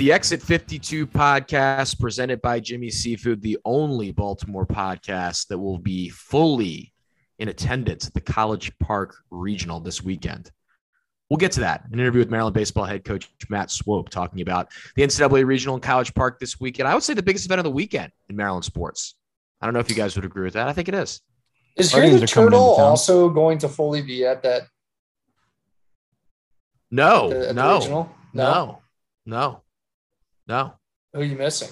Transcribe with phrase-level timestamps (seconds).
[0.00, 5.76] It's the Exit 52 podcast presented by Jimmy Seafood, the only Baltimore podcast that will
[5.76, 6.94] be fully
[7.38, 10.50] in attendance at the College Park Regional this weekend.
[11.28, 11.84] We'll get to that.
[11.92, 15.82] An interview with Maryland baseball head coach Matt Swope talking about the NCAA Regional in
[15.82, 16.88] College Park this weekend.
[16.88, 19.16] I would say the biggest event of the weekend in Maryland sports.
[19.60, 20.66] I don't know if you guys would agree with that.
[20.66, 21.20] I think it is.
[21.76, 24.62] Is here the turtle also going to fully be at that?
[26.90, 28.82] No, at no, no, no,
[29.26, 29.62] no.
[30.50, 30.74] No.
[31.12, 31.68] Who are you missing?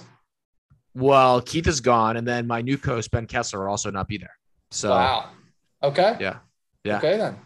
[0.95, 4.19] Well, Keith is gone, and then my new coach Ben Kessler will also not be
[4.19, 4.35] there.
[4.71, 5.31] So wow.
[5.83, 6.17] Okay.
[6.21, 6.39] Yeah.
[6.85, 6.99] Yeah.
[6.99, 7.37] Okay then.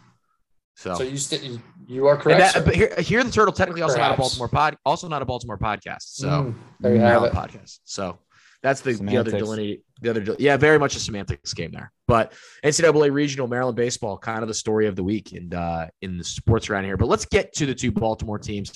[0.75, 2.53] So, so you st- you are correct.
[2.53, 4.09] That, but here, here, the turtle technically also Perhaps.
[4.09, 6.03] not a Baltimore pod, also not a Baltimore podcast.
[6.03, 7.33] So mm, there you have it.
[7.33, 7.79] podcast.
[7.83, 8.19] So
[8.61, 11.91] that's the, the other delineate the other yeah very much a semantics game there.
[12.07, 16.17] But NCAA regional Maryland baseball kind of the story of the week and uh, in
[16.17, 16.97] the sports around here.
[16.97, 18.71] But let's get to the two Baltimore teams,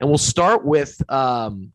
[0.00, 1.72] and we'll start with um,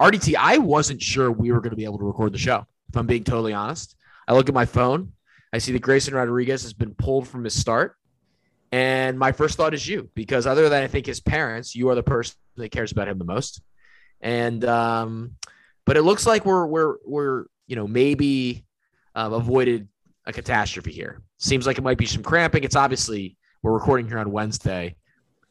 [0.00, 2.96] RDT, I wasn't sure we were going to be able to record the show, if
[2.96, 3.96] I'm being totally honest.
[4.26, 5.12] I look at my phone,
[5.52, 7.96] I see that Grayson Rodriguez has been pulled from his start.
[8.70, 11.94] And my first thought is you, because other than I think his parents, you are
[11.94, 13.60] the person that cares about him the most.
[14.22, 15.36] And um,
[15.84, 18.64] but it looks like we're we're we're you know maybe
[19.14, 19.88] um, avoided
[20.24, 21.20] a catastrophe here.
[21.38, 22.64] Seems like it might be some cramping.
[22.64, 24.96] It's obviously we're recording here on Wednesday,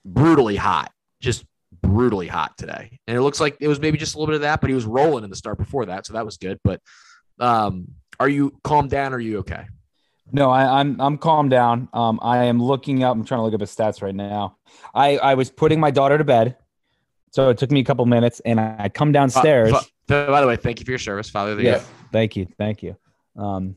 [0.03, 1.45] brutally hot, just
[1.81, 2.99] brutally hot today.
[3.07, 4.73] And it looks like it was maybe just a little bit of that, but he
[4.73, 6.05] was rolling in the start before that.
[6.05, 6.59] So that was good.
[6.63, 6.81] But
[7.39, 7.87] um,
[8.19, 9.13] are you calmed down?
[9.13, 9.65] Are you okay?
[10.31, 11.89] No, I, am I'm, I'm calmed down.
[11.93, 13.15] Um, I am looking up.
[13.15, 14.57] I'm trying to look up his stats right now.
[14.95, 16.55] I I was putting my daughter to bed,
[17.31, 19.73] so it took me a couple minutes, and I come downstairs.
[19.73, 21.59] Uh, by the way, thank you for your service, Father.
[21.61, 21.81] Yeah,
[22.14, 22.95] thank you, thank you.
[23.36, 23.75] Um,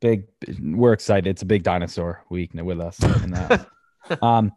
[0.00, 0.28] big,
[0.60, 1.28] we're excited.
[1.28, 3.02] It's a big dinosaur week with us.
[3.02, 3.66] In that.
[4.22, 4.52] Um,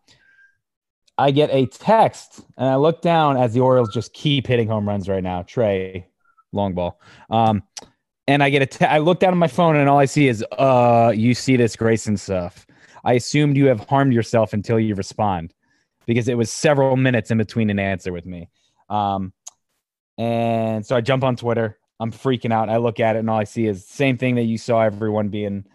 [1.19, 4.88] I get a text and I look down as the Orioles just keep hitting home
[4.88, 5.44] runs right now.
[5.44, 6.07] Trey,
[6.53, 7.02] long ball.
[7.30, 7.62] Um,
[8.25, 8.66] and I get a.
[8.66, 11.57] Te- I look down at my phone and all I see is, uh, you see
[11.57, 12.66] this Grayson stuff.
[13.03, 15.53] I assumed you have harmed yourself until you respond
[16.06, 18.50] because it was several minutes in between an answer with me.
[18.90, 19.34] Um,
[20.18, 21.80] and so I jump on Twitter.
[22.00, 22.69] I'm freaking out.
[22.69, 25.28] I look at it and all I see is same thing that you saw everyone
[25.28, 25.66] being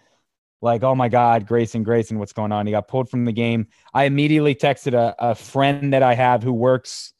[0.64, 2.66] like, oh my God, Grayson, Grayson, what's going on?
[2.66, 3.68] He got pulled from the game.
[3.92, 7.12] I immediately texted a, a friend that I have who works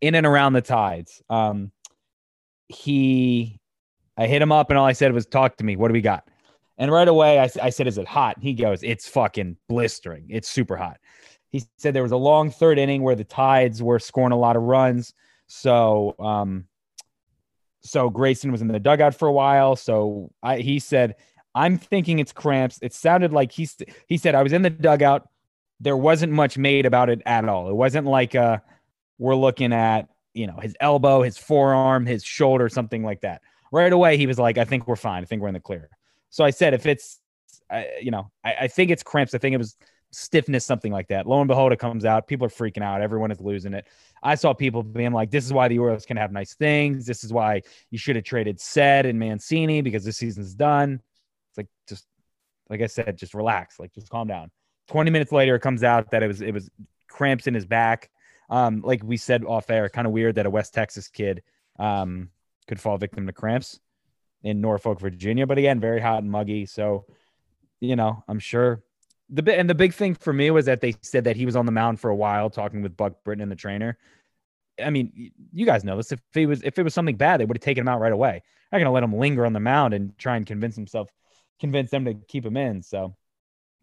[0.00, 1.20] in and around the tides.
[1.28, 1.72] Um,
[2.68, 3.58] he,
[4.16, 5.74] I hit him up and all I said was, talk to me.
[5.74, 6.28] What do we got?
[6.78, 8.36] And right away, I, I said, is it hot?
[8.40, 10.26] He goes, it's fucking blistering.
[10.28, 10.98] It's super hot.
[11.50, 14.56] He said there was a long third inning where the tides were scoring a lot
[14.56, 15.12] of runs.
[15.48, 16.66] So, um,
[17.80, 19.74] so Grayson was in the dugout for a while.
[19.74, 21.16] So I, he said
[21.56, 22.78] I'm thinking it's cramps.
[22.82, 23.66] It sounded like he
[24.06, 25.26] he said I was in the dugout.
[25.80, 27.70] There wasn't much made about it at all.
[27.70, 28.58] It wasn't like uh
[29.18, 33.40] we're looking at you know his elbow, his forearm, his shoulder, something like that.
[33.72, 35.22] Right away, he was like, "I think we're fine.
[35.22, 35.88] I think we're in the clear."
[36.28, 37.20] So I said, "If it's,
[37.70, 39.34] uh, you know, I, I think it's cramps.
[39.34, 39.76] I think it was
[40.10, 42.28] stiffness, something like that." Lo and behold, it comes out.
[42.28, 43.00] People are freaking out.
[43.00, 43.86] Everyone is losing it.
[44.22, 47.06] I saw people being like, "This is why the Orioles can have nice things.
[47.06, 51.00] This is why you should have traded Ced and Mancini because this season's done."
[51.56, 52.06] It's like just
[52.68, 54.50] like I said, just relax, like just calm down.
[54.88, 56.70] 20 minutes later, it comes out that it was it was
[57.08, 58.10] cramps in his back.
[58.48, 61.42] Um, like we said off air, kind of weird that a West Texas kid
[61.78, 62.30] um,
[62.68, 63.80] could fall victim to cramps
[64.42, 65.46] in Norfolk, Virginia.
[65.46, 66.66] But again, very hot and muggy.
[66.66, 67.06] So,
[67.80, 68.82] you know, I'm sure
[69.28, 71.56] the bit and the big thing for me was that they said that he was
[71.56, 73.98] on the mound for a while talking with Buck Britton and the trainer.
[74.82, 76.12] I mean, you guys know this.
[76.12, 78.12] If he was if it was something bad, they would have taken him out right
[78.12, 78.42] away.
[78.70, 81.08] They're not gonna let him linger on the mound and try and convince himself
[81.60, 82.82] convince them to keep him in.
[82.82, 83.16] So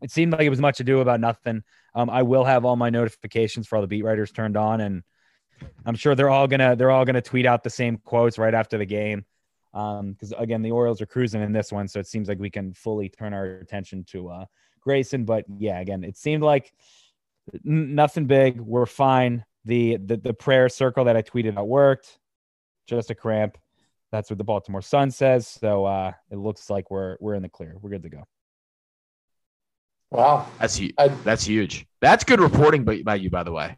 [0.01, 1.63] it seemed like it was much ado about nothing.
[1.95, 5.03] Um, I will have all my notifications for all the beat writers turned on, and
[5.85, 8.77] I'm sure they're all gonna they're all gonna tweet out the same quotes right after
[8.77, 9.25] the game.
[9.71, 12.49] Because um, again, the Orioles are cruising in this one, so it seems like we
[12.49, 14.45] can fully turn our attention to uh,
[14.81, 15.25] Grayson.
[15.25, 16.73] But yeah, again, it seemed like
[17.65, 18.59] n- nothing big.
[18.59, 19.45] We're fine.
[19.65, 22.19] The, the the prayer circle that I tweeted out worked.
[22.87, 23.57] Just a cramp.
[24.13, 25.47] That's what the Baltimore Sun says.
[25.47, 27.75] So uh, it looks like we're we're in the clear.
[27.81, 28.23] We're good to go.
[30.11, 30.93] Wow, that's huge.
[31.23, 31.87] That's huge.
[31.99, 33.75] That's good reporting by, by you, by the way.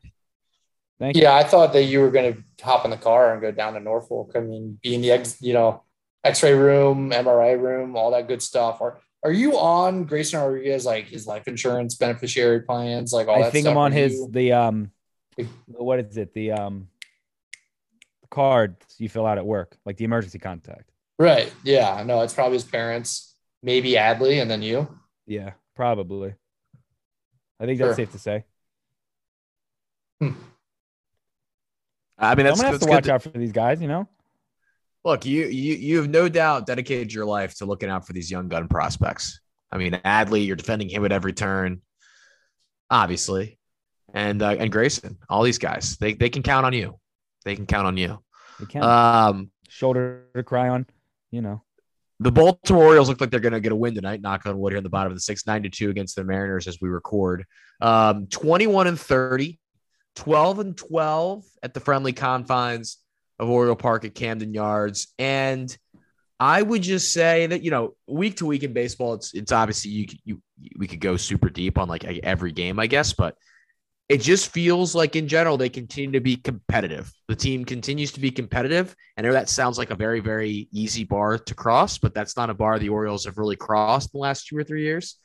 [1.00, 1.46] Thank yeah, you.
[1.46, 3.80] I thought that you were going to hop in the car and go down to
[3.80, 4.34] Norfolk.
[4.36, 5.84] I mean, be in the ex, you know,
[6.26, 8.82] X-ray room, MRI room, all that good stuff.
[8.82, 13.44] Are are you on Grayson Rodriguez like his life insurance beneficiary plans, like all I
[13.44, 13.48] that?
[13.48, 14.28] I think I'm on his you?
[14.32, 14.92] the um,
[15.68, 16.34] what is it?
[16.34, 16.90] The um,
[18.36, 20.92] cards you fill out at work, like the emergency contact.
[21.18, 21.52] Right.
[21.64, 22.04] Yeah.
[22.06, 24.88] No, it's probably his parents, maybe Adley, and then you.
[25.26, 26.36] Yeah, probably.
[27.60, 27.96] I think that's sure.
[27.96, 28.44] safe to say.
[30.20, 30.34] Hmm.
[32.18, 33.14] I mean, that's, I'm gonna have to watch to...
[33.14, 33.82] out for these guys.
[33.82, 34.08] You know.
[35.06, 38.30] Look, you you you have no doubt dedicated your life to looking out for these
[38.30, 39.40] young gun prospects.
[39.72, 41.82] I mean, Adley, you're defending him at every turn,
[42.90, 43.58] obviously,
[44.14, 47.00] and uh, and Grayson, all these guys, they they can count on you.
[47.46, 48.20] They can count on you.
[48.60, 48.84] They can.
[48.84, 50.86] Um, shoulder to cry on,
[51.32, 51.64] you know.
[52.22, 54.22] The Baltimore Orioles look like they're going to get a win tonight.
[54.22, 56.24] Knock on wood here in the bottom of the six, nine to two against the
[56.24, 57.46] Mariners as we record.
[57.82, 59.60] Um, 21 and 30,
[60.16, 62.98] 12 and 12 at the friendly confines
[63.38, 65.14] of Oriole Park at Camden Yards.
[65.20, 65.76] And
[66.40, 69.92] I would just say that, you know, week to week in baseball, it's, it's obviously
[69.92, 70.42] you, you,
[70.78, 73.36] we could go super deep on like every game, I guess, but
[74.08, 77.12] it just feels like in general they continue to be competitive.
[77.28, 78.96] The team continues to be competitive.
[79.18, 82.50] I know that sounds like a very, very easy bar to cross, but that's not
[82.50, 85.18] a bar the Orioles have really crossed in the last two or three years.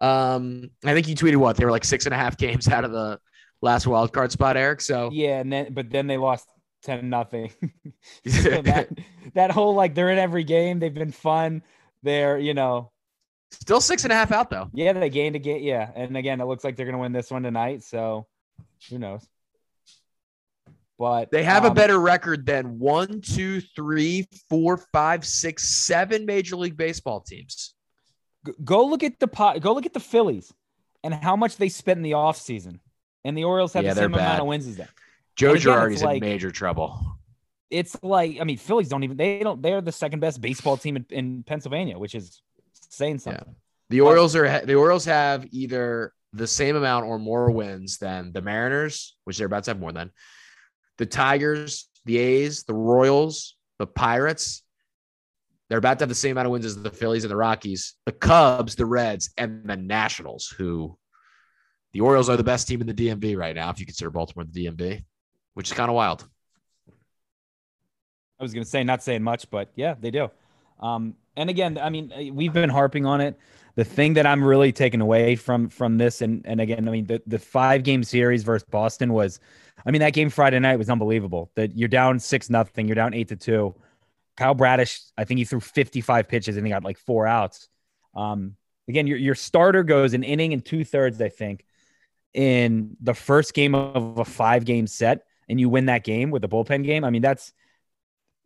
[0.00, 2.84] Um, I think you tweeted what they were like six and a half games out
[2.84, 3.20] of the
[3.62, 4.80] last wild card spot, Eric.
[4.80, 6.46] So yeah, and then but then they lost
[6.82, 7.52] ten nothing.
[8.26, 8.88] so that,
[9.34, 10.80] that whole like they're in every game.
[10.80, 11.62] They've been fun.
[12.02, 12.90] They're you know
[13.50, 14.68] Still six and a half out though.
[14.72, 15.62] Yeah, they gained a game.
[15.62, 17.82] Yeah, and again, it looks like they're going to win this one tonight.
[17.82, 18.26] So,
[18.90, 19.26] who knows?
[20.98, 26.26] But they have um, a better record than one, two, three, four, five, six, seven
[26.26, 27.74] Major League Baseball teams.
[28.64, 29.60] Go look at the pot.
[29.60, 30.52] Go look at the Phillies
[31.04, 32.80] and how much they spent in the offseason.
[33.24, 34.20] And the Orioles have yeah, the same bad.
[34.20, 34.88] amount of wins as them.
[35.36, 37.18] Joe again, Girardi's like, in major trouble.
[37.70, 40.96] It's like I mean, Phillies don't even they don't they're the second best baseball team
[40.96, 42.42] in, in Pennsylvania, which is
[42.88, 43.44] saying something.
[43.46, 43.54] Yeah.
[43.90, 48.42] The Orioles are the Orioles have either the same amount or more wins than the
[48.42, 50.10] Mariners, which they're about to have more than
[50.98, 54.62] the Tigers, the A's, the Royals, the Pirates.
[55.68, 57.94] They're about to have the same amount of wins as the Phillies and the Rockies,
[58.06, 60.98] the Cubs, the Reds, and the Nationals, who
[61.92, 64.44] the Orioles are the best team in the DMV right now, if you consider Baltimore
[64.44, 65.04] the DMV,
[65.54, 66.26] which is kind of wild.
[68.40, 70.30] I was going to say, not saying much, but yeah, they do.
[70.80, 73.38] Um, and again, I mean, uh, we've been harping on it.
[73.76, 77.06] The thing that I'm really taking away from from this, and and again, I mean,
[77.06, 79.38] the the five game series versus Boston was,
[79.86, 81.50] I mean, that game Friday night was unbelievable.
[81.54, 83.74] That you're down six nothing, you're down eight to two.
[84.36, 87.68] Kyle Bradish, I think he threw 55 pitches and he got like four outs.
[88.14, 88.56] Um,
[88.88, 91.64] again, your your starter goes an inning and two thirds, I think,
[92.34, 96.42] in the first game of a five game set, and you win that game with
[96.42, 97.04] a bullpen game.
[97.04, 97.52] I mean, that's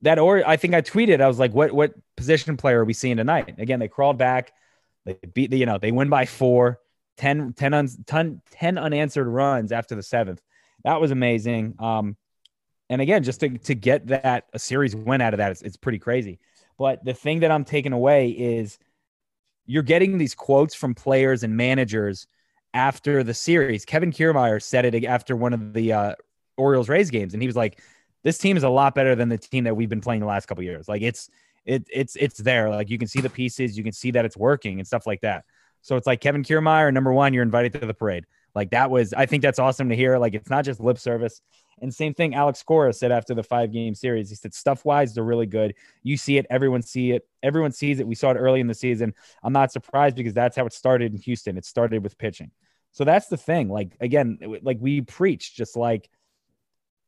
[0.02, 2.92] that or I think I tweeted, I was like, what what position player are we
[2.92, 3.54] seeing tonight?
[3.58, 4.52] Again, they crawled back,
[5.04, 6.80] they beat the, you know, they win by four,
[7.16, 10.42] 10, 10, un, 10, 10 unanswered runs after the seventh.
[10.84, 11.74] That was amazing.
[11.78, 12.16] Um,
[12.88, 15.76] and again, just to, to get that a series win out of that, it's, it's
[15.76, 16.38] pretty crazy.
[16.78, 18.78] But the thing that I'm taking away is
[19.66, 22.26] you're getting these quotes from players and managers
[22.74, 23.84] after the series.
[23.84, 26.14] Kevin Kiermaier said it after one of the uh,
[26.56, 27.80] Orioles Rays games, and he was like,
[28.22, 30.46] this team is a lot better than the team that we've been playing the last
[30.46, 30.88] couple years.
[30.88, 31.28] Like it's
[31.64, 32.70] it it's it's there.
[32.70, 35.20] Like you can see the pieces, you can see that it's working and stuff like
[35.22, 35.44] that.
[35.82, 38.24] So it's like Kevin Kiermaier, number one, you're invited to the parade.
[38.54, 40.18] Like that was, I think that's awesome to hear.
[40.18, 41.40] Like it's not just lip service.
[41.80, 44.28] And same thing, Alex Cora said after the five game series.
[44.28, 45.74] He said stuff wise, they're really good.
[46.02, 48.06] You see it, everyone see it, everyone sees it.
[48.06, 49.14] We saw it early in the season.
[49.42, 51.56] I'm not surprised because that's how it started in Houston.
[51.56, 52.52] It started with pitching.
[52.92, 53.68] So that's the thing.
[53.68, 56.08] Like again, like we preach, just like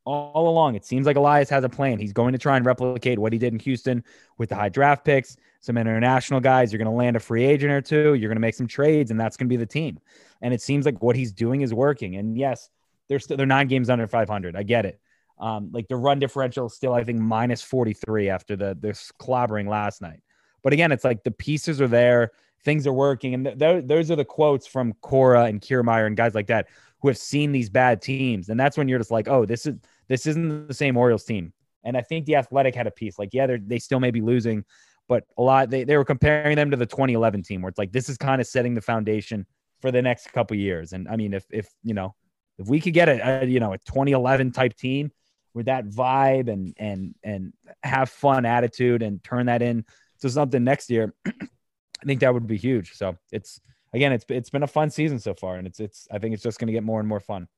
[0.04, 0.74] all along.
[0.74, 1.98] It seems like Elias has a plan.
[1.98, 4.04] He's going to try and replicate what he did in Houston
[4.38, 6.72] with the high draft picks, some international guys.
[6.72, 8.14] You're going to land a free agent or two.
[8.14, 9.98] You're going to make some trades, and that's going to be the team.
[10.42, 12.16] And it seems like what he's doing is working.
[12.16, 12.70] And yes,
[13.08, 14.56] they're still they're nine games under 500.
[14.56, 15.00] I get it.
[15.38, 19.68] Um, like the run differential is still, I think, minus 43 after the this clobbering
[19.68, 20.20] last night.
[20.62, 22.30] But again, it's like the pieces are there,
[22.62, 26.16] things are working, and th- th- those are the quotes from Cora and Kiermaier and
[26.16, 26.68] guys like that
[27.00, 29.74] who have seen these bad teams, and that's when you're just like, oh, this is
[30.08, 31.52] this isn't the same Orioles team.
[31.84, 34.20] And I think the Athletic had a piece like, yeah, they they still may be
[34.20, 34.64] losing,
[35.08, 37.92] but a lot they, they were comparing them to the 2011 team where it's like
[37.92, 39.46] this is kind of setting the foundation
[39.80, 40.92] for the next couple years.
[40.92, 42.14] And I mean, if if you know
[42.58, 45.10] if we could get a, a you know a 2011 type team
[45.52, 49.84] with that vibe and and and have fun attitude and turn that in
[50.20, 52.92] to something next year, I think that would be huge.
[52.92, 53.60] So it's
[53.92, 56.42] again, it's it's been a fun season so far, and it's it's I think it's
[56.42, 57.48] just going to get more and more fun.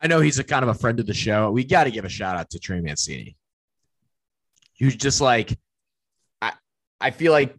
[0.00, 1.50] I know he's a kind of a friend of the show.
[1.50, 3.36] We got to give a shout out to Trey Mancini.
[4.72, 5.58] He's just like,
[6.40, 6.52] I,
[7.00, 7.54] I feel like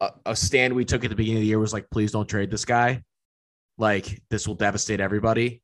[0.00, 2.28] a, a stand we took at the beginning of the year was like, please don't
[2.28, 3.02] trade this guy.
[3.76, 5.62] Like this will devastate everybody.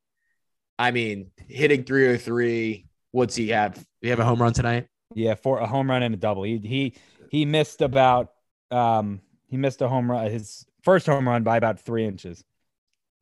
[0.79, 2.87] I mean, hitting 303.
[3.13, 3.85] What's he have?
[4.01, 4.89] he have a home run tonight?
[5.15, 6.43] Yeah, for a home run and a double.
[6.45, 6.95] He he
[7.31, 8.31] he missed about
[8.71, 12.45] um he missed a home run his first home run by about three inches.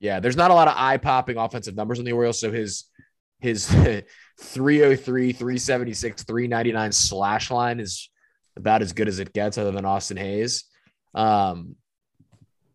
[0.00, 2.40] Yeah, there's not a lot of eye popping offensive numbers on the Orioles.
[2.40, 2.85] So his
[3.40, 3.67] his
[4.40, 8.11] 303, 376, 399 slash line is
[8.57, 10.64] about as good as it gets, other than Austin Hays.
[11.14, 11.76] Um,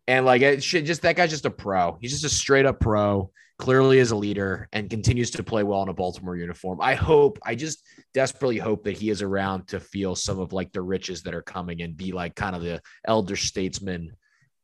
[0.06, 1.98] and like it should just that guy's just a pro.
[2.00, 5.82] He's just a straight up pro, clearly is a leader and continues to play well
[5.82, 6.80] in a Baltimore uniform.
[6.80, 10.72] I hope, I just desperately hope that he is around to feel some of like
[10.72, 14.16] the riches that are coming and be like kind of the elder statesman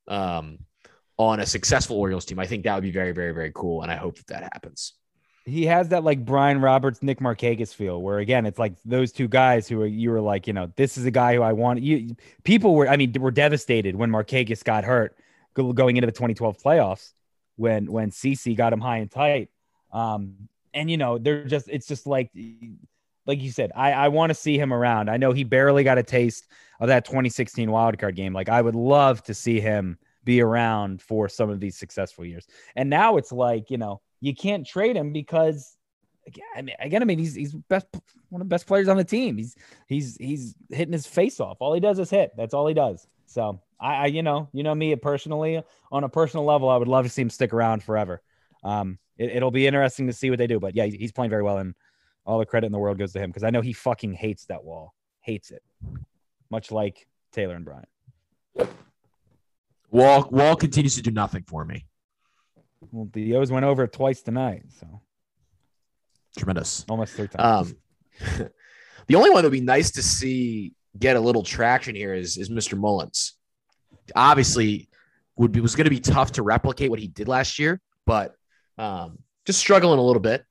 [0.08, 0.58] um,
[1.20, 2.38] on a successful Orioles team.
[2.38, 3.82] I think that would be very, very, very cool.
[3.82, 4.94] And I hope that that happens
[5.44, 9.28] he has that like Brian Roberts, Nick Markakis feel, where again, it's like those two
[9.28, 11.82] guys who are you were like, you know, this is a guy who I want.
[11.82, 15.16] You people were, I mean, were devastated when Markakis got hurt
[15.54, 17.12] going into the 2012 playoffs
[17.56, 19.48] when when CC got him high and tight.
[19.92, 22.30] Um, and you know, they're just it's just like
[23.26, 25.08] like you said, I I want to see him around.
[25.08, 26.46] I know he barely got a taste
[26.80, 28.32] of that 2016 wildcard game.
[28.32, 29.98] Like I would love to see him
[30.30, 32.46] be around for some of these successful years.
[32.76, 35.76] And now it's like, you know you can't trade him because
[36.26, 37.86] again, I mean, again, I mean, he's he's best
[38.28, 39.36] one of the best players on the team.
[39.36, 39.56] He's
[39.86, 41.56] he's he's hitting his face off.
[41.60, 42.32] All he does is hit.
[42.36, 43.06] That's all he does.
[43.26, 46.88] So I, I you know, you know me personally on a personal level, I would
[46.88, 48.22] love to see him stick around forever.
[48.62, 50.60] Um, it, will be interesting to see what they do.
[50.60, 51.74] But yeah, he's playing very well, and
[52.24, 54.46] all the credit in the world goes to him because I know he fucking hates
[54.46, 55.62] that wall, hates it,
[56.50, 57.86] much like Taylor and Brian.
[59.90, 61.86] Wall Wall continues to do nothing for me.
[62.92, 65.00] Well, the O's went over twice tonight, so
[66.36, 67.74] tremendous, almost three times.
[68.20, 68.50] Um,
[69.06, 72.36] the only one that would be nice to see get a little traction here is
[72.36, 72.78] is Mr.
[72.78, 73.34] Mullins.
[74.14, 74.88] Obviously,
[75.36, 78.34] would be was going to be tough to replicate what he did last year, but
[78.78, 80.44] um, just struggling a little bit.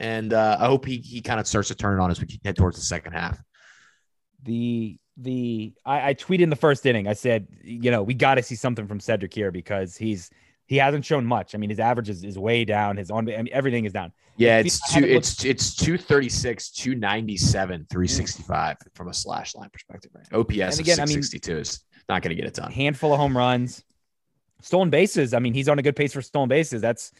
[0.00, 2.40] And uh, I hope he he kind of starts to turn it on as we
[2.44, 3.40] head towards the second half.
[4.42, 7.06] The the I, I tweeted in the first inning.
[7.06, 10.30] I said, you know, we got to see something from Cedric here because he's
[10.66, 11.54] he hasn't shown much.
[11.54, 12.96] I mean, his average is, is way down.
[12.96, 14.12] His on I mean, everything is down.
[14.36, 20.26] Yeah, it's two it's it's 236, 297, 365 from a slash line perspective, right?
[20.32, 22.72] OPS and again, of 662 I mean, is not going to get it done.
[22.72, 23.84] Handful of home runs,
[24.60, 25.34] stolen bases.
[25.34, 26.80] I mean, he's on a good pace for stolen bases.
[26.80, 27.12] That's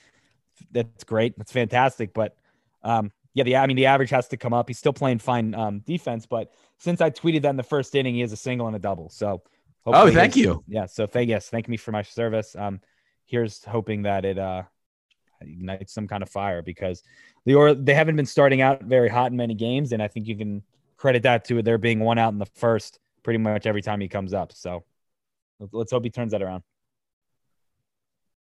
[0.72, 1.36] that's great.
[1.38, 2.14] That's fantastic.
[2.14, 2.36] But
[2.82, 4.68] um, yeah, the I mean, the average has to come up.
[4.68, 6.52] He's still playing fine um, defense, but
[6.84, 9.08] since I tweeted that in the first inning, he has a single and a double.
[9.08, 9.42] So,
[9.86, 10.62] oh, thank you.
[10.68, 12.54] Yeah, so thank yes, thank me for my service.
[12.56, 12.80] Um,
[13.24, 14.62] here's hoping that it uh,
[15.40, 17.02] ignites some kind of fire because
[17.46, 20.28] the or they haven't been starting out very hot in many games, and I think
[20.28, 20.62] you can
[20.96, 24.08] credit that to there being one out in the first pretty much every time he
[24.08, 24.52] comes up.
[24.52, 24.84] So
[25.72, 26.62] let's hope he turns that around.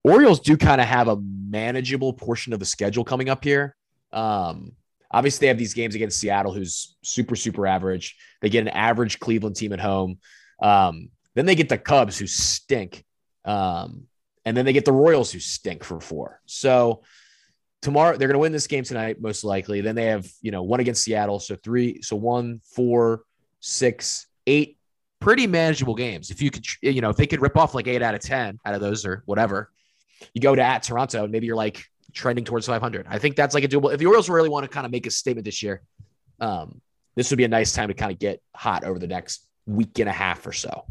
[0.04, 3.74] Orioles do kind of have a manageable portion of the schedule coming up here.
[4.12, 4.72] Um,
[5.14, 8.16] obviously, they have these games against Seattle, who's super, super average.
[8.42, 10.18] They get an average Cleveland team at home.
[10.60, 13.04] Um, then they get the Cubs, who stink.
[13.44, 14.04] Um,
[14.44, 16.40] and then they get the Royals who stink for four.
[16.46, 17.02] So
[17.80, 19.80] tomorrow they're going to win this game tonight, most likely.
[19.80, 21.38] Then they have, you know, one against Seattle.
[21.38, 23.22] So three, so one, four,
[23.60, 24.78] six, eight
[25.20, 26.30] pretty manageable games.
[26.30, 28.58] If you could, you know, if they could rip off like eight out of 10
[28.64, 29.70] out of those or whatever,
[30.34, 33.06] you go to at Toronto and maybe you're like trending towards 500.
[33.08, 33.92] I think that's like a doable.
[33.92, 35.82] If the Orioles really want to kind of make a statement this year,
[36.40, 36.80] um,
[37.16, 39.98] this would be a nice time to kind of get hot over the next week
[39.98, 40.84] and a half or so.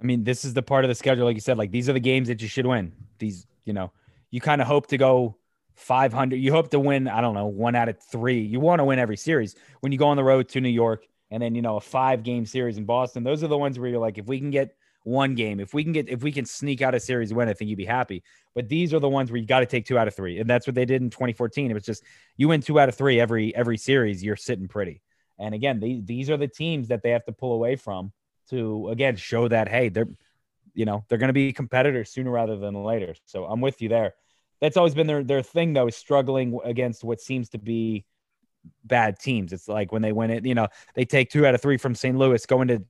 [0.00, 1.94] I mean, this is the part of the schedule, like you said, like these are
[1.94, 2.92] the games that you should win.
[3.18, 3.92] These, you know,
[4.30, 5.36] you kind of hope to go
[5.76, 6.36] 500.
[6.36, 8.40] You hope to win, I don't know, one out of three.
[8.40, 11.06] You want to win every series when you go on the road to New York
[11.30, 13.24] and then, you know, a five game series in Boston.
[13.24, 15.84] Those are the ones where you're like, if we can get one game, if we
[15.84, 18.22] can get, if we can sneak out a series win, I think you'd be happy.
[18.54, 20.40] But these are the ones where you got to take two out of three.
[20.40, 21.70] And that's what they did in 2014.
[21.70, 22.02] It was just,
[22.36, 25.02] you win two out of three every, every series, you're sitting pretty.
[25.38, 28.12] And again, these, these are the teams that they have to pull away from
[28.50, 30.08] to again show that hey, they're
[30.74, 33.14] you know they're going to be competitors sooner rather than later.
[33.24, 34.14] So I'm with you there.
[34.60, 38.04] That's always been their their thing though, is struggling against what seems to be
[38.84, 39.52] bad teams.
[39.52, 41.94] It's like when they win it, you know, they take two out of three from
[41.94, 42.16] St.
[42.16, 42.82] Louis, going to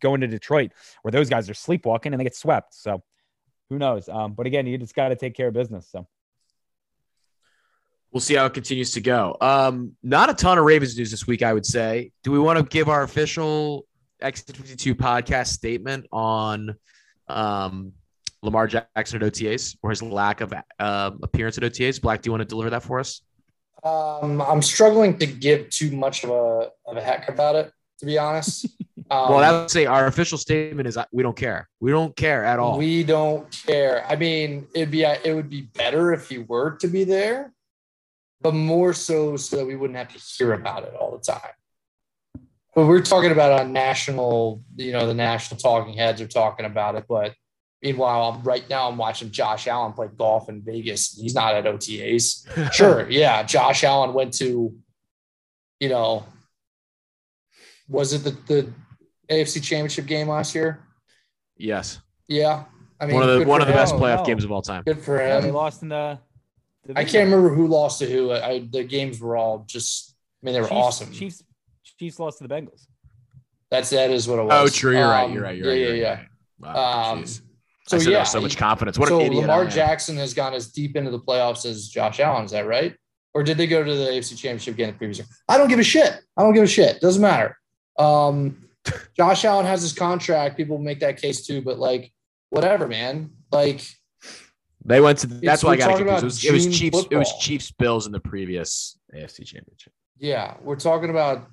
[0.00, 0.72] going to Detroit,
[1.02, 2.74] where those guys are sleepwalking and they get swept.
[2.74, 3.02] So
[3.68, 4.08] who knows?
[4.08, 5.88] Um, but again, you just got to take care of business.
[5.90, 6.06] So
[8.12, 9.36] we'll see how it continues to go.
[9.40, 12.12] Um, not a ton of Ravens news this week, I would say.
[12.24, 13.86] Do we want to give our official
[14.22, 16.74] X52 podcast statement on
[17.28, 17.92] um,
[18.42, 22.00] Lamar Jackson at OTAs or his lack of uh, appearance at OTAs.
[22.00, 23.22] Black, do you want to deliver that for us?
[23.82, 28.06] Um, I'm struggling to give too much of a, of a heck about it, to
[28.06, 28.66] be honest.
[29.12, 31.68] Um, well, I would say our official statement is uh, we don't care.
[31.80, 32.78] We don't care at all.
[32.78, 34.06] We don't care.
[34.08, 37.52] I mean, it'd be it would be better if he were to be there,
[38.40, 41.50] but more so so that we wouldn't have to hear about it all the time
[42.74, 46.94] but we're talking about on national, you know, the national talking heads are talking about
[46.94, 47.34] it, but
[47.82, 51.18] Meanwhile, right now I'm watching Josh Allen play golf in Vegas.
[51.18, 52.72] He's not at OTAs.
[52.72, 53.42] sure, yeah.
[53.42, 54.74] Josh Allen went to,
[55.78, 56.26] you know,
[57.88, 58.72] was it the, the
[59.30, 60.80] AFC Championship game last year?
[61.56, 62.00] Yes.
[62.28, 62.64] Yeah.
[63.00, 64.24] I mean, one of the one of the best playoff no.
[64.24, 64.82] games of all time.
[64.84, 65.42] Good for him.
[65.42, 66.18] they lost in the.
[66.94, 68.32] I can't remember who lost to who.
[68.32, 70.14] I, the games were all just.
[70.42, 71.12] I mean, they were Chiefs, awesome.
[71.12, 71.42] Chiefs,
[71.98, 72.86] Chiefs lost to the Bengals.
[73.70, 74.70] That's that is what it oh, was.
[74.70, 74.92] Oh, true.
[74.92, 75.30] You're um, right.
[75.30, 75.56] You're right.
[75.56, 75.96] You're yeah, right.
[75.96, 76.20] yeah,
[76.60, 76.74] yeah.
[76.74, 77.24] Wow, um,
[77.98, 78.98] so yeah, so much confidence.
[78.98, 82.44] What so Lamar Jackson has gone as deep into the playoffs as Josh Allen.
[82.44, 82.94] Is that right?
[83.34, 85.26] Or did they go to the AFC Championship game the previous year?
[85.48, 86.20] I don't give a shit.
[86.36, 87.00] I don't give a shit.
[87.00, 87.56] Doesn't matter.
[87.98, 88.68] Um,
[89.16, 90.56] Josh Allen has his contract.
[90.56, 92.12] People make that case too, but like,
[92.50, 93.30] whatever, man.
[93.52, 93.86] Like,
[94.84, 95.26] they went to.
[95.26, 96.44] That's why I got to confused.
[96.44, 96.98] It was, it was Chiefs.
[96.98, 97.16] Football.
[97.16, 99.92] It was Chiefs Bills in the previous AFC Championship.
[100.18, 101.48] Yeah, we're talking about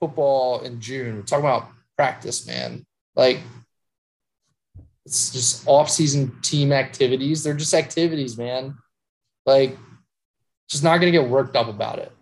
[0.00, 1.16] football in June.
[1.16, 2.84] We're talking about practice, man.
[3.16, 3.40] Like,
[5.06, 7.42] it's just off-season team activities.
[7.42, 8.76] They're just activities, man.
[9.46, 9.76] Like,
[10.68, 12.12] just not going to get worked up about it.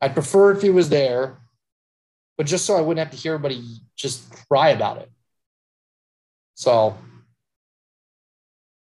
[0.00, 1.38] I'd prefer if he was there,
[2.36, 3.62] but just so I wouldn't have to hear everybody
[3.96, 5.10] just cry about it.
[6.54, 6.96] So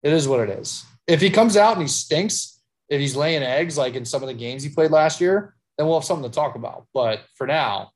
[0.04, 0.86] it is what it is.
[1.08, 4.28] If he comes out and he stinks, if he's laying eggs like in some of
[4.28, 6.86] the games he played last year, then we'll have something to talk about.
[6.94, 7.92] But for now,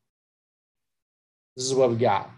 [1.55, 2.29] this is what we got.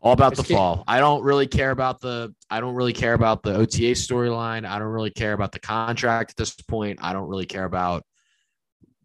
[0.00, 0.84] All about the fall.
[0.86, 4.64] I don't really care about the I don't really care about the OTA storyline.
[4.64, 7.00] I don't really care about the contract at this point.
[7.02, 8.04] I don't really care about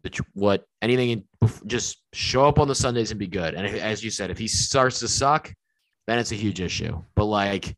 [0.04, 3.54] the, what anything in, just show up on the Sundays and be good.
[3.54, 5.52] And if, as you said, if he starts to suck,
[6.06, 7.02] then it's a huge issue.
[7.16, 7.76] But like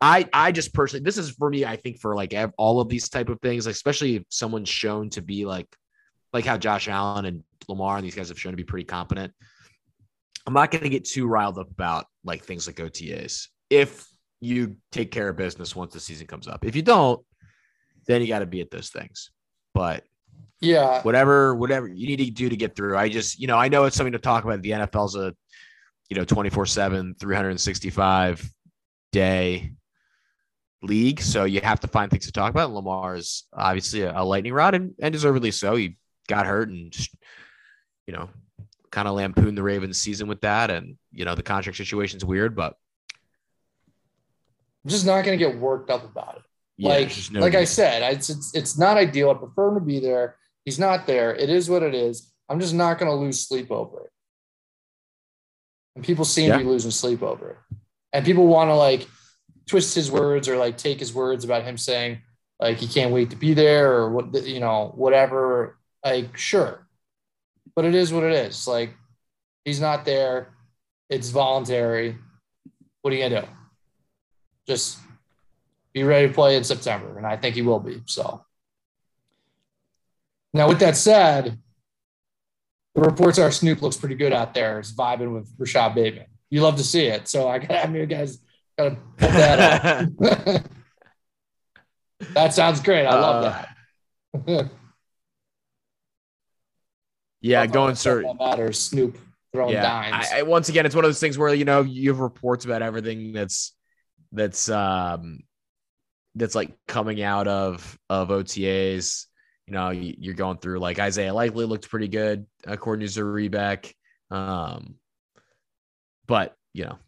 [0.00, 3.08] I I just personally this is for me I think for like all of these
[3.08, 5.68] type of things, like especially if someone's shown to be like
[6.32, 9.32] like how Josh Allen and Lamar and these guys have shown to be pretty competent.
[10.46, 13.48] I'm not going to get too riled up about like things like OTAs.
[13.70, 14.06] If
[14.40, 17.24] you take care of business once the season comes up, if you don't,
[18.06, 19.30] then you got to be at those things.
[19.74, 20.04] But
[20.60, 22.96] yeah, whatever, whatever you need to do to get through.
[22.96, 24.62] I just, you know, I know it's something to talk about.
[24.62, 25.34] The NFL's a,
[26.08, 28.50] you know, 24 7, 365
[29.12, 29.72] day
[30.82, 31.20] league.
[31.20, 32.66] So you have to find things to talk about.
[32.66, 35.76] And Lamar is obviously a, a lightning rod and, and deservedly so.
[35.76, 35.96] He
[36.28, 36.94] got hurt and,
[38.06, 38.30] you know,
[38.92, 40.70] kind of lampooned the Ravens season with that.
[40.70, 42.76] And, you know, the contract situation's weird, but
[44.84, 46.42] I'm just not going to get worked up about it.
[46.76, 49.30] Yeah, like, no like I said, it's, it's, it's not ideal.
[49.30, 50.36] I prefer him to be there.
[50.64, 51.34] He's not there.
[51.34, 52.32] It is what it is.
[52.48, 54.10] I'm just not going to lose sleep over it.
[55.96, 56.58] And people seem yeah.
[56.58, 57.76] to be losing sleep over it.
[58.12, 59.06] And people want to like
[59.66, 62.20] twist his words or like take his words about him saying
[62.60, 65.78] like he can't wait to be there or what you know whatever.
[66.04, 66.81] Like sure,
[67.74, 68.66] but it is what it is.
[68.66, 68.94] Like
[69.64, 70.54] he's not there.
[71.08, 72.16] It's voluntary.
[73.02, 73.48] What are you gonna do?
[74.66, 74.98] Just
[75.92, 78.02] be ready to play in September, and I think he will be.
[78.06, 78.44] So
[80.54, 81.58] now, with that said,
[82.94, 84.78] the reports are Snoop looks pretty good out there.
[84.78, 86.26] He's vibing with Rashod Bateman.
[86.50, 87.28] You love to see it.
[87.28, 88.38] So I got I mean, guys
[88.76, 90.64] gotta put that up.
[92.34, 93.06] that sounds great.
[93.06, 93.64] I love uh,
[94.46, 94.70] that.
[97.42, 98.24] Yeah, going sir.
[98.38, 98.78] Matters.
[98.78, 99.18] Snoop
[99.52, 100.28] throwing yeah, dimes.
[100.32, 102.64] I, I, once again, it's one of those things where you know you have reports
[102.64, 103.74] about everything that's
[104.30, 105.40] that's um
[106.34, 109.26] that's like coming out of of OTAs.
[109.66, 113.92] You know, you're going through like Isaiah Likely looked pretty good according to Zrebiec.
[114.30, 114.96] Um,
[116.26, 116.98] but you know,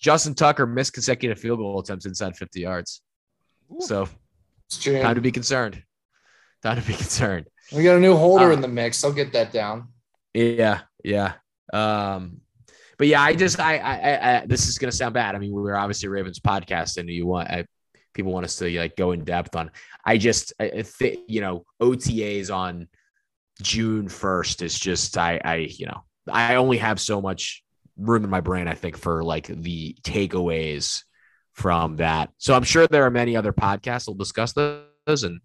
[0.00, 3.02] Justin Tucker missed consecutive field goal attempts inside 50 yards.
[3.70, 3.80] Ooh.
[3.80, 4.08] So
[4.80, 5.82] time to be concerned.
[6.62, 7.46] Time to be concerned.
[7.74, 9.02] We got a new holder uh, in the mix.
[9.04, 9.88] I'll get that down.
[10.34, 11.34] Yeah, yeah.
[11.72, 12.40] Um,
[12.98, 15.34] but yeah, I just I, I I this is gonna sound bad.
[15.34, 17.66] I mean, we were obviously Ravens podcast, and you want I,
[18.14, 19.70] people want us to like go in depth on.
[20.04, 22.88] I just I, th- you know OTAs on
[23.62, 27.62] June first is just I I you know I only have so much
[27.96, 28.68] room in my brain.
[28.68, 31.02] I think for like the takeaways
[31.54, 32.30] from that.
[32.38, 35.40] So I'm sure there are many other podcasts will discuss those and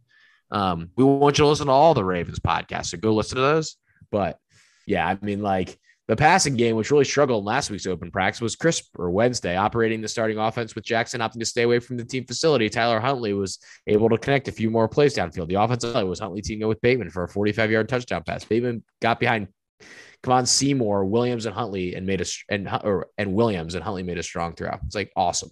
[0.51, 3.41] um, we want you to listen to all the Ravens podcasts, so go listen to
[3.41, 3.75] those.
[4.11, 4.39] But
[4.85, 8.39] yeah, I mean, like the passing game, which really struggled in last week's open practice,
[8.39, 11.97] was crisp or Wednesday, operating the starting offense with Jackson opting to stay away from
[11.97, 12.69] the team facility.
[12.69, 15.49] Tyler Huntley was able to connect a few more plays downfield.
[15.49, 18.45] The offensive line was Huntley teaming up with Bateman for a 45 yard touchdown pass.
[18.45, 19.49] Bateman got behind
[20.23, 24.17] Kevon Seymour, Williams, and Huntley, and made a and or and Williams and Huntley made
[24.17, 24.77] a strong throw.
[24.85, 25.49] It's like awesome,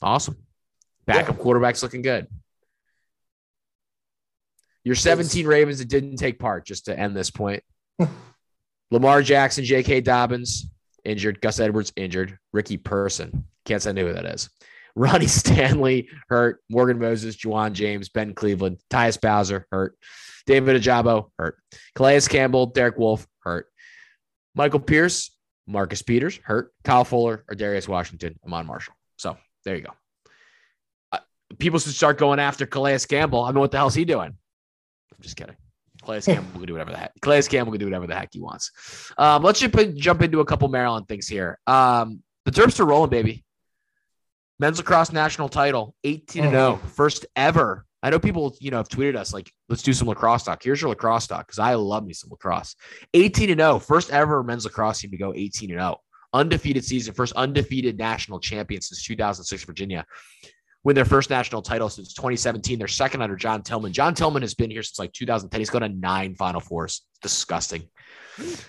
[0.00, 0.36] awesome.
[1.06, 1.44] Backup yeah.
[1.44, 2.28] quarterbacks looking good.
[4.84, 7.62] Your 17 Ravens that didn't take part, just to end this point.
[8.90, 10.02] Lamar Jackson, J.K.
[10.02, 10.68] Dobbins,
[11.04, 11.40] injured.
[11.40, 12.38] Gus Edwards, injured.
[12.52, 14.50] Ricky Person, can't say I knew who that is.
[14.96, 16.60] Ronnie Stanley hurt.
[16.70, 19.96] Morgan Moses, Ja'Wuan James, Ben Cleveland, Tyus Bowser hurt.
[20.46, 21.58] David Ojabo, hurt.
[21.94, 23.66] Calais Campbell, Derek Wolfe hurt.
[24.54, 26.72] Michael Pierce, Marcus Peters hurt.
[26.84, 28.94] Kyle Fuller Ar'Darius Washington, Iman Marshall.
[29.16, 29.94] So there you go.
[31.10, 31.18] Uh,
[31.58, 33.42] people should start going after Calais Campbell.
[33.42, 34.36] I mean, what the hell's he doing?
[35.24, 35.56] Just kidding.
[36.04, 37.12] Calais Campbell can do whatever the heck.
[37.22, 38.70] Calais Campbell can do whatever the heck he wants.
[39.16, 41.58] Um, let's just in, jump into a couple Maryland things here.
[41.66, 43.42] Um, the Terps are rolling, baby.
[44.58, 47.86] Men's lacrosse national title, 18 0, first ever.
[48.02, 50.62] I know people, you know, have tweeted us like, let's do some lacrosse talk.
[50.62, 52.76] Here's your lacrosse talk because I love me some lacrosse.
[53.14, 55.96] 18 0, first ever men's lacrosse team to go 18 0.
[56.34, 60.04] Undefeated season, first undefeated national champion since 2006 Virginia.
[60.84, 62.78] Win their first national title since 2017.
[62.78, 63.92] They're second under John Tillman.
[63.92, 65.60] John Tillman has been here since like 2010.
[65.60, 67.02] He's gone to nine Final Fours.
[67.22, 67.88] Disgusting.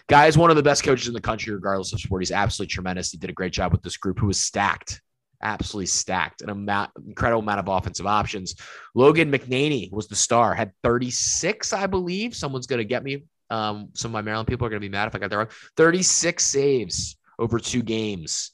[0.08, 2.22] Guy is one of the best coaches in the country, regardless of sport.
[2.22, 3.12] He's absolutely tremendous.
[3.12, 5.02] He did a great job with this group, who was stacked
[5.42, 8.56] absolutely stacked, an amount, incredible amount of offensive options.
[8.94, 12.36] Logan McNaney was the star, had 36, I believe.
[12.36, 13.26] Someone's going to get me.
[13.50, 15.38] Um, some of my Maryland people are going to be mad if I got that
[15.38, 15.48] wrong.
[15.78, 18.52] 36 saves over two games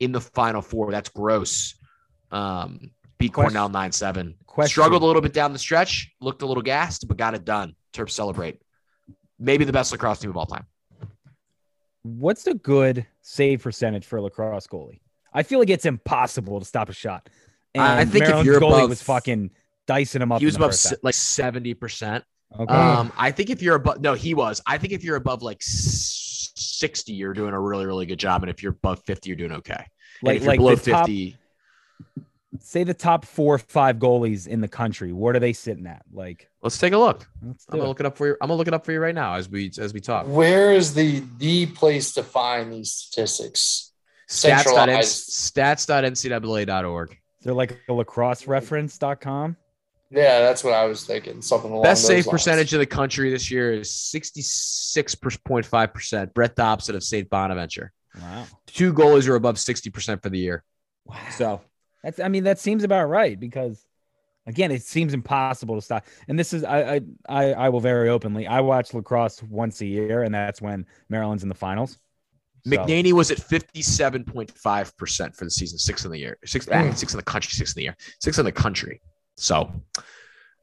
[0.00, 0.90] in the final four.
[0.90, 1.74] That's gross.
[2.34, 3.54] Um, beat Question.
[3.54, 4.34] Cornell 9 7.
[4.64, 7.74] Struggled a little bit down the stretch, looked a little gassed, but got it done.
[7.92, 8.60] Terps celebrate.
[9.38, 10.66] Maybe the best lacrosse team of all time.
[12.02, 15.00] What's the good save percentage for a lacrosse goalie?
[15.32, 17.28] I feel like it's impossible to stop a shot.
[17.74, 19.50] And I think Maryland's if you're goalie above, was fucking
[19.86, 20.40] dicing him up.
[20.40, 22.24] He was above like seventy percent.
[22.58, 22.72] Okay.
[22.72, 24.60] Um, I think if you're above, no, he was.
[24.66, 28.50] I think if you're above like sixty, you're doing a really, really good job, and
[28.50, 29.84] if you're above fifty, you're doing okay.
[30.22, 31.36] Like, if you're like below fifty.
[31.98, 32.24] Top,
[32.60, 35.12] say the top four or five goalies in the country.
[35.12, 36.02] What are they sitting at?
[36.12, 37.26] Like, let's take a look.
[37.42, 38.36] I'm gonna look it up for you.
[38.40, 40.26] I'm gonna look it up for you right now as we as we talk.
[40.26, 43.92] Where is the the place to find these statistics?
[44.28, 47.18] Stats.ncaa.org.
[47.42, 49.56] They're like a lacrosse reference.com.
[50.10, 51.42] Yeah, that's what I was thinking.
[51.42, 52.28] Something along Best save lines.
[52.28, 56.34] percentage of the country this year is 66.5%.
[56.34, 57.28] Brett Dobson of St.
[57.28, 57.92] Bonaventure.
[58.20, 58.46] Wow.
[58.66, 60.62] Two goalies are above 60% for the year.
[61.04, 61.16] Wow.
[61.32, 61.60] So
[62.04, 63.84] that's I mean, that seems about right because
[64.46, 66.04] again, it seems impossible to stop.
[66.28, 68.46] And this is I I I, will very openly.
[68.46, 71.98] I watch lacrosse once a year, and that's when Maryland's in the finals.
[72.66, 76.96] McNaney was at 57.5% for the season, six in the year, six, mm.
[76.96, 79.02] six in the country, six in the year, six in the country.
[79.36, 79.70] So,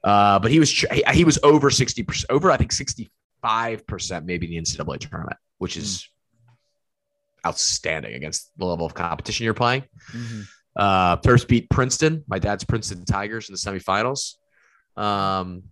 [0.03, 4.67] uh, but he was, he was over 60%, over, I think 65% maybe in the
[4.67, 6.09] NCAA tournament, which is
[6.47, 7.49] mm.
[7.49, 9.83] outstanding against the level of competition you're playing.
[10.11, 10.41] Mm-hmm.
[10.75, 14.35] Uh, Terps beat Princeton, my dad's Princeton Tigers in the semifinals.
[14.95, 15.63] Um,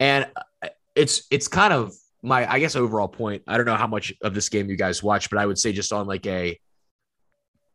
[0.00, 0.26] and
[0.94, 3.42] it's, it's kind of, my I guess overall point.
[3.46, 5.72] I don't know how much of this game you guys watch, but I would say
[5.72, 6.58] just on like a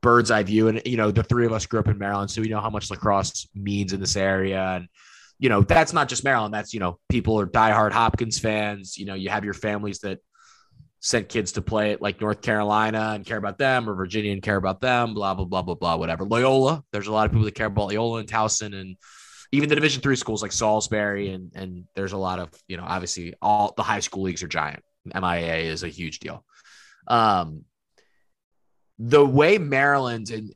[0.01, 2.41] bird's eye view, and you know, the three of us grew up in Maryland, so
[2.41, 4.87] we know how much lacrosse means in this area, and
[5.39, 6.53] you know, that's not just Maryland.
[6.53, 8.97] That's you know, people are diehard Hopkins fans.
[8.97, 10.19] You know, you have your families that
[11.01, 14.41] sent kids to play at like North Carolina and care about them, or Virginia and
[14.41, 15.13] care about them.
[15.13, 15.97] Blah blah blah blah blah.
[15.97, 16.23] Whatever.
[16.23, 16.83] Loyola.
[16.91, 18.95] There's a lot of people that care about Loyola and Towson and
[19.51, 22.85] even the Division three schools like Salisbury and and there's a lot of you know
[22.85, 24.83] obviously all the high school leagues are giant.
[25.05, 26.45] MIA is a huge deal.
[27.07, 27.65] Um,
[28.99, 30.53] the way Maryland and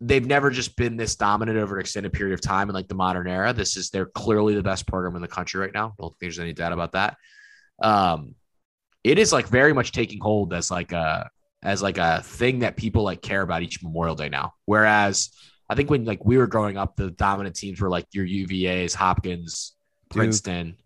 [0.00, 2.94] they've never just been this dominant over an extended period of time in like the
[2.94, 3.52] modern era.
[3.52, 5.88] This is they're clearly the best program in the country right now.
[5.88, 7.16] I don't think there's any doubt about that.
[7.82, 8.34] Um,
[9.04, 11.30] it is like very much taking hold as like a
[11.62, 14.54] as like a thing that people like care about each Memorial Day now.
[14.64, 15.30] Whereas
[15.68, 18.94] I think when like we were growing up, the dominant teams were like your UVA's,
[18.94, 19.74] Hopkins,
[20.10, 20.16] Duke.
[20.16, 20.76] Princeton,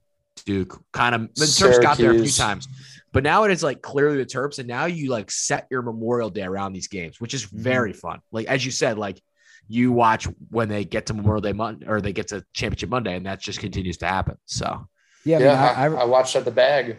[0.44, 0.83] Duke.
[0.92, 2.68] Kind of the Terps got there a few times,
[3.12, 6.31] but now it is like clearly the Terps, and now you like set your Memorial
[6.31, 7.59] Day around these games, which is mm-hmm.
[7.59, 8.20] very fun.
[8.33, 9.20] Like as you said, like
[9.68, 13.14] you watch when they get to Memorial Day Monday or they get to Championship Monday,
[13.14, 14.37] and that just continues to happen.
[14.46, 14.88] So
[15.25, 15.75] yeah, yeah.
[15.77, 16.98] I, mean, I, I, I watched at the bag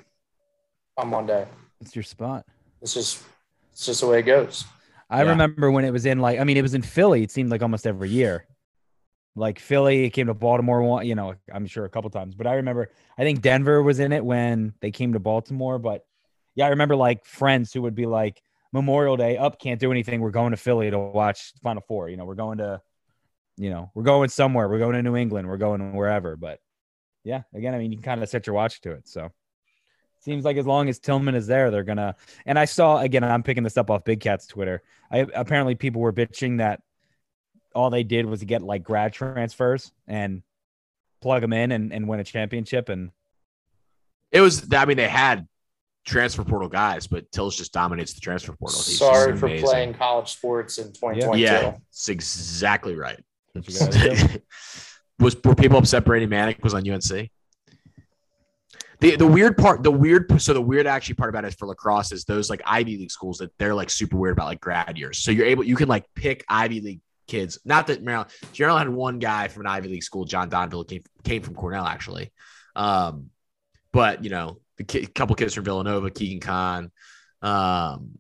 [0.98, 1.48] on Monday.
[1.82, 2.46] It's your spot.
[2.82, 3.24] It's just
[3.72, 4.66] it's just the way it goes.
[5.10, 5.30] I yeah.
[5.30, 7.24] remember when it was in like I mean it was in Philly.
[7.24, 8.46] It seemed like almost every year.
[9.36, 12.36] Like Philly, it came to Baltimore one, you know, I'm sure a couple times.
[12.36, 15.80] But I remember I think Denver was in it when they came to Baltimore.
[15.80, 16.06] But
[16.56, 20.22] yeah, I remember like friends who would be like Memorial Day up, can't do anything.
[20.22, 22.10] We're going to Philly to watch Final Four.
[22.10, 22.82] You know, we're going to,
[23.58, 24.68] you know, we're going somewhere.
[24.68, 25.48] We're going to New England.
[25.48, 26.36] We're going wherever.
[26.36, 26.60] But
[27.24, 29.08] yeah, again, I mean, you can kind of set your watch to it.
[29.08, 29.32] So
[30.24, 32.16] Seems like as long as Tillman is there, they're gonna.
[32.46, 34.82] And I saw again, I'm picking this up off Big Cat's Twitter.
[35.12, 36.82] I apparently people were bitching that
[37.76, 40.42] all they did was get like grad transfers and
[41.22, 42.88] plug them in and, and win a championship.
[42.88, 43.12] And
[44.32, 45.46] it was, I mean, they had
[46.06, 48.78] transfer portal guys, but Tills just dominates the transfer portal.
[48.78, 51.38] He's Sorry for playing college sports in 2022.
[51.40, 53.22] Yeah, it's exactly right.
[55.20, 57.30] was were people upset Brady Manek was on UNC?
[59.04, 62.14] The, the weird part, the weird, so the weird actually part about it for lacrosse
[62.14, 65.18] is those like Ivy League schools that they're like super weird about like grad years.
[65.18, 67.60] So you're able, you can like pick Ivy League kids.
[67.66, 71.04] Not that Maryland, Maryland had one guy from an Ivy League school, John Donville, came,
[71.26, 72.32] came from Cornell actually.
[72.78, 73.30] Um,
[73.92, 76.90] but you know, the couple kids from Villanova, Keegan Khan.
[77.42, 78.20] Um,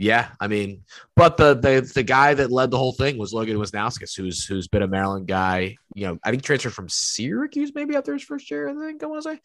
[0.00, 0.84] yeah, I mean,
[1.14, 4.66] but the the the guy that led the whole thing was Logan Wisnauskas, who's who's
[4.66, 5.76] been a Maryland guy.
[5.94, 8.66] You know, I think transferred from Syracuse maybe after his first year.
[8.66, 9.40] I think I want to say,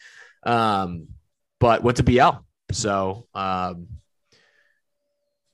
[0.45, 1.07] um,
[1.59, 2.37] but went to BL.
[2.71, 3.87] So um,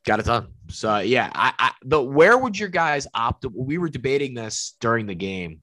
[0.06, 0.48] got it done.
[0.70, 3.52] So yeah, I, I but where would your guys optimal?
[3.56, 5.62] We were debating this during the game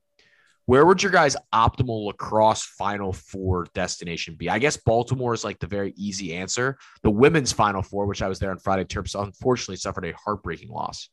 [0.68, 4.50] where would your guys' optimal lacrosse Final Four destination be?
[4.50, 6.76] I guess Baltimore is like the very easy answer.
[7.02, 10.68] The women's Final Four, which I was there on Friday, Terps unfortunately suffered a heartbreaking
[10.68, 11.08] loss.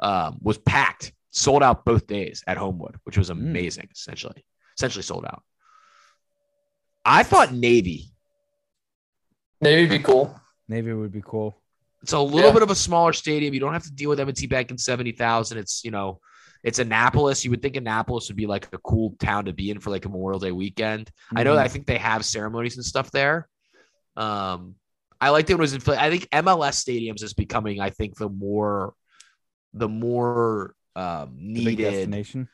[0.00, 3.32] Um, was packed, sold out both days at Homewood, which was hmm.
[3.32, 3.84] amazing.
[3.84, 3.92] Mm.
[3.92, 4.46] Essentially,
[4.78, 5.42] essentially sold out.
[7.06, 8.10] I thought Navy.
[9.60, 10.40] Navy would be cool.
[10.68, 11.56] Navy would be cool.
[12.02, 12.54] It's a little yeah.
[12.54, 13.54] bit of a smaller stadium.
[13.54, 15.58] You don't have to deal with M&T Bank in seventy thousand.
[15.58, 16.20] It's you know
[16.62, 17.44] it's Annapolis.
[17.44, 20.04] You would think Annapolis would be like a cool town to be in for like
[20.04, 21.06] a Memorial Day weekend.
[21.06, 21.38] Mm-hmm.
[21.38, 23.48] I know I think they have ceremonies and stuff there.
[24.16, 24.74] Um,
[25.20, 28.16] I liked it when it was in I think MLS stadiums is becoming, I think,
[28.16, 28.94] the more
[29.72, 32.46] the more um, needed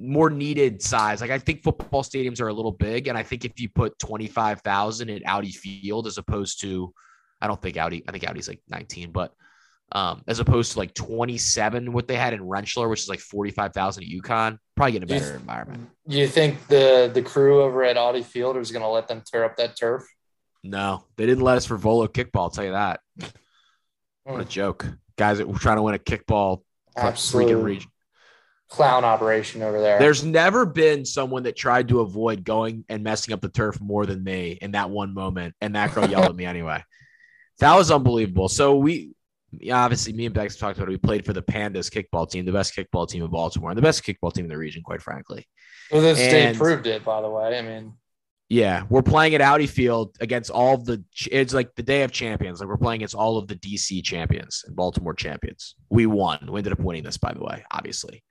[0.00, 1.20] more needed size.
[1.20, 3.98] Like I think football stadiums are a little big, and I think if you put
[3.98, 6.92] twenty five thousand at Audi Field as opposed to,
[7.40, 8.04] I don't think Audi.
[8.08, 9.32] I think Audi's like nineteen, but
[9.92, 14.02] um, as opposed to like 27 what they had in Rentschler, which is like 45,000
[14.02, 14.58] at UConn.
[14.76, 15.88] Probably getting a better you, environment.
[16.06, 19.22] Do you think the the crew over at Audi Field is going to let them
[19.26, 20.04] tear up that turf?
[20.62, 22.42] No, they didn't let us for Volo kickball.
[22.42, 23.00] I'll tell you that.
[23.18, 23.32] Mm.
[24.24, 24.48] What a hmm.
[24.50, 25.38] joke, guys!
[25.38, 26.62] That were trying to win a kickball
[26.96, 27.90] freaking region.
[28.68, 29.98] Clown operation over there.
[29.98, 34.04] There's never been someone that tried to avoid going and messing up the turf more
[34.04, 36.84] than me in that one moment, and that girl yelled at me anyway.
[37.60, 38.48] That was unbelievable.
[38.48, 39.12] So we
[39.72, 40.92] obviously, me and Bex talked about it.
[40.92, 43.82] We played for the Pandas kickball team, the best kickball team in Baltimore, and the
[43.82, 45.46] best kickball team in the region, quite frankly.
[45.90, 47.58] Well, the state proved it, by the way.
[47.58, 47.94] I mean,
[48.50, 51.02] yeah, we're playing at Audi Field against all of the.
[51.30, 52.60] It's like the day of champions.
[52.60, 55.74] Like we're playing against all of the DC champions and Baltimore champions.
[55.90, 56.48] We won.
[56.50, 58.22] We ended up winning this, by the way, obviously.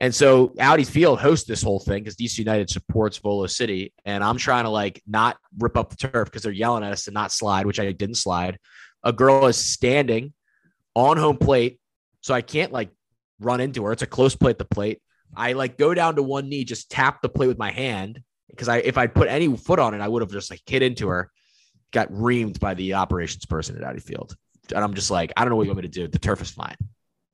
[0.00, 4.24] And so Audi Field hosts this whole thing because DC United supports Volo City, and
[4.24, 7.10] I'm trying to like not rip up the turf because they're yelling at us to
[7.10, 8.58] not slide, which I didn't slide
[9.02, 10.32] a girl is standing
[10.94, 11.78] on home plate.
[12.20, 12.90] So I can't like
[13.38, 13.92] run into her.
[13.92, 15.00] It's a close play at the plate.
[15.34, 18.68] I like go down to one knee, just tap the plate with my hand because
[18.68, 21.08] I if I put any foot on it, I would have just like hit into
[21.08, 21.30] her.
[21.92, 24.36] Got reamed by the operations person at Audi Field,
[24.72, 26.06] and I'm just like, I don't know what you want me to do.
[26.06, 26.76] The turf is fine.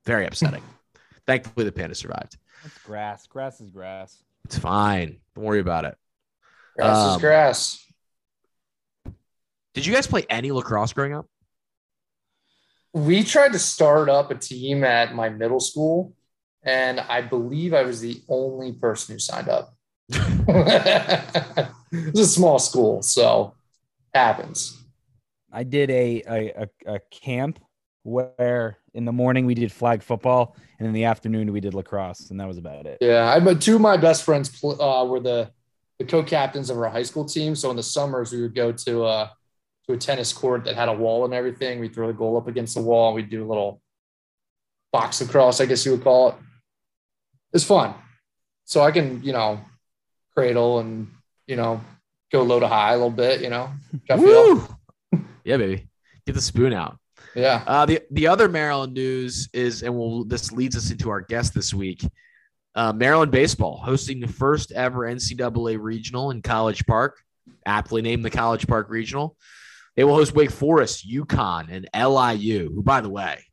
[0.07, 0.63] Very upsetting.
[1.27, 2.39] Thankfully, the panda survived.
[2.65, 3.27] It's grass.
[3.27, 4.23] Grass is grass.
[4.45, 5.19] It's fine.
[5.35, 5.97] Don't worry about it.
[6.77, 7.85] Grass um, is grass.
[9.75, 11.27] Did you guys play any lacrosse growing up?
[12.97, 16.15] we tried to start up a team at my middle school,
[16.63, 19.77] and I believe I was the only person who signed up.
[20.09, 23.53] it's a small school, so
[24.15, 24.83] happens.
[25.53, 27.59] I did a, a, a camp
[28.03, 32.31] where in the morning we did flag football, and in the afternoon we did lacrosse,
[32.31, 32.99] and that was about it.
[33.01, 35.51] Yeah, I but two of my best friends uh, were the
[35.99, 37.55] the co-captains of our high school team.
[37.55, 39.29] So in the summers we would go to uh,
[39.87, 41.79] to a tennis court that had a wall and everything.
[41.79, 43.09] We'd throw the goal up against the wall.
[43.09, 43.81] and We'd do a little
[44.93, 46.35] box across, I guess you would call it.
[47.53, 47.95] It's fun.
[48.65, 49.61] So I can, you know,
[50.35, 51.09] cradle and,
[51.47, 51.81] you know,
[52.33, 53.71] go low to high a little bit, you know.
[55.45, 55.87] yeah, baby.
[56.27, 56.99] Get the spoon out.
[57.37, 57.63] Yeah.
[57.67, 61.55] Uh, the the other Maryland news is, and we'll this leads us into our guest
[61.55, 62.03] this week.
[62.75, 67.19] Uh, Maryland baseball hosting the first ever NCAA regional in College Park,
[67.65, 69.37] aptly named the College Park Regional.
[69.97, 73.45] They will host Wake Forest, UConn, and LIU, who, by the way,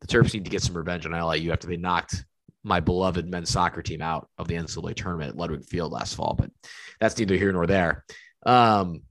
[0.00, 2.24] the Terps need to get some revenge on LIU after they knocked
[2.62, 6.34] my beloved men's soccer team out of the NCAA tournament at Ludwig Field last fall,
[6.38, 6.50] but
[7.00, 8.04] that's neither here nor there.
[8.44, 9.02] Um,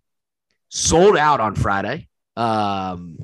[0.70, 2.08] sold out on Friday.
[2.36, 3.18] Um,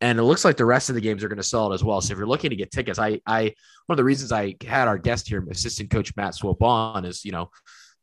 [0.00, 1.82] and it looks like the rest of the games are going to sell it as
[1.82, 2.00] well.
[2.00, 3.54] So if you're looking to get tickets, I, I,
[3.86, 7.24] one of the reasons I had our guest here, assistant coach Matt Swope on is,
[7.24, 7.50] you know,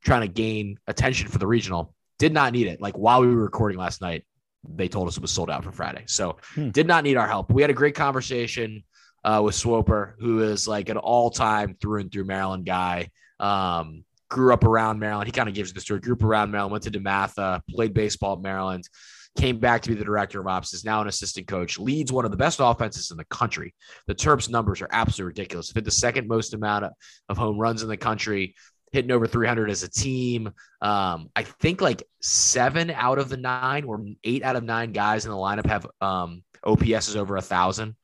[0.04, 1.94] trying to gain attention for the regional.
[2.20, 2.82] Did not need it.
[2.82, 4.26] Like while we were recording last night,
[4.68, 6.04] they told us it was sold out for Friday.
[6.08, 6.70] So hmm.
[6.70, 7.52] did not need our help.
[7.52, 8.84] We had a great conversation
[9.24, 13.10] uh, with Swoper, who is like an all time through and through Maryland guy.
[13.40, 15.28] Um, grew up around Maryland.
[15.28, 16.00] He kind of gives the story.
[16.00, 18.88] Grew up around Maryland, went to DeMatha, played baseball at Maryland.
[19.38, 22.26] Came back to be the director of ops, is now an assistant coach, leads one
[22.26, 23.74] of the best offenses in the country.
[24.08, 25.72] The Terps numbers are absolutely ridiculous.
[25.72, 26.86] Hit the second most amount
[27.30, 28.56] of, home runs in the country,
[28.92, 30.48] hitting over 300 as a team.
[30.82, 35.26] Um, I think like seven out of the nine or eight out of nine guys
[35.26, 37.96] in the lineup have um, OPS is over a thousand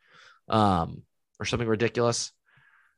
[0.50, 1.04] um,
[1.40, 2.32] or something ridiculous.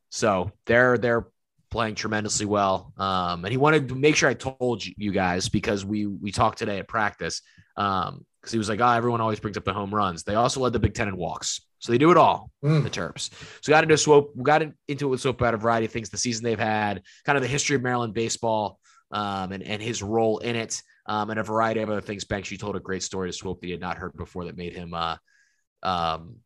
[0.09, 1.27] So they're they're
[1.71, 2.93] playing tremendously well.
[2.97, 6.59] Um, and he wanted to make sure I told you guys because we we talked
[6.59, 7.41] today at practice.
[7.81, 10.23] Um, because he was like, oh, everyone always brings up the home runs.
[10.23, 11.61] They also led the Big Ten in walks.
[11.77, 12.83] So they do it all, mm.
[12.83, 13.29] the Terps.
[13.61, 14.73] So got into swope, we got into
[15.07, 17.47] it with Swope about a variety of things, the season they've had, kind of the
[17.47, 18.79] history of Maryland baseball,
[19.11, 22.25] um, and, and his role in it, um, and a variety of other things.
[22.25, 24.57] Banks, you told a great story to Swope that he had not heard before that
[24.57, 25.17] made him uh,
[25.83, 26.37] um,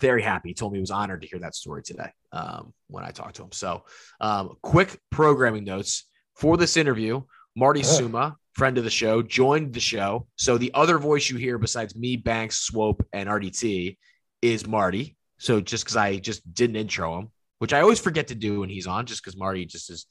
[0.00, 0.50] very happy.
[0.50, 3.36] He told me he was honored to hear that story today um, when I talked
[3.36, 3.52] to him.
[3.52, 3.84] So,
[4.20, 7.22] um, quick programming notes for this interview.
[7.56, 10.26] Marty Suma, friend of the show, joined the show.
[10.36, 13.96] So the other voice you hear besides me, Banks, Swope, and RDT
[14.42, 15.16] is Marty.
[15.38, 17.28] So just because I just didn't intro him,
[17.60, 20.04] which I always forget to do when he's on, just because Marty just is,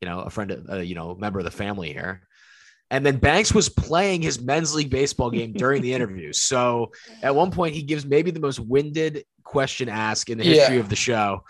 [0.00, 2.22] you know, a friend of, uh, you know, member of the family here.
[2.92, 6.32] And then Banks was playing his men's league baseball game during the interview.
[6.32, 6.92] So
[7.24, 10.80] at one point, he gives maybe the most winded question ask in the history yeah.
[10.80, 11.42] of the show.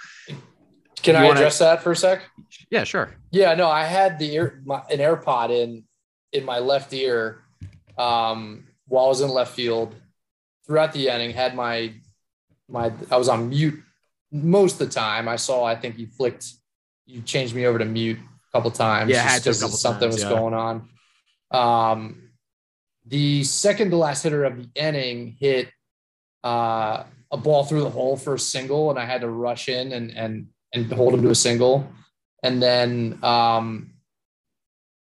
[1.03, 1.41] Can you I wanna...
[1.41, 2.23] address that for a sec?
[2.71, 3.15] Yeah, sure.
[3.31, 5.85] Yeah, no, I had the ear, my, an AirPod in
[6.33, 7.43] in my left ear
[7.99, 9.95] um, while I was in left field
[10.67, 11.31] throughout the inning.
[11.31, 11.93] Had my
[12.69, 13.83] my I was on mute
[14.33, 15.29] most of the time.
[15.29, 15.65] I saw.
[15.65, 16.47] I think you flicked.
[17.07, 19.11] You changed me over to mute a couple times.
[19.11, 20.31] Yeah, had because something times, was yeah.
[20.31, 20.89] going on.
[21.51, 22.31] Um,
[23.07, 25.69] the second to last hitter of the inning hit
[26.43, 29.93] uh, a ball through the hole for a single, and I had to rush in
[29.93, 31.89] and and and hold him to a single.
[32.43, 33.93] And then um,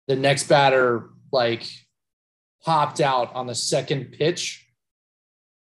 [0.08, 1.64] the next batter like
[2.64, 4.66] popped out on the second pitch,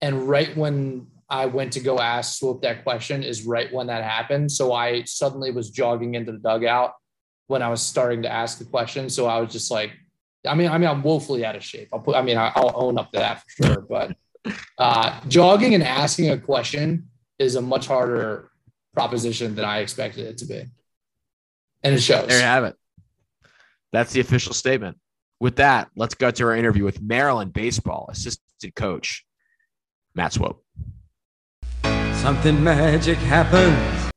[0.02, 4.04] and right when I went to go ask Swope that question is right when that
[4.04, 4.52] happened.
[4.52, 6.94] So I suddenly was jogging into the dugout
[7.48, 9.10] when I was starting to ask the question.
[9.10, 9.92] So I was just like,
[10.48, 11.90] I mean, I mean, I'm woefully out of shape.
[11.94, 13.82] I'll put, I mean, I'll own up to that for sure.
[13.82, 14.16] But
[14.78, 18.50] uh, jogging and asking a question is a much harder
[18.94, 20.64] proposition than I expected it to be.
[21.84, 22.28] And it shows.
[22.28, 22.76] There you have it.
[23.92, 24.98] That's the official statement.
[25.40, 29.26] With that, let's go to our interview with Maryland baseball assistant coach,
[30.14, 30.64] Matt Swope.
[32.14, 34.12] Something magic happens.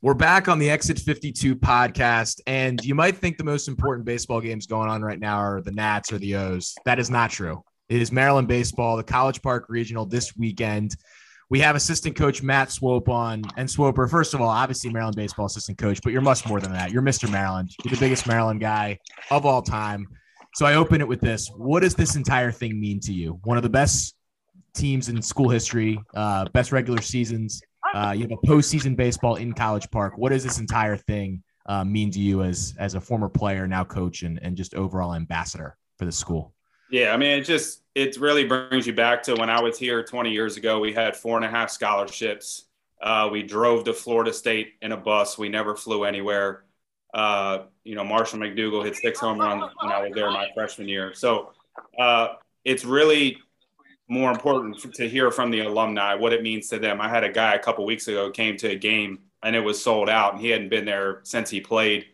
[0.00, 4.40] We're back on the Exit 52 podcast, and you might think the most important baseball
[4.40, 6.74] games going on right now are the Nats or the O's.
[6.84, 7.62] That is not true.
[7.88, 10.96] It is Maryland baseball, the College Park Regional this weekend.
[11.52, 13.42] We have assistant coach Matt Swope on.
[13.58, 16.72] And Swoper, first of all, obviously Maryland baseball assistant coach, but you're much more than
[16.72, 16.92] that.
[16.92, 17.30] You're Mr.
[17.30, 17.68] Maryland.
[17.84, 18.98] You're the biggest Maryland guy
[19.30, 20.08] of all time.
[20.54, 21.50] So I open it with this.
[21.54, 23.38] What does this entire thing mean to you?
[23.44, 24.14] One of the best
[24.72, 27.60] teams in school history, uh, best regular seasons.
[27.92, 30.14] Uh, you have a postseason baseball in College Park.
[30.16, 33.84] What does this entire thing uh, mean to you as as a former player, now
[33.84, 36.54] coach, and, and just overall ambassador for the school?
[36.92, 40.04] Yeah, I mean, it just it really brings you back to when I was here
[40.04, 40.78] 20 years ago.
[40.78, 42.66] We had four and a half scholarships.
[43.00, 45.38] Uh, we drove to Florida State in a bus.
[45.38, 46.64] We never flew anywhere.
[47.14, 50.86] Uh, you know, Marshall McDougall hit six home runs when I was there my freshman
[50.86, 51.14] year.
[51.14, 51.52] So
[51.98, 53.38] uh, it's really
[54.08, 57.00] more important to hear from the alumni what it means to them.
[57.00, 59.82] I had a guy a couple weeks ago came to a game and it was
[59.82, 62.04] sold out, and he hadn't been there since he played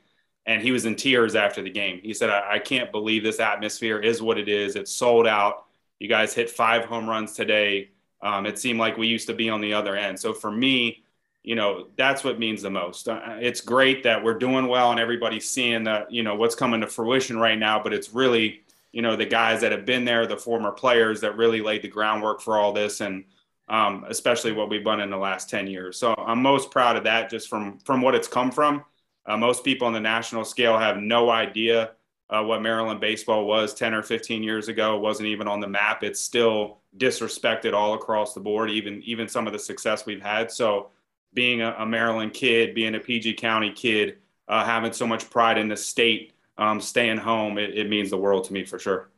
[0.48, 2.00] and he was in tears after the game.
[2.02, 4.76] He said, I, I, can't believe this atmosphere is what it is.
[4.76, 5.66] It's sold out.
[5.98, 7.90] You guys hit five home runs today.
[8.22, 10.18] Um, it seemed like we used to be on the other end.
[10.18, 11.04] So for me,
[11.42, 13.08] you know, that's what means the most.
[13.08, 16.80] Uh, it's great that we're doing well and everybody's seeing that, you know, what's coming
[16.80, 20.26] to fruition right now, but it's really, you know, the guys that have been there,
[20.26, 23.24] the former players that really laid the groundwork for all this and
[23.68, 25.98] um, especially what we've done in the last 10 years.
[25.98, 28.82] So I'm most proud of that just from, from what it's come from
[29.28, 31.92] uh, most people on the national scale have no idea
[32.30, 34.96] uh, what Maryland baseball was 10 or 15 years ago.
[34.96, 36.02] It wasn't even on the map.
[36.02, 40.50] It's still disrespected all across the board, even even some of the success we've had.
[40.50, 40.88] So,
[41.34, 44.16] being a, a Maryland kid, being a PG County kid,
[44.48, 48.16] uh, having so much pride in the state, um, staying home, it, it means the
[48.16, 49.10] world to me for sure.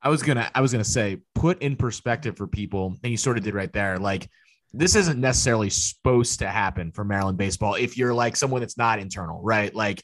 [0.00, 3.36] I was gonna I was gonna say put in perspective for people, and you sort
[3.36, 3.98] of did right there.
[3.98, 4.28] Like
[4.72, 8.98] this isn't necessarily supposed to happen for Maryland baseball if you're like someone that's not
[8.98, 9.74] internal, right?
[9.74, 10.02] Like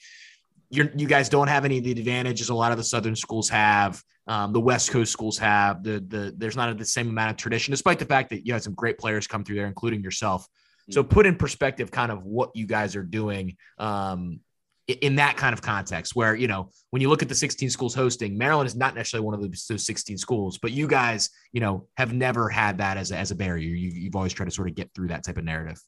[0.70, 3.48] you're, you guys don't have any of the advantages a lot of the Southern schools
[3.48, 4.02] have.
[4.26, 7.72] Um, the West Coast schools have the the there's not the same amount of tradition,
[7.72, 10.46] despite the fact that you had some great players come through there, including yourself.
[10.90, 11.12] So mm-hmm.
[11.12, 13.56] put in perspective kind of what you guys are doing.
[13.78, 14.40] Um,
[14.86, 17.94] in that kind of context where you know when you look at the 16 schools
[17.94, 21.86] hosting maryland is not necessarily one of those 16 schools but you guys you know
[21.96, 23.68] have never had that as a, as a barrier.
[23.68, 25.80] You, you've always tried to sort of get through that type of narrative.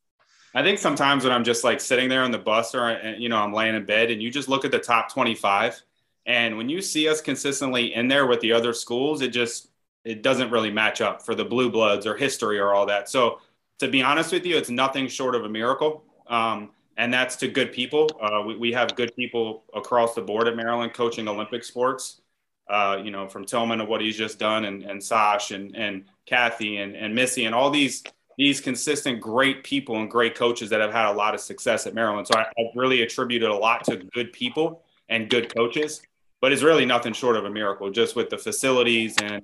[0.54, 3.36] I think sometimes when i'm just like sitting there on the bus or you know
[3.36, 5.82] i'm laying in bed and you just look at the top 25
[6.24, 9.68] and when you see us consistently in there with the other schools it just
[10.04, 13.08] it doesn't really match up for the blue bloods or history or all that.
[13.08, 13.40] So
[13.80, 16.04] to be honest with you it's nothing short of a miracle.
[16.28, 18.10] Um, and that's to good people.
[18.20, 22.20] Uh, we, we have good people across the board at Maryland coaching Olympic sports.
[22.68, 26.04] Uh, you know, from Tillman to what he's just done, and, and Sash and and
[26.26, 28.02] Kathy and, and Missy and all these
[28.36, 31.94] these consistent great people and great coaches that have had a lot of success at
[31.94, 32.26] Maryland.
[32.26, 36.02] So I, I really attributed a lot to good people and good coaches,
[36.40, 37.88] but it's really nothing short of a miracle.
[37.90, 39.42] Just with the facilities and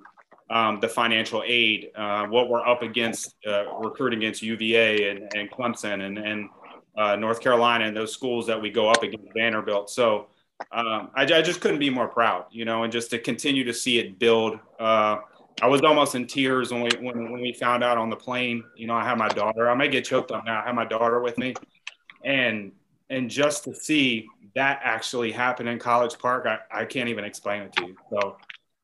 [0.50, 5.50] um, the financial aid, uh, what we're up against, uh, recruiting against UVA and, and
[5.50, 6.50] Clemson and and
[6.96, 9.90] uh, North Carolina and those schools that we go up against Vanderbilt.
[9.90, 10.28] So
[10.70, 13.72] um, I, I, just couldn't be more proud, you know, and just to continue to
[13.72, 14.58] see it build.
[14.78, 15.18] Uh,
[15.60, 18.64] I was almost in tears when we when, when we found out on the plane.
[18.76, 19.68] You know, I had my daughter.
[19.68, 20.60] I may get choked up now.
[20.62, 21.54] I have my daughter with me,
[22.24, 22.72] and
[23.10, 27.62] and just to see that actually happen in College Park, I, I can't even explain
[27.62, 27.96] it to you.
[28.10, 28.36] So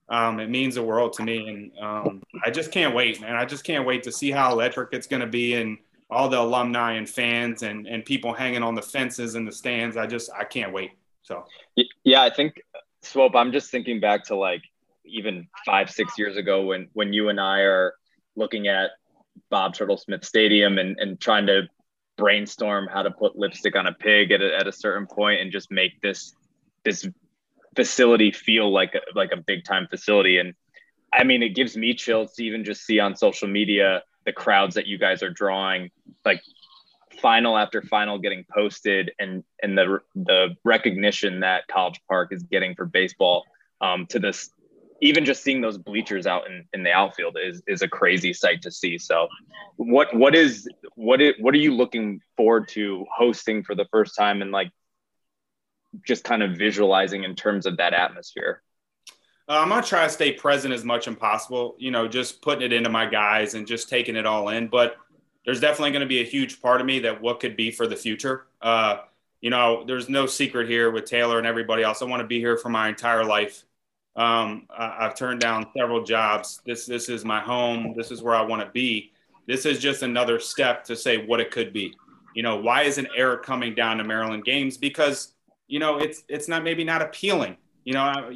[0.08, 3.36] um, it means the world to me, and um, I just can't wait, man.
[3.36, 5.78] I just can't wait to see how electric it's going to be and
[6.10, 9.96] all the alumni and fans and and people hanging on the fences in the stands.
[9.96, 10.92] I just I can't wait.
[11.22, 11.44] So
[12.04, 12.62] yeah, I think
[13.02, 13.36] Swope.
[13.36, 14.62] I'm just thinking back to like
[15.04, 17.94] even five six years ago when when you and I are
[18.36, 18.90] looking at
[19.50, 21.68] Bob Turtle Smith Stadium and and trying to
[22.16, 25.52] brainstorm how to put lipstick on a pig at a, at a certain point and
[25.52, 26.34] just make this
[26.84, 27.06] this
[27.76, 30.54] facility feel like a, like a big time facility and
[31.12, 34.74] I mean it gives me chills to even just see on social media the crowds
[34.74, 35.90] that you guys are drawing,
[36.22, 36.42] like
[37.22, 42.74] final after final getting posted and and the the recognition that College Park is getting
[42.74, 43.44] for baseball
[43.80, 44.50] um, to this
[45.00, 48.60] even just seeing those bleachers out in, in the outfield is is a crazy sight
[48.60, 48.98] to see.
[48.98, 49.28] So
[49.76, 54.14] what what is what is what are you looking forward to hosting for the first
[54.14, 54.70] time and like
[56.06, 58.62] just kind of visualizing in terms of that atmosphere?
[59.48, 61.74] Uh, I'm gonna try to stay present as much as possible.
[61.78, 64.68] You know, just putting it into my guys and just taking it all in.
[64.68, 64.96] But
[65.48, 67.86] there's definitely going to be a huge part of me that what could be for
[67.86, 68.48] the future.
[68.60, 68.98] Uh,
[69.40, 72.02] you know, there's no secret here with Taylor and everybody else.
[72.02, 73.64] I want to be here for my entire life.
[74.14, 76.60] Um, I, have turned down several jobs.
[76.66, 77.94] This this is my home.
[77.96, 79.12] This is where I want to be.
[79.46, 81.94] This is just another step to say what it could be.
[82.34, 84.76] You know, why isn't Eric coming down to Maryland games?
[84.76, 85.32] Because
[85.66, 87.56] you know it's it's not maybe not appealing
[87.88, 88.30] you know,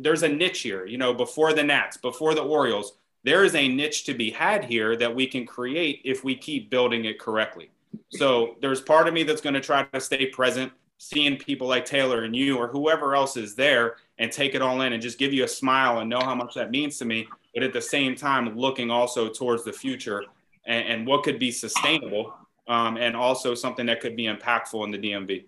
[0.00, 2.92] there's a niche here, you know, before the Nats, before the Orioles,
[3.24, 6.68] there is a niche to be had here that we can create if we keep
[6.68, 7.70] building it correctly.
[8.10, 11.86] So there's part of me that's going to try to stay present, seeing people like
[11.86, 15.18] Taylor and you or whoever else is there and take it all in and just
[15.18, 17.26] give you a smile and know how much that means to me.
[17.54, 20.22] But at the same time, looking also towards the future
[20.66, 22.34] and, and what could be sustainable
[22.68, 25.44] um, and also something that could be impactful in the DMV.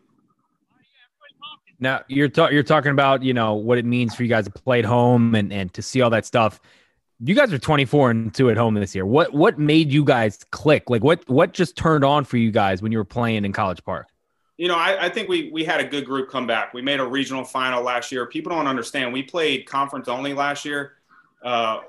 [1.80, 4.50] Now you're ta- you're talking about you know what it means for you guys to
[4.50, 6.60] play at home and and to see all that stuff.
[7.20, 9.06] You guys are 24 and two at home this year.
[9.06, 10.90] What what made you guys click?
[10.90, 13.84] Like what what just turned on for you guys when you were playing in College
[13.84, 14.08] Park?
[14.56, 16.74] You know, I, I think we we had a good group come back.
[16.74, 18.26] We made a regional final last year.
[18.26, 19.12] People don't understand.
[19.12, 20.92] We played conference only last year.
[21.42, 21.80] Uh,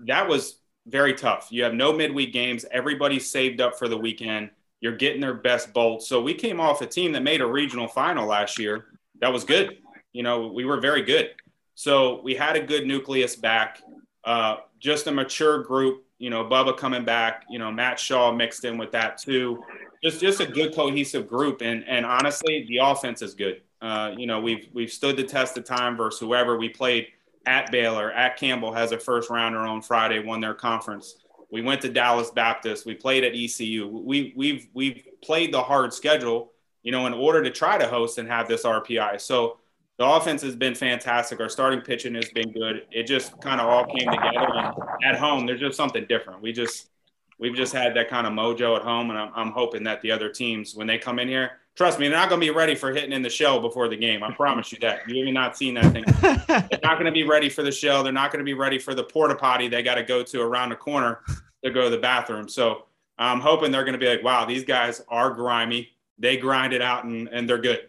[0.00, 1.48] that was very tough.
[1.50, 2.64] You have no midweek games.
[2.70, 4.50] Everybody saved up for the weekend.
[4.80, 6.06] You're getting their best bolts.
[6.08, 8.86] So we came off a team that made a regional final last year
[9.24, 9.78] that was good.
[10.12, 11.30] You know, we were very good.
[11.74, 13.80] So we had a good nucleus back,
[14.24, 16.04] uh, just a mature group.
[16.18, 17.44] You know, Bubba coming back.
[17.48, 19.64] You know, Matt Shaw mixed in with that too.
[20.02, 21.62] Just just a good cohesive group.
[21.62, 23.62] And and honestly, the offense is good.
[23.80, 27.06] Uh, you know, we've we've stood the test of time versus whoever we played
[27.46, 28.12] at Baylor.
[28.12, 31.16] At Campbell has a first rounder on Friday, won their conference.
[31.50, 32.84] We went to Dallas Baptist.
[32.84, 33.88] We played at ECU.
[33.88, 36.50] We we've we've played the hard schedule
[36.84, 39.20] you know, in order to try to host and have this RPI.
[39.20, 39.58] So
[39.96, 41.40] the offense has been fantastic.
[41.40, 42.86] Our starting pitching has been good.
[42.92, 44.72] It just kind of all came together.
[45.00, 46.42] And at home, there's just something different.
[46.42, 46.90] We just
[47.38, 50.10] we've just had that kind of mojo at home, and I'm, I'm hoping that the
[50.10, 52.74] other teams, when they come in here, trust me, they're not going to be ready
[52.74, 54.22] for hitting in the shell before the game.
[54.22, 55.08] I promise you that.
[55.08, 56.04] You've not seen that thing.
[56.20, 58.02] they're not going to be ready for the shell.
[58.02, 60.40] They're not going to be ready for the porta potty they got to go to
[60.42, 61.20] around the corner
[61.64, 62.48] to go to the bathroom.
[62.48, 62.84] So
[63.16, 66.82] I'm hoping they're going to be like, wow, these guys are grimy they grind it
[66.82, 67.88] out and, and they're good.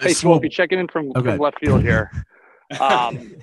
[0.00, 1.30] hey, Swope, checking in from, okay.
[1.30, 2.10] from left field here.
[2.78, 3.34] Um,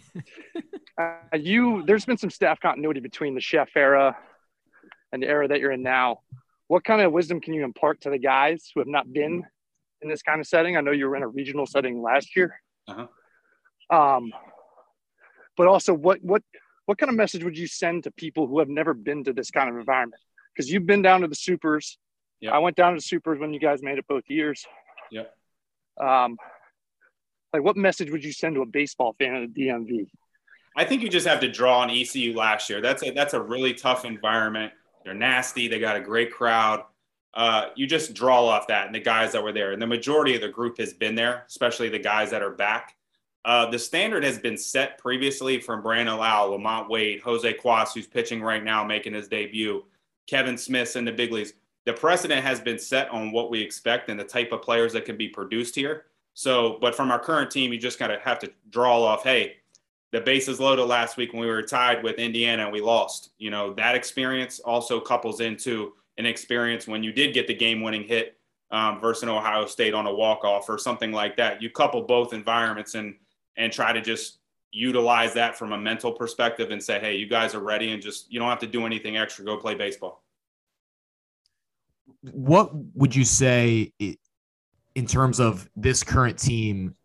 [1.01, 4.15] uh, you, there's been some staff continuity between the Szefc era
[5.11, 6.19] and the era that you're in now.
[6.67, 9.43] What kind of wisdom can you impart to the guys who have not been
[10.05, 10.77] in this kind of setting.
[10.77, 12.61] I know you were in a regional setting last year.
[12.87, 13.07] Uh-huh.
[13.89, 14.31] Um,
[15.57, 16.43] but also, what what
[16.85, 19.51] what kind of message would you send to people who have never been to this
[19.51, 20.21] kind of environment?
[20.53, 21.97] Because you've been down to the supers.
[22.45, 22.51] Yeah.
[22.51, 24.65] I went down to the supers when you guys made it both years.
[25.11, 25.23] Yeah.
[25.99, 26.37] Um,
[27.53, 30.07] like, what message would you send to a baseball fan of the DMV?
[30.77, 32.81] I think you just have to draw on ECU last year.
[32.81, 34.73] That's a that's a really tough environment.
[35.03, 35.67] They're nasty.
[35.67, 36.83] They got a great crowd.
[37.33, 39.71] Uh, you just draw off that and the guys that were there.
[39.71, 42.95] And the majority of the group has been there, especially the guys that are back.
[43.43, 48.07] Uh, the standard has been set previously from Brandon Lowe, LaMonte Wade, Jose Cuas, who's
[48.07, 49.83] pitching right now, making his debut,
[50.27, 51.53] Kevin Smith in the big leagues.
[51.85, 55.05] The precedent has been set on what we expect and the type of players that
[55.05, 56.05] can be produced here.
[56.33, 59.57] So, but from our current team, you just kind of have to draw off, hey,
[60.11, 63.31] the bases loaded last week when we were tied with Indiana and we lost.
[63.37, 67.81] You know, that experience also couples into an experience when you did get the game
[67.81, 68.37] winning hit
[68.71, 71.61] um, versus Ohio State on a walk off or something like that.
[71.61, 73.15] You couple both environments and
[73.57, 74.39] and try to just
[74.71, 78.31] utilize that from a mental perspective and say, hey, you guys are ready and just
[78.31, 79.45] you don't have to do anything extra.
[79.45, 80.24] Go play baseball.
[82.31, 83.93] What would you say
[84.95, 86.95] in terms of this current team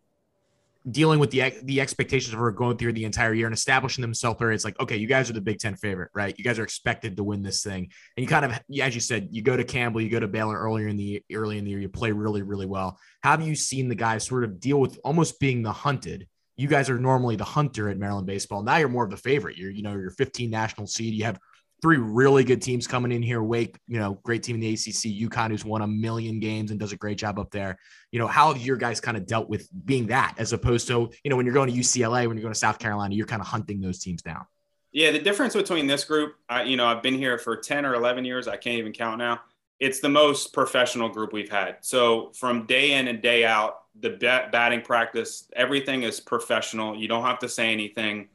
[0.89, 4.39] dealing with the the expectations of her going through the entire year and establishing themselves
[4.39, 6.33] where it's like, okay, you guys are the Big Ten favorite, right?
[6.37, 8.51] You guys are expected to win this thing, and you kind of,
[8.81, 11.57] as you said, you go to Campbell, you go to Baylor earlier in the early
[11.57, 12.97] in the year, you play really, really well.
[13.23, 16.27] Have you seen the guys sort of deal with almost being the hunted?
[16.57, 18.63] You guys are normally the hunter at Maryland baseball.
[18.63, 19.57] Now you're more of the favorite.
[19.57, 21.13] You're, you know, you're 15 national seed.
[21.13, 21.39] You have
[21.81, 23.41] three really good teams coming in here.
[23.41, 25.29] Wake, you know, great team in the ACC.
[25.29, 27.77] UConn, who's won a million games and does a great job up there.
[28.11, 31.09] You know, how have your guys kind of dealt with being that as opposed to,
[31.23, 33.41] you know, when you're going to UCLA, when you're going to South Carolina, you're kind
[33.41, 34.45] of hunting those teams down.
[34.91, 37.95] Yeah, the difference between this group, I, you know, I've been here for 10 or
[37.95, 38.47] 11 years.
[38.47, 39.41] I can't even count now.
[39.79, 41.77] It's the most professional group we've had.
[41.81, 46.95] So from day in and day out, the bat- batting practice, everything is professional.
[46.95, 48.27] You don't have to say anything.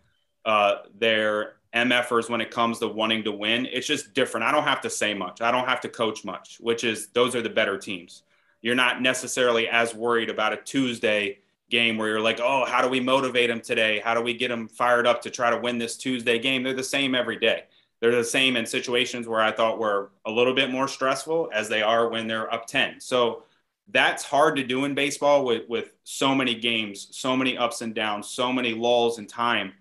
[0.44, 3.66] Uh, they're MFers when it comes to wanting to win.
[3.66, 4.46] It's just different.
[4.46, 5.40] I don't have to say much.
[5.40, 8.22] I don't have to coach much, which is those are the better teams.
[8.62, 11.38] You're not necessarily as worried about a Tuesday
[11.68, 14.00] game where you're like, oh, how do we motivate them today?
[14.04, 16.62] How do we get them fired up to try to win this Tuesday game?
[16.62, 17.64] They're the same every day.
[18.00, 21.68] They're the same in situations where I thought were a little bit more stressful as
[21.68, 23.00] they are when they're up 10.
[23.00, 23.44] So
[23.88, 27.94] that's hard to do in baseball with, with so many games, so many ups and
[27.94, 29.72] downs, so many lulls in time.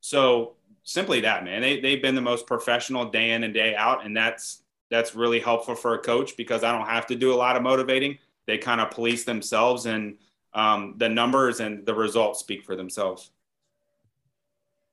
[0.00, 0.54] So
[0.84, 1.62] simply that, man.
[1.62, 5.40] They they've been the most professional day in and day out, and that's that's really
[5.40, 8.18] helpful for a coach because I don't have to do a lot of motivating.
[8.46, 10.18] They kind of police themselves, and
[10.52, 13.30] um, the numbers and the results speak for themselves.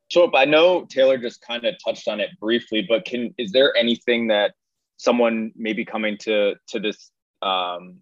[0.09, 3.75] So I know Taylor just kind of touched on it briefly, but can is there
[3.77, 4.53] anything that
[4.97, 7.11] someone maybe coming to to this
[7.41, 7.97] um,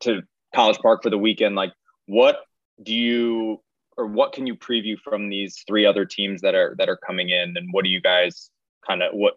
[0.00, 0.22] to
[0.54, 1.72] College Park for the weekend, like
[2.06, 2.38] what
[2.82, 3.60] do you
[3.96, 7.30] or what can you preview from these three other teams that are that are coming
[7.30, 7.56] in?
[7.56, 8.50] And what do you guys
[8.86, 9.34] kind of what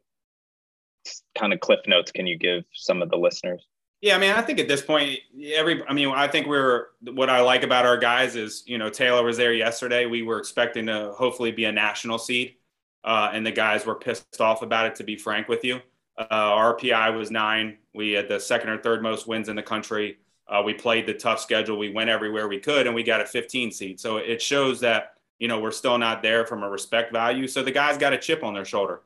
[1.37, 3.65] kind of cliff notes can you give some of the listeners?
[4.01, 5.19] Yeah i mean i think at this point
[5.55, 8.89] every i mean i think we're what i like about our guys is you know
[8.89, 10.05] taylor was there yesterday.
[10.05, 12.55] We were expecting to hopefully be a national seed
[13.03, 15.81] uh, and the guys were pissed off about it to be frank with you.
[16.17, 17.77] Uh, our RPI was nine.
[17.93, 20.17] We had the second or third most wins in the country
[20.49, 21.77] uh, we played the tough schedule.
[21.77, 23.99] We went everywhere we could, and we got a 15 seed.
[23.99, 27.47] So it shows that you know we're still not there from a respect value.
[27.47, 29.01] So the guys got a chip on their shoulder.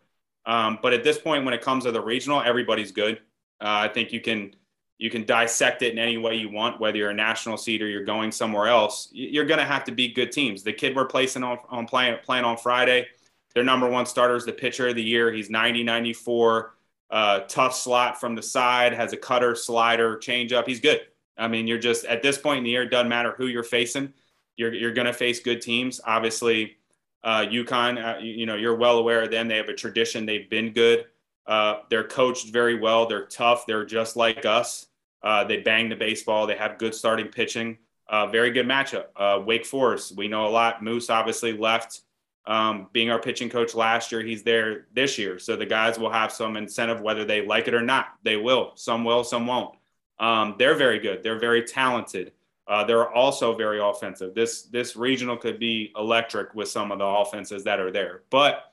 [0.45, 3.17] Um, but at this point, when it comes to the regional, everybody's good.
[3.61, 4.55] Uh, I think you can
[4.97, 7.87] you can dissect it in any way you want, whether you're a national seed or
[7.87, 9.09] you're going somewhere else.
[9.11, 10.63] You're going to have to beat good teams.
[10.63, 13.07] The kid we're placing on, on playing playing on Friday,
[13.53, 15.31] their number one starter is the pitcher of the year.
[15.31, 16.75] He's 90, 94,
[17.09, 20.67] uh, tough slot from the side, has a cutter, slider, changeup.
[20.67, 21.01] He's good.
[21.38, 23.63] I mean, you're just at this point in the year, it doesn't matter who you're
[23.63, 24.13] facing.
[24.55, 25.99] You're, you're going to face good teams.
[26.05, 26.77] Obviously,
[27.23, 29.47] uh, UConn, uh, you, you, know, you're well aware of them.
[29.47, 30.25] They have a tradition.
[30.25, 31.05] They've been good.
[31.47, 33.05] Uh, they're coached very well.
[33.05, 33.65] They're tough.
[33.65, 34.88] They're just like us.
[35.23, 36.45] Uh, they bang the baseball.
[36.45, 37.77] They have good starting pitching.
[38.07, 39.05] Uh, very good matchup.
[39.15, 40.84] Uh, Wake Forest, we know a lot.
[40.84, 42.01] Moose obviously left
[42.45, 44.21] um, being our pitching coach last year.
[44.21, 45.39] He's there this year.
[45.39, 48.07] So the guys will have some incentive, whether they like it or not.
[48.23, 48.73] They will.
[48.75, 49.75] Some will, some won't.
[50.20, 51.24] Um, they're very good.
[51.24, 52.34] They're very talented.
[52.68, 54.34] Uh, they're also very offensive.
[54.34, 58.24] This this regional could be electric with some of the offenses that are there.
[58.30, 58.64] But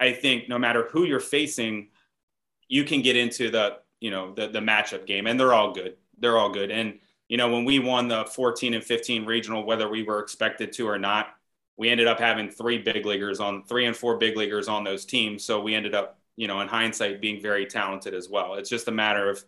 [0.00, 1.88] I think no matter who you're facing,
[2.68, 5.96] you can get into the you know the the matchup game, and they're all good.
[6.18, 6.70] They're all good.
[6.70, 10.72] And you know when we won the 14 and 15 regional, whether we were expected
[10.72, 11.28] to or not,
[11.76, 15.04] we ended up having three big leaguers on three and four big leaguers on those
[15.04, 15.44] teams.
[15.44, 18.54] So we ended up you know in hindsight being very talented as well.
[18.54, 19.44] It's just a matter of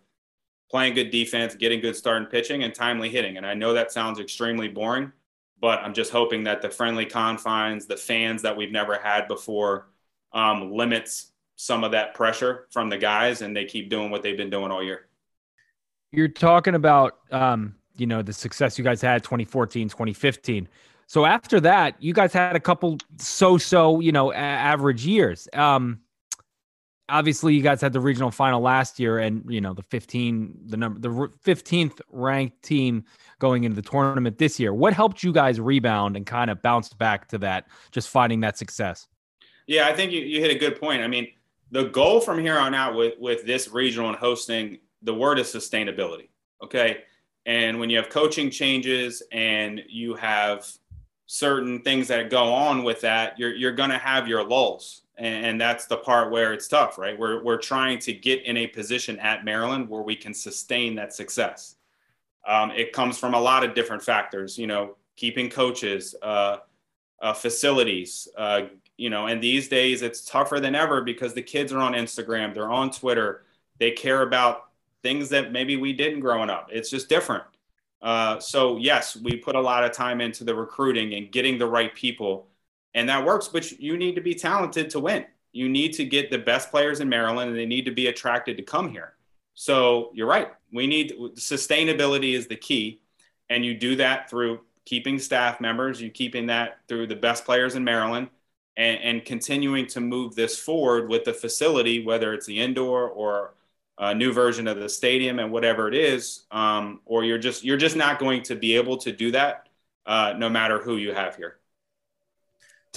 [0.70, 3.36] playing good defense, getting good start pitching, and timely hitting.
[3.36, 5.12] And I know that sounds extremely boring,
[5.60, 9.88] but I'm just hoping that the friendly confines, the fans that we've never had before,
[10.32, 14.36] um, limits some of that pressure from the guys, and they keep doing what they've
[14.36, 15.06] been doing all year.
[16.12, 20.68] You're talking about, um, you know, the success you guys had 2014, 2015.
[21.06, 25.48] So after that, you guys had a couple so-so, you know, a- average years.
[25.54, 26.00] Um,
[27.08, 30.76] obviously you guys had the regional final last year and you know the 15 the
[30.76, 33.04] number the 15th ranked team
[33.38, 34.74] going into the tournament this year.
[34.74, 38.58] What helped you guys rebound and kind of bounce back to that just finding that
[38.58, 39.06] success?
[39.66, 41.02] Yeah i think you, you hit a good point.
[41.02, 41.28] I mean
[41.70, 45.46] the goal from here on out with with this regional and hosting the word is
[45.46, 46.28] sustainability
[46.62, 46.98] okay?
[47.46, 50.66] And when you have coaching changes and you have
[51.26, 55.60] certain things that go on with that you're, you're going to have your lulls and
[55.60, 57.18] that's the part where it's tough, right?
[57.18, 61.12] We're we're trying to get in a position at Maryland where we can sustain that
[61.12, 61.76] success.
[62.46, 66.58] Um, it comes from a lot of different factors, you know, keeping coaches, uh,
[67.20, 68.62] uh, facilities, uh,
[68.96, 72.54] you know, and these days it's tougher than ever because the kids are on Instagram,
[72.54, 73.44] they're on Twitter,
[73.78, 74.70] they care about
[75.02, 76.68] things that maybe we didn't growing up.
[76.72, 77.44] It's just different.
[78.00, 81.66] Uh, so yes, we put a lot of time into the recruiting and getting the
[81.66, 82.46] right people
[82.94, 83.48] and that works.
[83.48, 85.26] But you need to be talented to win.
[85.52, 88.56] You need to get the best players in Maryland, and they need to be attracted
[88.56, 89.14] to come here.
[89.54, 90.52] So you're right.
[90.72, 93.00] We need sustainability is the key,
[93.50, 96.00] and you do that through keeping staff members.
[96.00, 98.28] You keeping that through the best players in Maryland,
[98.76, 103.54] and, and continuing to move this forward with the facility, whether it's the indoor or
[103.98, 107.76] a new version of the stadium and whatever it is, um, or you're just you're
[107.76, 109.68] just not going to be able to do that
[110.06, 111.57] uh, no matter who you have here.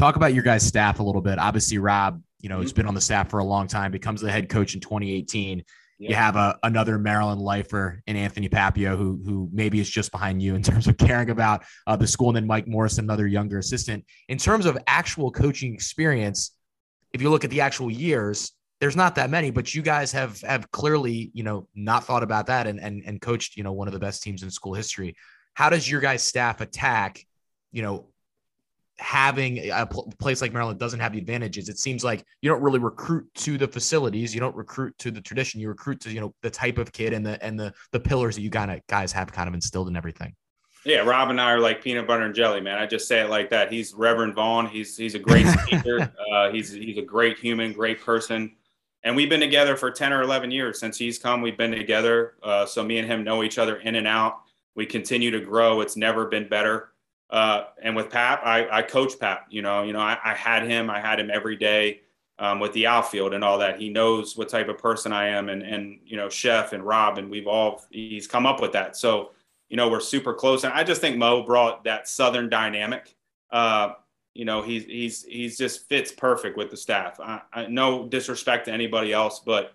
[0.02, 1.38] Talk about your guys' staff a little bit.
[1.38, 2.64] Obviously, Rob, you know, mm-hmm.
[2.64, 5.64] has been on the staff for a long time, becomes the head coach in 2018.
[6.00, 10.42] You have a, another Maryland lifer in Anthony Papio, who who maybe is just behind
[10.42, 13.60] you in terms of caring about uh, the school, and then Mike Morris, another younger
[13.60, 14.04] assistant.
[14.28, 16.56] In terms of actual coaching experience,
[17.14, 20.42] if you look at the actual years, there's not that many, but you guys have
[20.42, 23.88] have clearly, you know, not thought about that and and and coached, you know, one
[23.88, 25.16] of the best teams in school history.
[25.54, 27.24] How does your guys' staff attack,
[27.72, 28.11] you know,
[29.02, 29.86] having a
[30.20, 31.70] place like Maryland doesn't have the advantages.
[31.70, 35.20] It seems like you don't really recruit to the facilities, you don't recruit to the
[35.20, 38.00] tradition, you recruit to you know the type of kid and the and the the
[38.00, 40.36] pillars that you kind of guys have kind of instilled in everything.
[40.86, 42.78] Yeah, Rob and I are like peanut butter and jelly, man.
[42.78, 43.72] I just say it like that.
[43.72, 44.68] He's Reverend Vaughn.
[44.68, 46.12] He's he's a great speaker.
[46.32, 48.56] uh, he's he's a great human, great person,
[49.04, 51.42] and we've been together for ten or eleven years since he's come.
[51.42, 54.42] We've been together, uh, so me and him know each other in and out.
[54.76, 55.82] We continue to grow.
[55.82, 56.91] It's never been better.
[57.32, 59.48] Uh, and with Pap, I, I coach Pap.
[59.50, 60.90] You know, you know, I, I had him.
[60.90, 62.02] I had him every day
[62.40, 63.80] um, with the outfield and all that.
[63.80, 67.18] He knows what type of person I am, and and you know, Szefc and Rob,
[67.18, 68.98] and we've all he's come up with that.
[68.98, 69.32] So,
[69.70, 73.16] you know, we're super close, and I just think Mo brought that Southern dynamic.
[73.52, 73.94] Uh,
[74.34, 77.20] you know, he's he's he's just fits perfect with the staff.
[77.20, 79.74] I, I, no disrespect to anybody else, but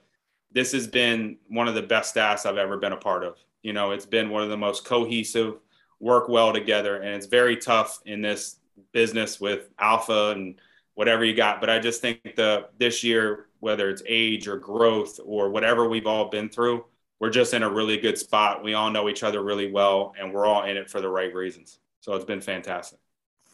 [0.53, 3.39] this has been one of the best staffs I've ever been a part of.
[3.63, 5.59] You know, it's been one of the most cohesive
[6.01, 6.97] work well together.
[6.97, 8.57] And it's very tough in this
[8.93, 10.61] business with alpha and
[10.95, 11.61] whatever you got.
[11.61, 16.07] But I just think the this year, whether it's age or growth or whatever we've
[16.07, 16.85] all been through,
[17.21, 18.63] we're just in a really good spot.
[18.63, 21.33] We all know each other really well, and we're all in it for the right
[21.33, 21.79] reasons.
[22.01, 22.99] So it's been fantastic.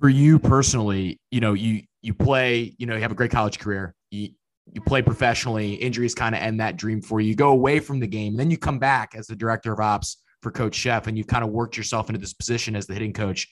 [0.01, 3.59] For you personally, you know, you you play, you know, you have a great college
[3.59, 3.95] career.
[4.11, 4.30] You
[4.72, 5.74] you play professionally.
[5.74, 7.28] Injuries kind of end that dream for you.
[7.28, 10.18] You go away from the game, then you come back as the director of ops
[10.43, 13.12] for Coach Szefc, and you've kind of worked yourself into this position as the hitting
[13.12, 13.49] coach.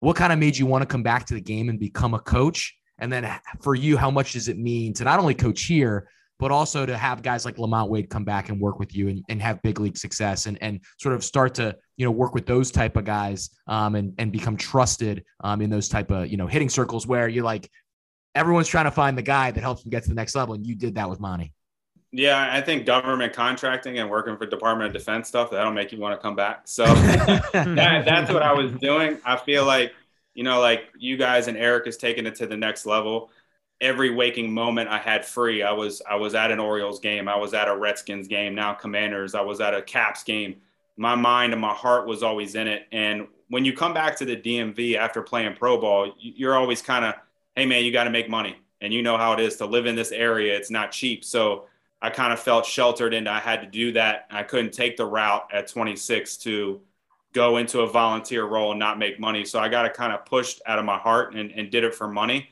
[0.00, 2.18] What kind of made you want to come back to the game and become a
[2.18, 2.74] coach?
[2.98, 3.30] And then
[3.60, 6.08] for you, how much does it mean to not only coach here,
[6.38, 9.22] but also to have guys like LaMonte Wade come back and work with you and,
[9.28, 12.46] and have big league success and, and sort of start to, you know, work with
[12.46, 16.36] those type of guys um, and, and become trusted um, in those type of, you
[16.36, 17.70] know, hitting circles where you're like,
[18.34, 20.54] everyone's trying to find the guy that helps them get to the next level.
[20.54, 21.52] And you did that with Monty.
[22.14, 25.98] Yeah, I think government contracting and working for Department of Defense stuff that'll make you
[25.98, 26.62] want to come back.
[26.68, 29.18] So that, that's what I was doing.
[29.24, 29.94] I feel like
[30.34, 33.30] you know, like you guys and Eric is taking it to the next level.
[33.80, 37.36] Every waking moment I had free, I was I was at an Orioles game, I
[37.36, 40.56] was at a Redskins game, now Commanders, I was at a Caps game.
[40.96, 42.86] My mind and my heart was always in it.
[42.92, 47.04] And when you come back to the DMV after playing pro ball, you're always kind
[47.04, 47.14] of,
[47.56, 49.86] hey man, you got to make money, and you know how it is to live
[49.86, 50.56] in this area.
[50.56, 51.64] It's not cheap, so
[52.02, 54.26] I kind of felt sheltered and I had to do that.
[54.28, 56.80] I couldn't take the route at 26 to
[57.32, 59.44] go into a volunteer role and not make money.
[59.44, 61.94] So I got it kind of pushed out of my heart and, and did it
[61.94, 62.50] for money.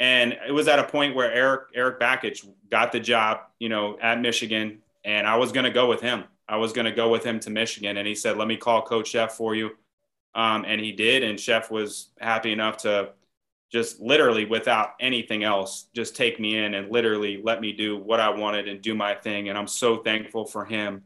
[0.00, 3.98] And it was at a point where Eric Erik Bakich got the job, you know,
[4.00, 6.24] at Michigan, and I was going to go with him.
[6.48, 8.82] I was going to go with him to Michigan, and he said, "Let me call
[8.82, 9.70] Coach Szefc for you,"
[10.36, 11.24] um, and he did.
[11.24, 13.10] And Szefc was happy enough to
[13.70, 18.20] just literally, without anything else, just take me in and literally let me do what
[18.20, 19.48] I wanted and do my thing.
[19.48, 21.02] And I'm so thankful for him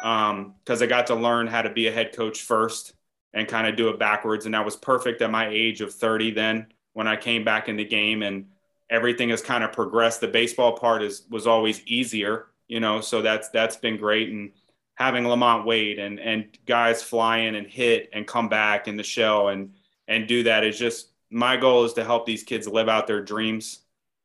[0.00, 2.94] because um, I got to learn how to be a head coach first
[3.34, 4.46] and kind of do it backwards.
[4.46, 7.76] And I was perfect at my age of 30 then when I came back in
[7.76, 8.46] the game, and
[8.90, 10.20] everything has kind of progressed.
[10.20, 14.30] The baseball part is was always easier, you know, so that's that's been great.
[14.30, 14.52] And
[14.94, 19.02] having LaMonte Wade and and guys fly in and hit and come back in the
[19.02, 19.74] show and
[20.08, 23.22] and do that is just my goal is to help these kids live out their
[23.22, 23.80] dreams.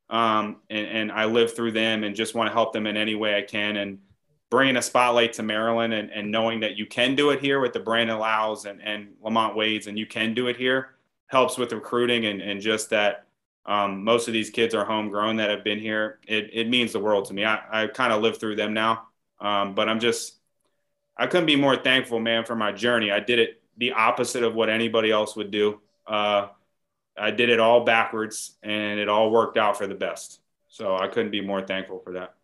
[0.09, 3.15] Um, and, and I live through them and just want to help them in any
[3.15, 3.77] way I can.
[3.77, 3.99] And
[4.49, 7.73] bringing a spotlight to Maryland and, and knowing that you can do it here with
[7.73, 10.91] the Brandon Lowes and, and LaMonte Wades and you can do it here
[11.27, 13.25] helps with recruiting and, and just that
[13.65, 16.19] um, most of these kids are homegrown that have been here.
[16.27, 17.45] It, it means the world to me.
[17.45, 19.07] I, I kind of live through them now.
[19.39, 20.35] Um, but I'm just
[21.17, 23.11] I couldn't be more thankful, man, for my journey.
[23.11, 25.79] I did it the opposite of what anybody else would do.
[26.05, 26.49] Uh,
[27.17, 30.39] I did it all backwards, and it all worked out for the best.
[30.67, 32.35] So I couldn't be more thankful for that.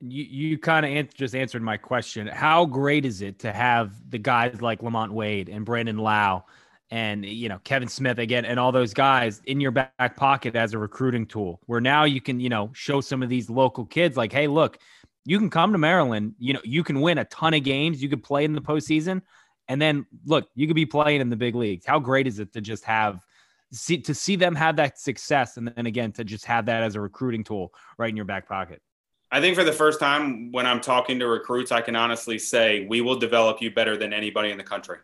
[0.00, 2.26] You you kind of an- just answered my question.
[2.26, 6.44] How great is it to have the guys like LaMonte Wade and Brandon Lowe
[6.90, 10.74] and you know Kevin Smith again and all those guys in your back pocket as
[10.74, 14.16] a recruiting tool where now you can you know show some of these local kids
[14.16, 14.78] like hey look
[15.26, 16.34] you can come to Maryland.
[16.38, 18.00] You know, you can win a ton of games.
[18.00, 19.22] You could play in the postseason,
[19.68, 21.84] and then look, you could be playing in the big leagues.
[21.84, 23.26] How great is it to just have
[23.76, 26.94] see to see them have that success, and then again to just have that as
[26.94, 28.80] a recruiting tool right in your back pocket?
[29.30, 32.86] I think for the first time when I'm talking to recruits, I can honestly say
[32.88, 34.98] we will develop you better than anybody in the country,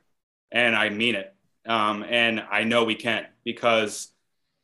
[0.51, 1.35] and I mean it.
[1.67, 4.09] Um, and I know we can because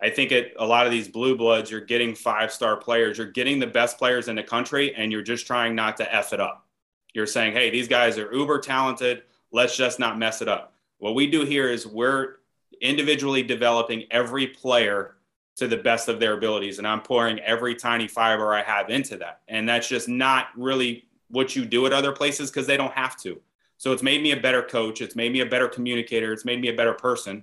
[0.01, 3.19] I think at a lot of these blue bloods, you're getting five star players.
[3.19, 6.33] You're getting the best players in the country, and you're just trying not to F
[6.33, 6.67] it up.
[7.15, 9.23] You're saying, hey, these guys are uber talented.
[9.51, 10.75] Let's just not mess it up.
[10.99, 12.37] What we do here is we're
[12.81, 15.17] individually developing every player
[15.57, 16.79] to the best of their abilities.
[16.79, 19.41] And I'm pouring every tiny fiber I have into that.
[19.49, 23.17] And that's just not really what you do at other places because they don't have
[23.19, 23.41] to.
[23.77, 25.01] So it's made me a better coach.
[25.01, 26.33] It's made me a better communicator.
[26.33, 27.43] It's made me a better person.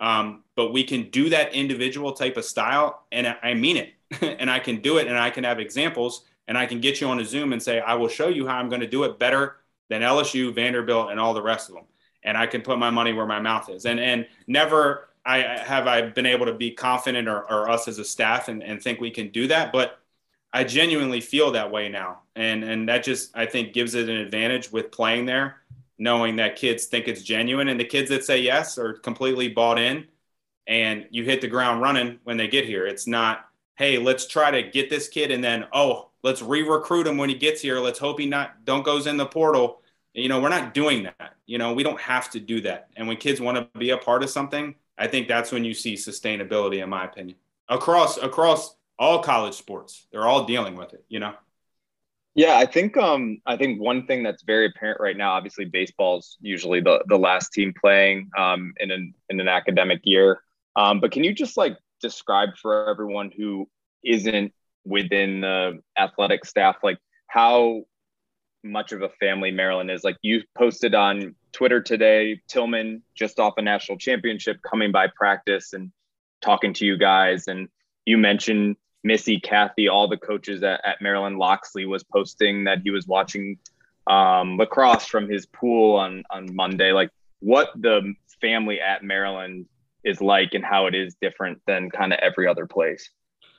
[0.00, 3.94] Um, but we can do that individual type of style, and I mean it.
[4.20, 7.08] and I can do it, and I can have examples, and I can get you
[7.08, 9.18] on a Zoom and say, I will show you how I'm going to do it
[9.18, 9.56] better
[9.88, 11.84] than LSU, Vanderbilt, and all the rest of them.
[12.26, 13.86] And I can put my money where my mouth is.
[13.86, 17.98] And and never I have I been able to be confident or, or us as
[17.98, 19.72] a staff and, and think we can do that.
[19.72, 19.98] But
[20.52, 22.18] I genuinely feel that way now.
[22.34, 25.62] And and that just I think gives it an advantage with playing there
[25.98, 29.78] knowing that kids think it's genuine and the kids that say yes are completely bought
[29.78, 30.06] in
[30.66, 32.86] and you hit the ground running when they get here.
[32.86, 37.16] It's not, hey, let's try to get this kid and then, oh, let's re-recruit him
[37.16, 37.78] when he gets here.
[37.78, 39.80] Let's hope he not don't goes in the portal.
[40.16, 41.34] You know, we're not doing that.
[41.46, 42.88] You know, we don't have to do that.
[42.96, 45.74] And when kids want to be a part of something, I think that's when you
[45.74, 47.36] see sustainability, in my opinion,
[47.68, 50.06] across across all college sports.
[50.10, 51.04] They're all dealing with it.
[51.08, 51.34] You know.
[52.34, 56.36] Yeah, I think um I think one thing that's very apparent right now, obviously baseball's
[56.40, 60.40] usually the the last team playing um in an in an academic year.
[60.76, 63.68] Um, but can you just like describe for everyone who
[64.04, 64.52] isn't
[64.84, 66.98] within the athletic staff like
[67.28, 67.82] how
[68.70, 70.04] much of a family Maryland is?
[70.04, 75.72] Like you posted on Twitter today, Tillman just off a national championship coming by practice
[75.72, 75.90] and
[76.42, 77.68] talking to you guys and
[78.04, 81.38] you mentioned Missy, Kathy, all the coaches at, at Maryland.
[81.38, 83.58] Locksley was posting that he was watching
[84.06, 86.92] um, lacrosse from his pool on on Monday.
[86.92, 87.10] Like
[87.40, 89.66] what the family at Maryland
[90.04, 93.10] is like and how it is different than kind of every other place.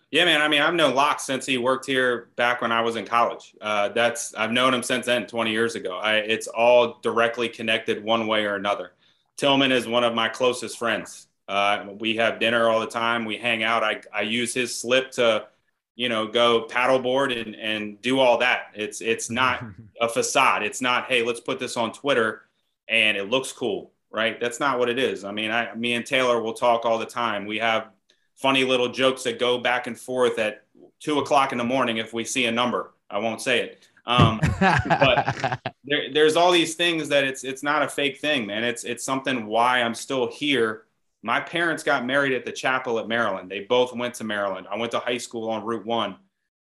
[0.10, 0.42] Yeah, man.
[0.42, 3.54] I mean, I've known Locke since he worked here back when I was in college.
[3.60, 5.98] Uh, that's I've known him since then, 20 years ago.
[5.98, 8.94] I, it's all directly connected one way or another.
[9.36, 11.28] Tillman is one of my closest friends.
[11.48, 13.26] Uh, we have dinner all the time.
[13.26, 13.84] We hang out.
[13.84, 15.48] I, I use his slip to,
[15.96, 18.68] you know, go paddleboard and, and do all that.
[18.76, 19.64] It's it's not
[20.02, 20.64] a facade.
[20.64, 22.44] It's not, hey, let's put this on Twitter
[22.88, 24.40] and it looks cool, right?
[24.40, 25.26] That's not what it is.
[25.26, 27.46] I mean, I, me and Taylor will talk all the time.
[27.46, 27.90] We have
[28.38, 30.64] funny little jokes that go back and forth at
[31.00, 32.94] two o'clock in the morning if we see a number.
[33.10, 33.88] I won't say it.
[34.06, 38.64] Um, but there, there's all these things that it's it's not a fake thing, man.
[38.64, 40.86] It's it's something why I'm still here
[41.28, 43.50] my parents got married at the chapel at Maryland.
[43.50, 44.68] They both went to Maryland.
[44.70, 46.16] I went to high school on Route One.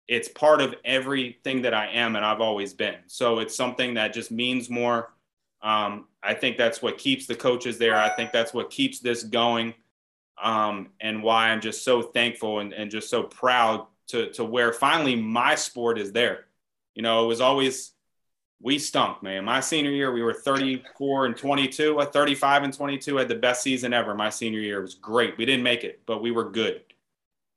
[0.07, 2.95] It's part of everything that I am and I've always been.
[3.07, 5.13] So it's something that just means more.
[5.61, 7.95] Um, I think that's what keeps the coaches there.
[7.95, 9.73] I think that's what keeps this going.
[10.41, 14.71] Um, and why I'm just so thankful and, and just so proud to, to where
[14.71, 16.45] finally my sport is there.
[16.93, 17.93] You know, it was always
[18.59, 19.45] we stunk, man.
[19.45, 22.01] My senior year, we were 34 and 22.
[22.11, 24.15] 35 and 22 had the best season ever.
[24.15, 25.37] My senior year was great.
[25.37, 26.81] We didn't make it, but we were good.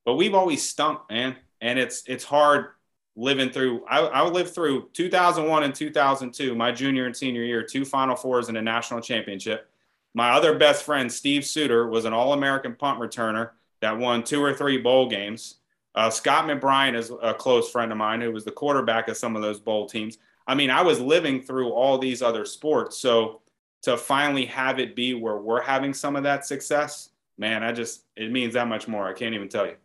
[0.05, 1.37] But we've always stunk, man.
[1.59, 2.67] And it's it's hard
[3.15, 3.85] living through.
[3.85, 8.49] I, I lived through 2001 and 2002, my junior and senior year, two Final Fours
[8.49, 9.70] and a national championship.
[10.13, 13.51] My other best friend, Steve Suter, was an All American punt returner
[13.81, 15.55] that won two or three bowl games.
[15.95, 19.35] Uh, Scott McBrien is a close friend of mine who was the quarterback of some
[19.35, 20.17] of those bowl teams.
[20.47, 22.97] I mean, I was living through all these other sports.
[22.97, 23.41] So
[23.83, 28.03] to finally have it be where we're having some of that success, man, I just,
[28.15, 29.07] it means that much more.
[29.07, 29.75] I can't even tell you.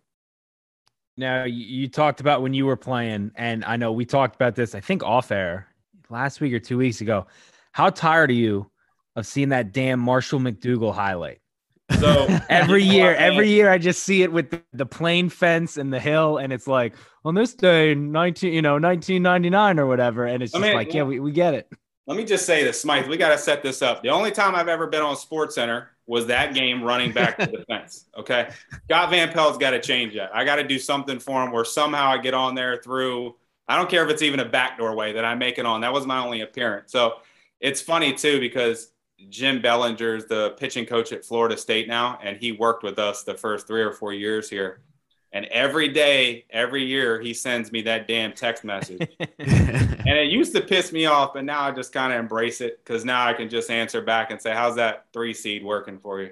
[1.17, 4.75] Now, you talked about when you were playing, and I know we talked about this,
[4.75, 5.69] I think off air
[6.11, 7.27] last week or two weeks ago.
[7.73, 8.71] How tired are you
[9.17, 11.41] of seeing that damn Marshall McDougall highlight?
[11.99, 15.93] So every year, every year, I just see it with the, the plain fence and
[15.93, 16.95] the hill, and it's like
[17.25, 20.67] on this day, nineteen, you know, nineteen ninety nine or whatever, and it's just I
[20.69, 21.69] mean, like, yeah, we, we get it.
[22.07, 23.09] Let me just say this, Smythe.
[23.09, 24.03] We got to set this up.
[24.03, 27.65] The only time I've ever been on SportsCenter was that game running back to the
[27.69, 28.07] fence.
[28.17, 28.49] Okay,
[28.85, 30.35] Scott Van Pelt's got to change that.
[30.35, 33.35] I got to do something for him where somehow I get on there through.
[33.69, 35.81] I don't care if it's even a backdoor way that I make it on.
[35.81, 36.93] That was my only appearance.
[36.93, 37.15] So
[37.61, 38.93] it's funny too because
[39.29, 43.23] Jim Belanger is the pitching coach at Florida State now, and he worked with us
[43.23, 44.83] the first three or four years here.
[45.33, 49.07] And every day, every year, he sends me that damn text message.
[49.39, 52.83] and it used to piss me off, but now I just kind of embrace it
[52.85, 56.23] because now I can just answer back and say, "How's that three seed working for
[56.23, 56.31] you?"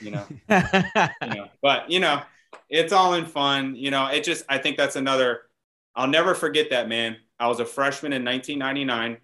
[0.00, 0.26] You know.
[0.48, 1.48] you know.
[1.62, 2.22] But you know,
[2.68, 3.76] it's all in fun.
[3.76, 5.42] You know, it just I think that's another.
[5.94, 7.18] I'll never forget that man.
[7.38, 9.18] I was a freshman in 1999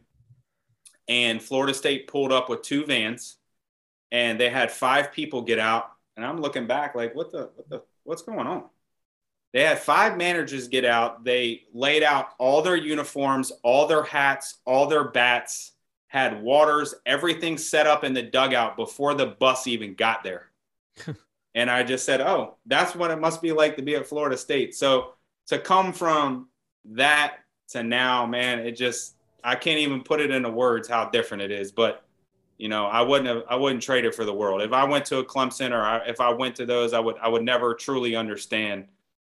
[1.08, 3.36] and Florida State pulled up with two vans,
[4.10, 5.90] and they had five people get out.
[6.16, 8.64] And I'm looking back like, what the, what the, what's going on?
[9.52, 11.24] They had five managers get out.
[11.24, 15.72] They laid out all their uniforms, all their hats, all their bats,
[16.08, 20.50] had waters, everything set up in the dugout before the bus even got there.
[21.54, 24.36] and I just said, oh, that's what it must be like to be at Florida
[24.36, 24.74] State.
[24.74, 25.14] So
[25.48, 26.48] to come from
[26.86, 27.38] that
[27.68, 29.15] to now, man, it just
[29.46, 31.70] I can't even put it into words how different it is.
[31.72, 32.02] But
[32.58, 34.62] you know, I wouldn't have, I wouldn't trade it for the world.
[34.62, 37.16] If I went to a Clemson or I, if I went to those, I would
[37.18, 38.86] I would never truly understand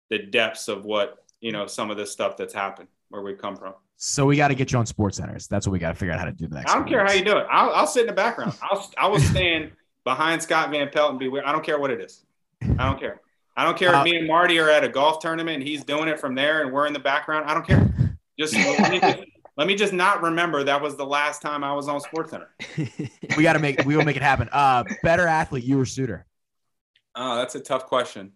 [0.10, 3.55] the depths of what you know some of this stuff that's happened where we come
[3.55, 3.74] from.
[3.97, 5.47] So we got to get you on Sports Centers.
[5.47, 6.72] That's what we got to figure out how to do the next.
[6.72, 7.47] I don't care how you do it.
[7.49, 8.53] I'll, I'll sit in the background.
[8.62, 9.72] I'll I will stand
[10.03, 11.32] behind Scott Van Pelt and be.
[11.43, 12.24] I don't care what it is.
[12.62, 13.22] I don't care.
[13.58, 15.84] I don't care uh, if me and Marty are at a golf tournament and he's
[15.84, 17.49] doing it from there and we're in the background.
[17.49, 17.89] I don't care.
[18.39, 19.24] Just, just
[19.58, 22.47] let me just not remember that was the last time I was on SportsCenter.
[23.38, 24.47] we got to make we will make it happen.
[24.51, 26.26] Uh, better athlete, you or Suter?
[27.16, 28.32] Oh, that's a tough question.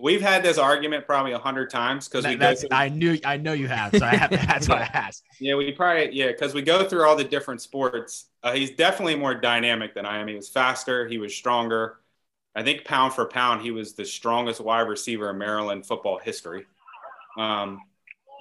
[0.00, 2.36] We've had this argument probably a hundred times because we.
[2.36, 4.30] That's, I knew I know you have, so I have.
[4.30, 5.24] That's why I asked.
[5.38, 8.26] Yeah, we probably yeah because we go through all the different sports.
[8.42, 10.28] Uh, he's definitely more dynamic than I am.
[10.28, 11.06] He was faster.
[11.06, 11.98] He was stronger.
[12.54, 16.64] I think pound for pound, he was the strongest wide receiver in Maryland football history.
[17.38, 17.82] Um,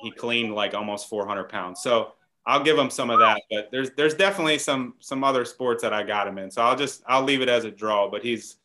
[0.01, 1.81] he cleaned like almost 400 pounds.
[1.81, 2.13] So
[2.45, 3.41] I'll give him some of that.
[3.49, 6.51] But there's there's definitely some some other sports that I got him in.
[6.51, 8.09] So I'll just I'll leave it as a draw.
[8.09, 8.57] But he's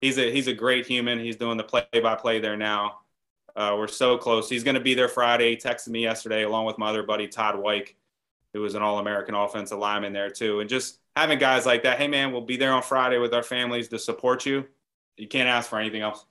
[0.00, 1.18] he's a he's a great human.
[1.18, 2.98] He's doing the play by play there now.
[3.54, 4.48] Uh, we're so close.
[4.48, 5.50] He's going to be there Friday.
[5.50, 7.94] He texted me yesterday along with my other buddy Todd White,
[8.54, 10.60] who was an All American offensive lineman there too.
[10.60, 11.98] And just having guys like that.
[11.98, 14.66] Hey man, we'll be there on Friday with our families to support you.
[15.16, 16.24] You can't ask for anything else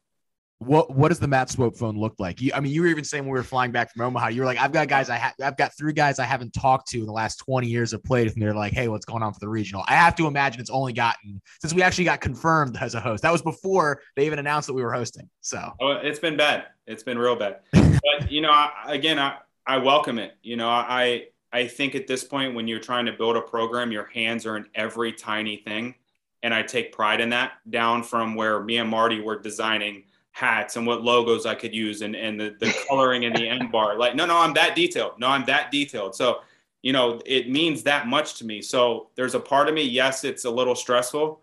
[0.62, 2.39] what what does the Matt Swope phone look like?
[2.39, 4.41] You, I mean, you were even saying when we were flying back from Omaha, you
[4.41, 6.99] were like, I've got guys I have, I've got three guys I haven't talked to
[6.99, 8.45] in the last 20 years have played with me.
[8.45, 9.84] They're like, hey, what's going on for the regional?
[9.88, 13.24] I have to imagine it's only gotten since we actually got confirmed as a host.
[13.24, 15.28] That was before they even announced that we were hosting.
[15.41, 16.66] So oh, it's been bad.
[16.86, 17.62] It's been real bad.
[17.72, 20.38] but you know, I, again, I I welcome it.
[20.43, 23.91] You know, I I think at this point when you're trying to build a program,
[23.91, 25.95] your hands are in every tiny thing,
[26.43, 27.53] and I take pride in that.
[27.68, 32.01] Down from where me and Marty were designing hats and what logos I could use
[32.01, 33.97] and, and the, the coloring in the end bar.
[33.97, 35.19] Like, no, no, I'm that detailed.
[35.19, 36.15] No, I'm that detailed.
[36.15, 36.41] So,
[36.82, 38.61] you know, it means that much to me.
[38.61, 41.41] So there's a part of me, yes, it's a little stressful,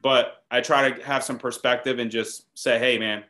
[0.00, 3.24] but I try to have some perspective and just say, hey, man,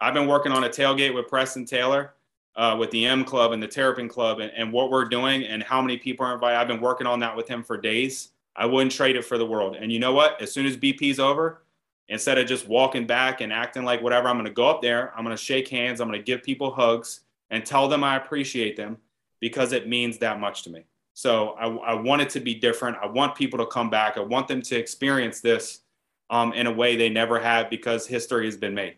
[0.00, 2.12] I've been working on a tailgate with Preston Taylor.
[2.56, 5.62] Uh, with the M Club and the Terrapin Club and, and what we're doing and
[5.62, 6.56] how many people are invited.
[6.56, 8.30] I've been working on that with him for days.
[8.56, 9.76] I wouldn't trade it for the world.
[9.76, 10.40] And you know what?
[10.40, 11.60] As soon as BP's over,
[12.08, 15.12] instead of just walking back and acting like whatever, I'm going to go up there,
[15.16, 18.16] I'm going to shake hands, I'm going to give people hugs and tell them I
[18.16, 18.98] appreciate them
[19.40, 20.84] because it means that much to me.
[21.14, 22.98] So I, I want it to be different.
[23.02, 24.18] I want people to come back.
[24.18, 25.80] I want them to experience this
[26.28, 28.96] um, in a way they never have because history has been made.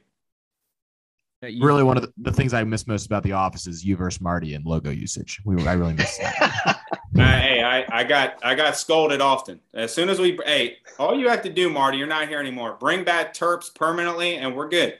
[1.41, 4.21] Really, one of the, the, things I miss most about the office is you versus
[4.21, 5.41] Marty and logo usage.
[5.45, 6.81] We, I really miss that.
[7.15, 9.61] hey, I, I got I got scolded often.
[9.73, 12.77] As soon as we hey, all you have to do, Marty, you're not here anymore.
[12.81, 14.99] Bring back Terps permanently, and we're good.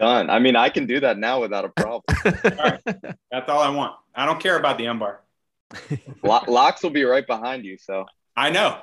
[0.00, 0.30] Done.
[0.30, 2.02] I mean, I can do that now without a problem.
[2.24, 2.80] all right.
[3.30, 3.94] That's all I want.
[4.14, 5.20] I don't care about the umpire.
[6.22, 7.76] Locks will be right behind you.
[7.78, 8.06] So
[8.36, 8.80] I know.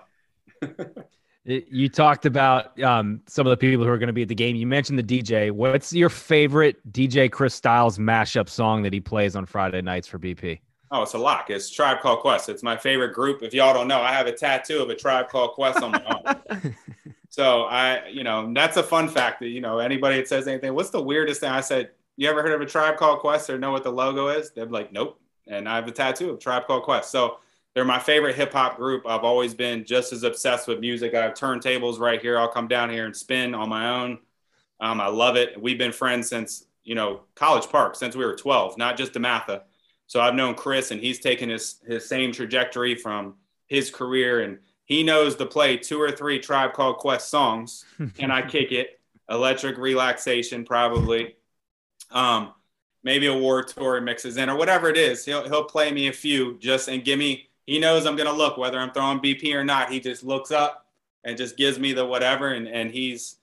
[1.48, 4.36] you talked about um, some of the people who are going to be at the
[4.36, 4.56] game.
[4.58, 5.50] You mentioned the DJ.
[5.52, 10.20] What's your favorite DJ Chris Styles mashup song that he plays on Friday nights for
[10.20, 10.60] BP?
[10.92, 11.50] Oh, it's a lock.
[11.50, 12.50] It's Tribe Called Quest.
[12.50, 13.44] It's my favorite group.
[13.44, 16.04] If y'all don't know, I have a tattoo of a Tribe Called Quest on my
[16.04, 16.76] arm.
[17.30, 20.74] so I, you know, that's a fun fact that you know anybody that says anything.
[20.74, 21.50] What's the weirdest thing?
[21.50, 24.28] I said, you ever heard of a Tribe Called Quest or know what the logo
[24.28, 24.52] is?
[24.52, 25.20] They're like, nope.
[25.46, 27.12] And I have a tattoo of Tribe Called Quest.
[27.12, 27.38] So
[27.78, 29.06] they're my favorite hip hop group.
[29.06, 31.14] I've always been just as obsessed with music.
[31.14, 32.40] I have turntables right here.
[32.40, 34.18] I'll come down here and spin on my own.
[34.80, 35.62] Um, I love it.
[35.62, 39.62] We've been friends since you know College Park, since we were 12, not just DeMatha.
[40.08, 43.36] So I've known Chris, and he's taken his his same trajectory from
[43.68, 47.86] his career, and he knows to play two or three Tribe Called Quest songs.
[48.18, 49.00] Can I kick it?
[49.30, 51.36] Electric relaxation, probably.
[52.10, 52.56] Um,
[53.04, 55.26] maybe Award Tour mixes in or whatever it is.
[55.26, 58.58] He'll he'll play me a few just and give me he knows I'm gonna look
[58.58, 59.92] whether I'm throwing BP or not.
[59.92, 60.88] He just looks up
[61.24, 63.36] and just gives me the whatever, and and he's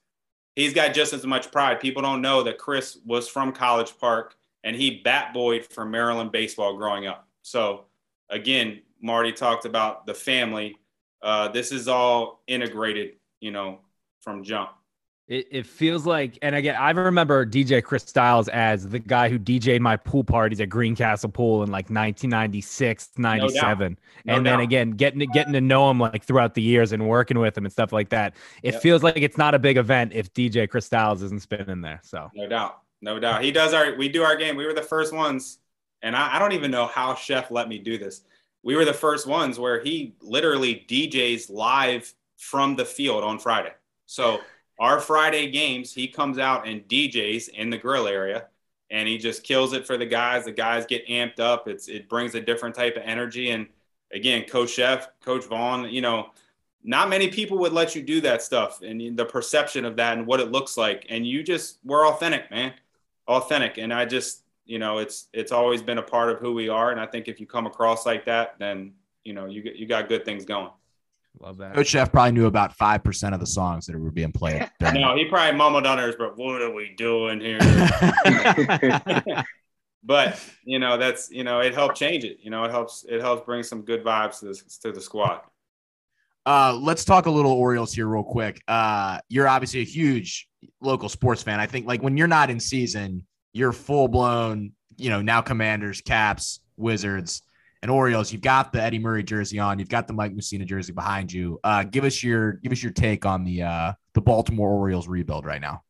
[0.56, 1.78] he's got just as much pride.
[1.78, 6.32] People don't know that Chris was from College Park and he bat boyed for Maryland
[6.32, 7.28] baseball growing up.
[7.42, 7.84] So
[8.30, 10.76] again, Marty talked about the family.
[11.22, 13.80] Uh, this is all integrated, you know,
[14.22, 14.70] from jump.
[15.26, 19.38] It, it feels like, and again, I remember DJ Chris Styles as the guy who
[19.38, 23.96] DJ'd my pool parties at Greencastle Pool in like 1996, 97.
[24.26, 26.92] No no and then again, getting to, getting to know him like throughout the years
[26.92, 28.34] and working with him and stuff like that.
[28.62, 28.82] It yep.
[28.82, 32.00] feels like it's not a big event if DJ Chris Styles isn't spinning there.
[32.02, 32.80] So, no doubt.
[33.00, 33.42] No doubt.
[33.42, 34.56] He does our, we do our game.
[34.56, 35.58] We were the first ones.
[36.02, 38.20] And I, I don't even know how Szefc let me do this.
[38.62, 43.72] We were the first ones where he literally DJs live from the field on Friday.
[44.04, 44.40] So,
[44.78, 48.46] our Friday games, he comes out and DJs in the grill area
[48.90, 50.44] and he just kills it for the guys.
[50.44, 51.68] The guys get amped up.
[51.68, 53.50] It's it brings a different type of energy.
[53.50, 53.66] And
[54.12, 56.30] again, Coach Szefc, Coach Vaughn, you know,
[56.82, 60.26] not many people would let you do that stuff and the perception of that and
[60.26, 61.06] what it looks like.
[61.08, 62.74] And you just we're authentic, man.
[63.26, 63.78] Authentic.
[63.78, 66.90] And I just, you know, it's it's always been a part of who we are.
[66.90, 68.92] And I think if you come across like that, then
[69.24, 70.70] you know, you you got good things going.
[71.40, 71.74] Love that.
[71.74, 74.68] Coach Szefc probably knew about five percent of the songs that were being played.
[74.80, 77.58] no, he probably mumbled on hers, but what are we doing here?
[80.04, 82.38] but you know, that's you know, it helped change it.
[82.40, 85.40] You know, it helps it helps bring some good vibes to the, to the squad.
[86.46, 88.60] Uh, let's talk a little Orioles here, real quick.
[88.68, 90.48] Uh, you're obviously a huge
[90.80, 91.58] local sports fan.
[91.58, 94.72] I think like when you're not in season, you're full blown.
[94.96, 97.42] You know, now Commanders, Caps, Wizards
[97.84, 100.94] and Orioles, you've got the Eddie Murray jersey on, you've got the Mike Mussina jersey
[100.94, 101.60] behind you.
[101.62, 105.44] Uh, give us your give us your take on the uh, the Baltimore Orioles rebuild
[105.44, 105.82] right now.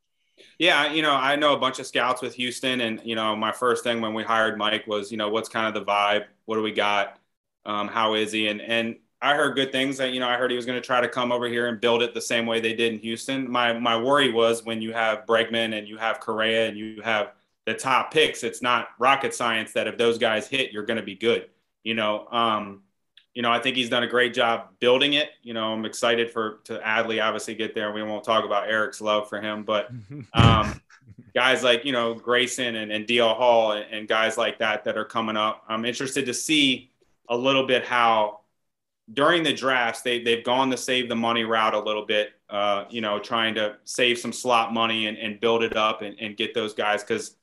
[0.58, 3.52] Yeah, you know, I know a bunch of scouts with Houston, and you know, my
[3.52, 6.24] first thing when we hired Mike was, you know, what's kind of the vibe?
[6.46, 7.16] What do we got?
[7.64, 8.48] Um, how is he?
[8.48, 9.98] And and I heard good things.
[9.98, 11.80] That you know, I heard he was going to try to come over here and
[11.80, 13.48] build it the same way they did in Houston.
[13.48, 17.34] My my worry was when you have Bregman and you have Correa and you have
[17.66, 21.04] the top picks, it's not rocket science that if those guys hit, you're going to
[21.04, 21.48] be good.
[21.84, 22.82] You know, um,
[23.34, 25.30] you know, I think he's done a great job building it.
[25.42, 27.92] You know, I'm excited for to Adley obviously get there.
[27.92, 29.90] We won't talk about Eric's love for him, but
[30.34, 30.80] um,
[31.34, 34.96] guys like you know Grayson and, and DL Hall and, and guys like that that
[34.96, 35.64] are coming up.
[35.68, 36.90] I'm interested to see
[37.28, 38.40] a little bit how
[39.12, 42.30] during the drafts they they've gone the save the money route a little bit.
[42.48, 46.16] Uh, you know, trying to save some slot money and, and build it up and,
[46.20, 47.34] and get those guys because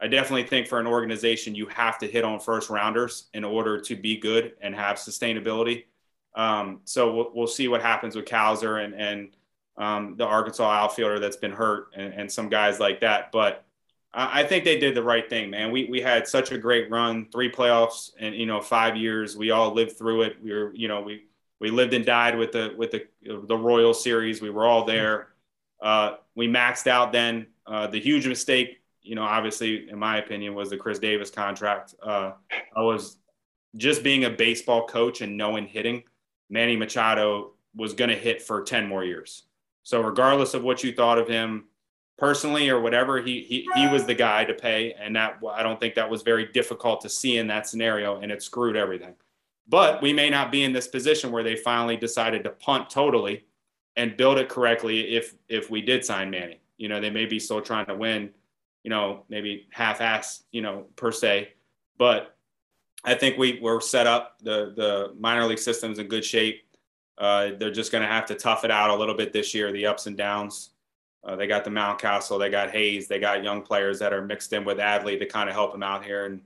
[0.00, 3.80] I definitely think for an organization, you have to hit on first rounders in order
[3.80, 5.84] to be good and have sustainability.
[6.34, 9.36] Um, so we'll, we'll, see what happens with Cowser and, and
[9.78, 13.32] um, the Arkansas outfielder that's been hurt and, and some guys like that.
[13.32, 13.64] But
[14.12, 15.70] I, I, think they did the right thing, man.
[15.70, 19.34] We, we had such a great run, three playoffs and, you know, five years.
[19.34, 20.36] We all lived through it.
[20.42, 21.24] We were, you know, we,
[21.58, 24.42] we lived and died with the, with the, the Royal series.
[24.42, 25.28] We were all there.
[25.80, 27.46] Uh, we maxed out then.
[27.66, 31.94] Uh, the huge mistake you know, obviously, in my opinion, was the Chris Davis contract.
[32.02, 32.32] Uh,
[32.76, 33.18] I was
[33.76, 36.02] just being a baseball coach and knowing hitting,
[36.50, 39.44] Manny Machado was going to hit for 10 more years.
[39.84, 41.66] So, regardless of what you thought of him
[42.18, 44.94] personally or whatever, he, he, he was the guy to pay.
[44.94, 48.32] And that I don't think that was very difficult to see in that scenario, and
[48.32, 49.14] it screwed everything.
[49.68, 53.44] But we may not be in this position where they finally decided to punt totally
[53.96, 56.60] and build it correctly if if we did sign Manny.
[56.78, 58.30] You know, they may be still trying to win
[58.86, 61.48] you know, maybe half-ass, you know, per se.
[61.98, 62.36] But
[63.04, 64.36] I think we we're set up.
[64.40, 66.62] The the minor league system's in good shape.
[67.18, 69.72] Uh, they're just going to have to tough it out a little bit this year.
[69.72, 70.70] The ups and downs.
[71.24, 74.52] Uh, they got the Mountcastle, they got Hays, they got young players that are mixed
[74.52, 76.26] in with Adley to kind of help them out here.
[76.26, 76.40] And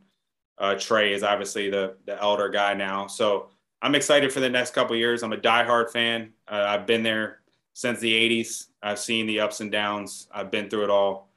[0.56, 3.06] uh, Trey is obviously the the elder guy now.
[3.06, 3.50] So
[3.82, 5.22] I'm excited for the next couple years.
[5.22, 6.32] I'm a diehard fan.
[6.48, 7.40] Uh, I've been there
[7.74, 8.68] since the 80s.
[8.82, 10.26] I've seen the ups and downs.
[10.32, 11.29] I've been through it all.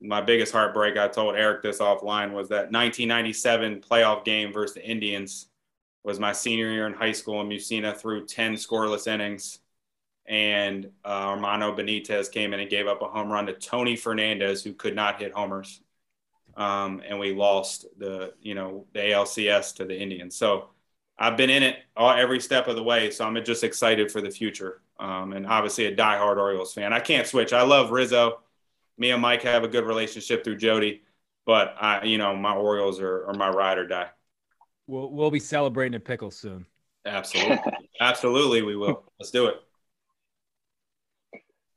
[0.00, 4.88] My biggest heartbreak, I told Eric this offline, was that 1997 playoff game versus the
[4.88, 5.48] Indians
[6.04, 9.58] was my senior year in high school, and Mussina threw 10 scoreless innings.
[10.26, 14.62] And uh, Armando Benitez came in and gave up a home run to Tony Fernandez,
[14.62, 15.80] who could not hit homers.
[16.56, 20.36] Um, and we lost the, you know, the ALCS to the Indians.
[20.36, 20.70] So
[21.18, 23.10] I've been in it all, every step of the way.
[23.10, 24.82] So I'm just excited for the future.
[24.98, 26.92] Um, and obviously a diehard Orioles fan.
[26.92, 27.52] I can't switch.
[27.52, 28.40] I love Rizzo.
[28.98, 31.02] Me and Mike have a good relationship through Jody,
[31.46, 34.08] but I, you know, my Orioles are, are my ride or die.
[34.86, 36.66] We'll we'll be celebrating a pickle soon.
[37.06, 37.58] Absolutely,
[38.00, 39.04] absolutely, we will.
[39.18, 39.56] Let's do it.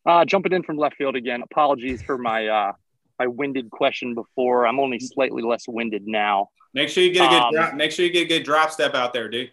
[0.06, 1.42] Uh, jumping in from left field again.
[1.44, 2.72] Apologies for my uh,
[3.20, 4.66] my winded question before.
[4.66, 6.50] I'm only slightly less winded now.
[6.74, 8.72] Make sure you get a good um, drop, make sure you get a good drop
[8.72, 9.52] step out there, dude.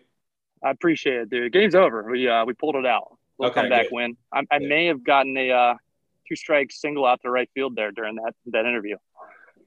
[0.62, 1.52] I appreciate it, dude.
[1.52, 2.10] Game's over.
[2.10, 3.18] We uh, we pulled it out.
[3.38, 3.92] We'll okay, come back good.
[3.92, 4.16] win.
[4.32, 5.74] I, I may have gotten a uh,
[6.28, 8.96] two strikes single out to right field there during that that interview.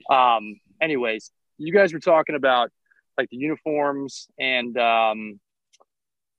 [0.09, 2.69] Um, anyways, you guys were talking about
[3.17, 5.39] like the uniforms and um,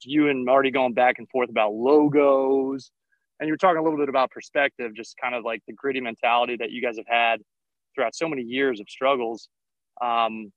[0.05, 2.91] you and Marty going back and forth about logos.
[3.39, 6.01] And you were talking a little bit about perspective, just kind of like the gritty
[6.01, 7.41] mentality that you guys have had
[7.95, 9.49] throughout so many years of struggles.
[10.01, 10.53] Um,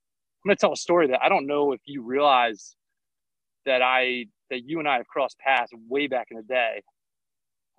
[0.45, 2.75] I'm going to tell a story that I don't know if you realize
[3.65, 6.83] that I that you and I have crossed paths way back in the day.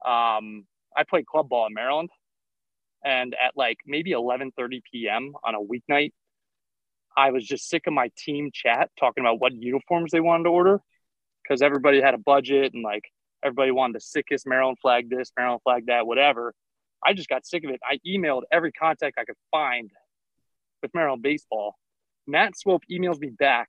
[0.05, 0.67] Um,
[0.97, 2.11] I played club ball in Maryland,
[3.05, 5.35] and at like maybe 11:30 p.m.
[5.45, 6.13] on a weeknight,
[7.17, 10.51] I was just sick of my team chat talking about what uniforms they wanted to
[10.51, 10.81] order
[11.43, 13.05] because everybody had a budget and like
[13.45, 16.55] everybody wanted the sickest Maryland flag this, Maryland flag that, whatever.
[17.05, 17.81] I just got sick of it.
[17.89, 19.91] I emailed every contact I could find
[20.83, 21.77] with Maryland baseball.
[22.27, 23.69] Matt Swope emails me back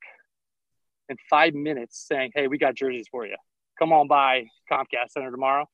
[1.10, 3.36] in five minutes saying, Hey, we got jerseys for you.
[3.78, 5.70] Come on by Comcast Center tomorrow.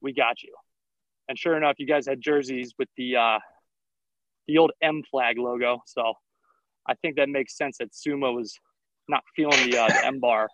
[0.00, 0.54] We got you.
[1.28, 3.38] And sure enough, you guys had jerseys with the uh,
[4.46, 5.82] the old M flag logo.
[5.86, 6.14] So
[6.86, 8.58] I think that makes sense that Sumo was
[9.08, 10.48] not feeling the, uh, the M bar,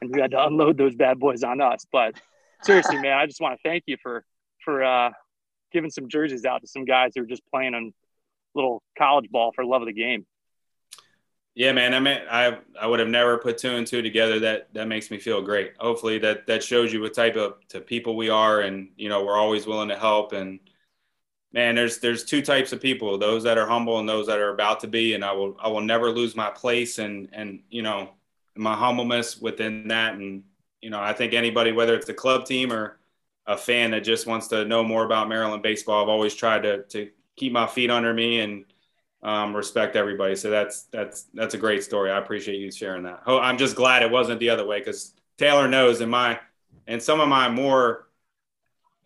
[0.00, 1.86] and we had to unload those bad boys on us.
[1.90, 2.20] But
[2.62, 4.24] seriously, man, I just want to thank you for
[4.64, 5.10] for uh,
[5.72, 7.92] giving some jerseys out to some guys who are just playing on
[8.54, 10.26] little college ball for love of the game.
[11.58, 11.92] Yeah, man.
[11.92, 14.38] I mean, I I would have never put two and two together.
[14.38, 15.72] That that makes me feel great.
[15.80, 19.24] Hopefully, that that shows you what type of to people we are, and you know,
[19.24, 20.60] we're always willing to help and
[21.52, 24.50] man, there's there's two types of people: those that are humble and those that are
[24.54, 25.14] about to be.
[25.14, 28.10] And I will I will never lose my place and and you know
[28.56, 30.14] my humbleness within that.
[30.14, 30.44] And
[30.82, 32.98] you know, I think anybody, whether it's a club team or
[33.46, 36.84] a fan that just wants to know more about Maryland baseball, I've always tried to
[36.84, 38.64] to keep my feet under me and
[39.22, 40.36] um, respect everybody.
[40.36, 42.10] So that's that's that's a great story.
[42.10, 43.22] I appreciate you sharing that.
[43.26, 46.38] I'm just glad it wasn't the other way because Taylor knows in my
[46.86, 48.08] and some of my more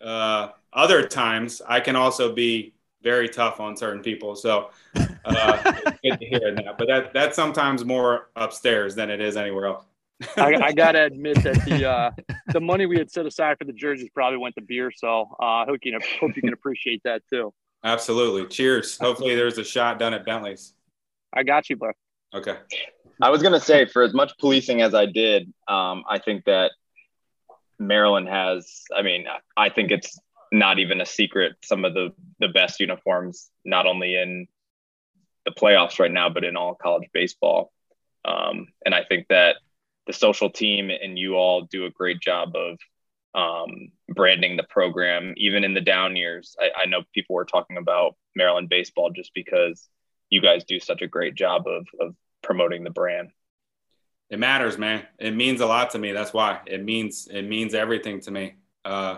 [0.01, 4.35] uh, other times I can also be very tough on certain people.
[4.35, 5.73] So uh,
[6.03, 6.77] good to hear that.
[6.77, 9.85] But that that's sometimes more upstairs than it is anywhere else.
[10.37, 12.11] I, I, gotta admit that the uh,
[12.47, 14.91] the money we had set aside for the jerseys probably went to beer.
[14.91, 17.53] So uh, I hope you can, hope you can appreciate that too.
[17.83, 18.47] Absolutely.
[18.47, 18.97] Cheers.
[19.01, 20.73] Hopefully there's a shot done at Bentley's.
[21.33, 21.91] I got you, bro.
[22.33, 22.57] Okay.
[23.21, 26.71] I was gonna say, for as much policing as I did, um, I think that
[27.79, 28.83] Maryland has.
[28.95, 30.19] I mean, I think it's
[30.53, 34.47] not even a secret some of the the best uniforms not only in
[35.45, 37.73] the playoffs right now but in all college baseball
[38.23, 39.55] um, and i think that
[40.05, 42.77] the social team and you all do a great job of
[43.35, 47.77] um, branding the program even in the down years I, I know people were talking
[47.77, 49.89] about maryland baseball just because
[50.29, 53.31] you guys do such a great job of, of promoting the brand
[54.29, 57.73] it matters man it means a lot to me that's why it means it means
[57.73, 58.55] everything to me
[58.85, 59.17] uh,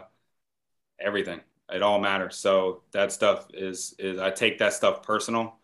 [1.00, 1.42] everything.
[1.72, 2.38] It all matters.
[2.38, 5.56] So that stuff is is I take that stuff personal.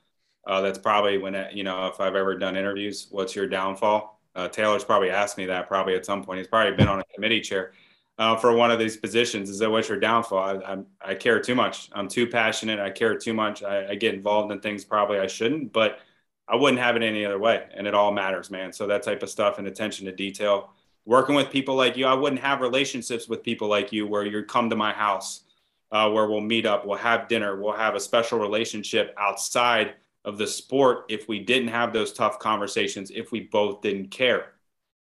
[0.46, 4.20] Uh, that's probably when it, you know if I've ever done interviews, what's your downfall?
[4.36, 6.40] Uh, Taylor's probably asked me that probably at some point.
[6.40, 7.74] He's probably been on a committee chair
[8.22, 9.50] uh, for one of these positions.
[9.50, 10.38] Is that what's your downfall?
[10.38, 11.90] I, I, I, care too much.
[11.92, 12.80] I'm too passionate.
[12.80, 13.64] I care too much.
[13.64, 16.02] I, I get involved in things probably I shouldn't, but
[16.48, 17.66] I wouldn't have it any other way.
[17.74, 18.72] And it all matters, man.
[18.74, 20.70] So that type of stuff and attention to detail
[21.04, 22.06] working with people like you.
[22.06, 25.46] I wouldn't have relationships with people like you where you come to my house,
[25.92, 29.96] uh, where we'll meet up, we'll have dinner, we'll have a special relationship outside
[30.26, 34.54] of the sport if we didn't have those tough conversations, if we both didn't care.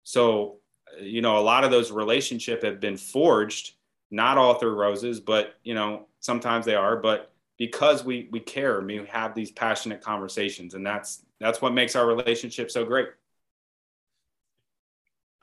[0.04, 0.58] So,
[1.02, 3.74] you know, a lot of those relationships have been forged,
[4.12, 8.80] not all through roses, but, you know, sometimes they are, but because we, we care,
[8.80, 13.10] and we have these passionate conversations and that's, that's what makes our relationship so great.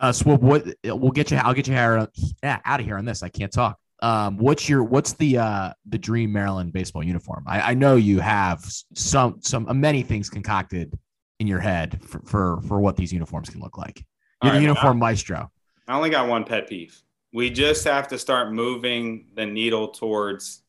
[0.00, 1.36] Uh, Swope, what we'll get you.
[1.36, 2.10] I'll get you out
[2.42, 3.22] of here on this.
[3.22, 3.78] I can't talk.
[4.00, 7.44] Um, what's your what's the uh the dream Maryland baseball uniform?
[7.46, 8.64] I, I know you have
[8.94, 10.98] some some uh, many things concocted
[11.38, 14.04] in your head for for, for what these uniforms can look like.
[14.42, 15.50] You're right, the uniform I, maestro.
[15.88, 17.00] I only got one pet peeve.
[17.32, 20.62] We just have to start moving the needle towards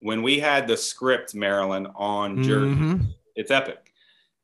[0.00, 2.74] when we had the script Maryland on jersey.
[2.74, 3.04] Mm-hmm.
[3.34, 3.92] It's epic.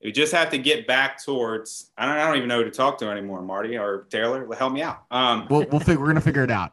[0.03, 1.91] We just have to get back towards.
[1.97, 2.17] I don't.
[2.17, 3.41] I don't even know who to talk to anymore.
[3.43, 5.05] Marty or Taylor, help me out.
[5.11, 6.01] Um, we'll we'll figure.
[6.01, 6.73] We're gonna figure it out.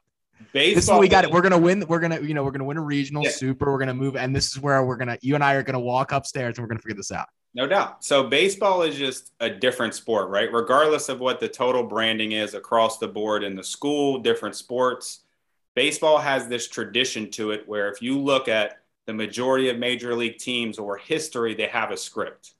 [0.51, 0.75] Baseball.
[0.75, 1.25] This is what we got.
[1.25, 1.31] It.
[1.31, 1.85] We're gonna win.
[1.87, 3.29] We're gonna, you know, we're gonna win a regional yeah.
[3.29, 3.71] super.
[3.71, 5.19] We're gonna move, and this is where we're gonna.
[5.21, 7.27] You and I are gonna walk upstairs, and we're gonna figure this out.
[7.55, 8.03] No doubt.
[8.03, 10.53] So baseball is just a different sport, right?
[10.53, 15.21] Regardless of what the total branding is across the board in the school, different sports,
[15.75, 20.13] baseball has this tradition to it where if you look at the majority of major
[20.13, 22.53] league teams or history, they have a script.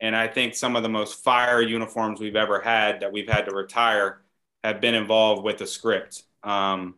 [0.00, 3.44] And I think some of the most fire uniforms we've ever had that we've had
[3.46, 4.22] to retire
[4.64, 6.22] have been involved with a script.
[6.42, 6.94] Um,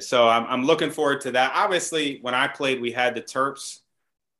[0.00, 1.52] so I'm, I'm looking forward to that.
[1.54, 3.80] Obviously, when I played, we had the Terps.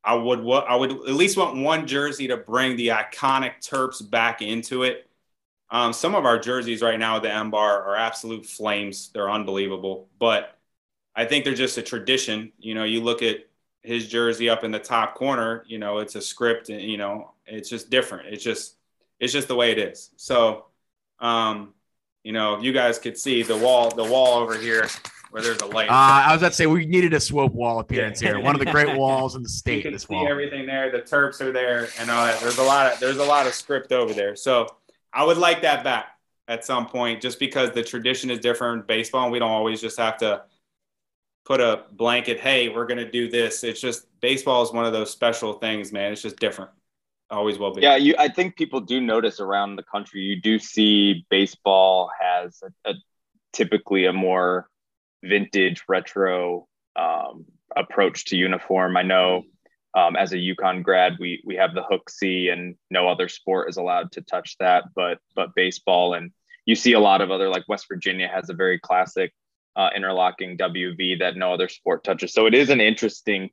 [0.05, 4.43] I would I would at least want one jersey to bring the iconic Terps back
[4.43, 5.09] into it.
[5.71, 9.11] Um, some of our jerseys right now at the M Bar are absolute flames.
[9.15, 10.59] They're unbelievable, but
[11.15, 12.53] I think they're just a tradition.
[12.59, 13.47] You know, you look at
[13.83, 15.65] his jersey up in the top corner.
[15.67, 18.35] You know, it's a script, and you know, it's just different.
[18.35, 18.77] It's just
[19.21, 20.11] it's just the way it is.
[20.17, 20.67] So,
[21.21, 21.75] um,
[22.25, 24.89] you know, you guys could see the wall the wall over here
[25.33, 25.89] where there's a light.
[25.89, 25.93] Uh,
[26.29, 28.39] I was about to say we needed a swope wall appearance here.
[28.39, 29.83] One of the great walls in the state.
[29.83, 30.29] You can see wall.
[30.29, 30.93] everything there.
[30.93, 32.39] The Terps are there, and all that.
[32.41, 34.37] There's a lot of there's a lot of script over there.
[34.37, 34.67] So
[35.11, 36.19] I would like that back
[36.49, 38.87] at some point, just because the tradition is different.
[38.87, 40.43] Baseball, and we don't always just have to
[41.47, 42.39] put a blanket.
[42.39, 43.65] Hey, we're gonna do this.
[43.65, 46.13] It's just baseball is one of those special things, man.
[46.13, 46.71] It's just different.
[47.31, 47.81] Always will be.
[47.81, 48.15] Yeah, you.
[48.19, 50.21] I think people do notice around the country.
[50.21, 52.95] You do see baseball has a, a
[53.55, 54.69] typically a more
[55.23, 56.67] vintage retro
[56.97, 57.47] um,
[57.77, 58.97] approach to uniform.
[58.97, 59.45] I know
[59.95, 63.69] um, as a UConn grad, we we have the hook C, and no other sport
[63.69, 66.15] is allowed to touch that, but but baseball.
[66.15, 66.31] And
[66.65, 69.33] you see a lot of other like West Virginia has a very classic
[69.77, 72.33] uh, interlocking WV that no other sport touches.
[72.33, 73.51] So it is an interesting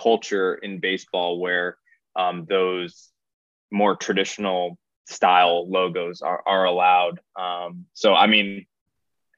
[0.00, 1.78] culture in baseball where
[2.16, 3.10] um, those
[3.70, 7.20] more traditional style logos are, are allowed.
[7.38, 8.66] Um, so I mean,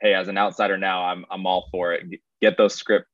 [0.01, 2.21] hey, as an outsider now, I'm I'm all for it.
[2.41, 3.07] Get those script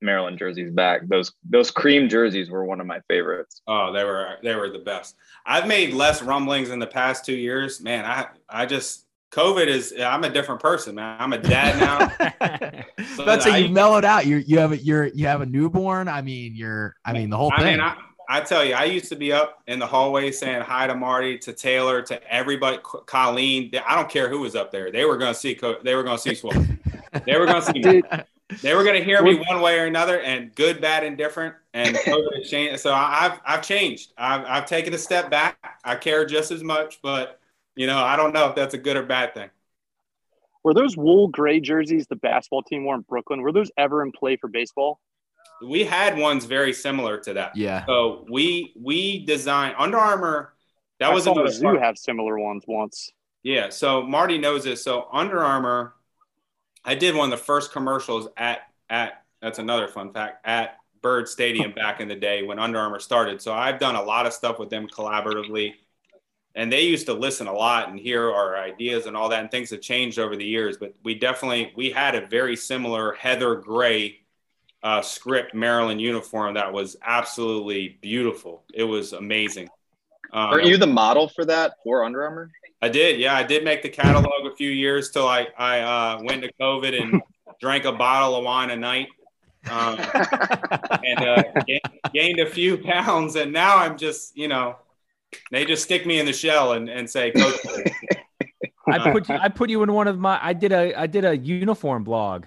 [0.00, 1.06] Maryland jerseys back.
[1.06, 3.62] Those those cream jerseys were one of my favorites.
[3.66, 5.16] Oh, they were they were the best.
[5.46, 7.80] I've made less rumblings in the past two years.
[7.80, 11.16] Man, I I just COVID is I'm a different person, man.
[11.18, 12.84] I'm a dad now.
[13.16, 14.26] so That's you mellowed out.
[14.26, 16.08] You you have a you're you have a newborn.
[16.08, 17.78] I mean, you're I mean the whole I thing.
[17.78, 17.96] Mean, I,
[18.32, 21.36] I tell you, I used to be up in the hallway saying hi to Marty,
[21.40, 23.70] to Taylor, to everybody, Colleen.
[23.86, 24.90] I don't care who was up there.
[24.90, 25.52] They were going to see.
[25.84, 26.54] They were going to see Swope.
[27.26, 28.02] they were going to see me.
[28.62, 31.56] They were going to hear me one way or another, and good, bad, and different.
[31.74, 32.80] And COVID changed.
[32.80, 34.14] So I've I've changed.
[34.16, 35.58] I've I've taken a step back.
[35.84, 37.38] I care just as much, but
[37.76, 39.50] you know, I don't know if that's a good or bad thing.
[40.64, 43.42] Were those wool gray jerseys the basketball team wore in Brooklyn?
[43.42, 45.00] Were those ever in play for baseball?
[45.62, 47.56] We had ones very similar to that.
[47.56, 47.84] Yeah.
[47.86, 50.54] So we we designed Under Armour.
[50.98, 53.10] That I was a zoo have similar ones once.
[53.42, 53.70] Yeah.
[53.70, 54.82] So Marty knows this.
[54.82, 55.94] So Under Armour,
[56.84, 61.28] I did one of the first commercials at at that's another fun fact at Byrd
[61.28, 63.42] Stadium back in the day when Under Armour started.
[63.42, 65.74] So I've done a lot of stuff with them collaboratively.
[66.54, 69.40] And they used to listen a lot and hear our ideas and all that.
[69.40, 70.76] And things have changed over the years.
[70.76, 74.21] But we definitely we had a very similar heather gray
[74.82, 78.64] uh, script Maryland uniform that was absolutely beautiful.
[78.74, 79.68] It was amazing.
[80.32, 82.50] Um, Aren't you the model for that for Under Armour?
[82.80, 83.20] I did.
[83.20, 86.52] Yeah, I did make the catalog a few years till I I uh, went to
[86.60, 87.22] COVID and
[87.60, 89.08] drank a bottle of wine a night.
[89.70, 89.96] Um,
[91.04, 91.44] and uh,
[92.12, 94.74] gained a few pounds, and now I'm just, you know,
[95.52, 97.60] they just stick me in the shell and, and say, Coach.
[98.88, 100.38] I put you, I put you in one of my.
[100.42, 102.46] I did a I did a uniform blog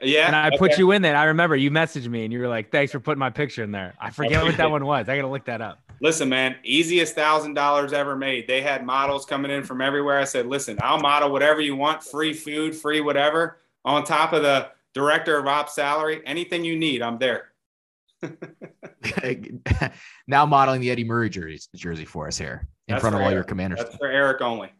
[0.00, 0.26] yeah.
[0.26, 0.58] And I okay.
[0.58, 1.16] put you in there.
[1.16, 3.72] I remember you messaged me and you were like, thanks for putting my picture in
[3.72, 3.94] there.
[4.00, 5.08] I forget what that one was.
[5.08, 5.80] I got to look that up.
[6.00, 8.46] Listen, man, easiest thousand dollars ever made.
[8.48, 10.18] They had models coming in from everywhere.
[10.18, 14.42] I said, listen, I'll model whatever you want, free food, free whatever, on top of
[14.42, 16.22] the director of ops salary.
[16.26, 17.52] Anything you need, I'm there.
[20.26, 23.28] now modeling the Eddie Murray jersey, jersey for us here in that's front of all
[23.28, 23.34] Eric.
[23.34, 23.80] your commanders.
[23.80, 24.70] That's for Eric only.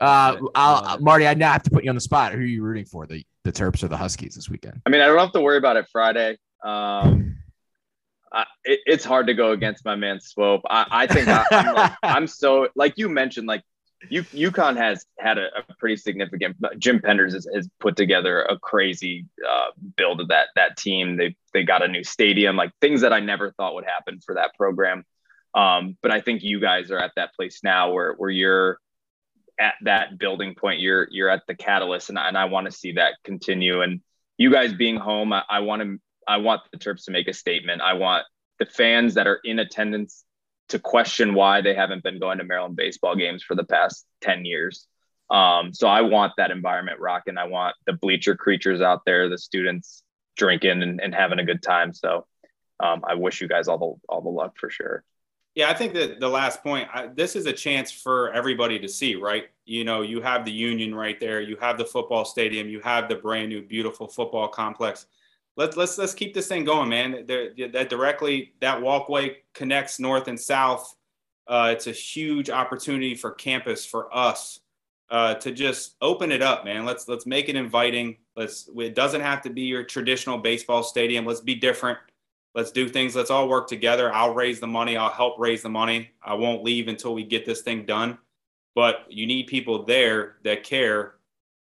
[0.00, 2.32] Uh, I'll, Marty, I now have to put you on the spot.
[2.32, 3.06] Who are you rooting for?
[3.06, 4.82] The the Terps or the Huskies this weekend?
[4.86, 6.38] I mean, I don't have to worry about it Friday.
[6.64, 7.38] Um,
[8.32, 10.62] I, it, it's hard to go against my man Swope.
[10.68, 13.62] I, I think I, am like, I'm so like you mentioned, like
[14.08, 16.56] you UConn has had a, a pretty significant.
[16.78, 21.16] Jim Penders has, has put together a crazy uh, build of that that team.
[21.16, 24.36] They they got a new stadium, like things that I never thought would happen for
[24.36, 25.04] that program.
[25.54, 28.78] Um, but I think you guys are at that place now where where you're
[29.60, 30.80] at that building point.
[30.80, 33.82] You're you're at the catalyst, and, and I want to see that continue.
[33.82, 34.00] And
[34.38, 37.32] you guys being home, I, I want to I want the Terps to make a
[37.32, 37.82] statement.
[37.82, 38.24] I want
[38.58, 40.24] the fans that are in attendance
[40.68, 44.44] to question why they haven't been going to Maryland baseball games for the past 10
[44.44, 44.86] years.
[45.28, 47.38] Um, so I want that environment rocking.
[47.38, 50.02] I want the bleacher creatures out there, the students
[50.36, 51.92] drinking and, and having a good time.
[51.92, 52.26] So
[52.82, 55.04] um, I wish you guys all the all the luck for sure.
[55.54, 58.88] Yeah, I think that the last point, I, this is a chance for everybody to
[58.88, 59.46] see, right?
[59.64, 63.08] You know, you have the Union right there, you have the football stadium, you have
[63.08, 65.06] the brand new, beautiful football complex
[65.60, 67.26] let's let's let's keep this thing going, man.
[67.26, 70.96] that directly that walkway connects north and south.
[71.46, 74.60] Uh, it's a huge opportunity for campus for us
[75.10, 76.84] uh, to just open it up, man.
[76.84, 78.16] Let's let's make it inviting.
[78.36, 81.26] Let's it doesn't have to be your traditional baseball stadium.
[81.26, 81.98] Let's be different.
[82.54, 83.14] Let's do things.
[83.14, 84.12] Let's all work together.
[84.12, 84.96] I'll raise the money.
[84.96, 86.10] I'll help raise the money.
[86.22, 88.18] I won't leave until we get this thing done.
[88.74, 91.14] But you need people there that care,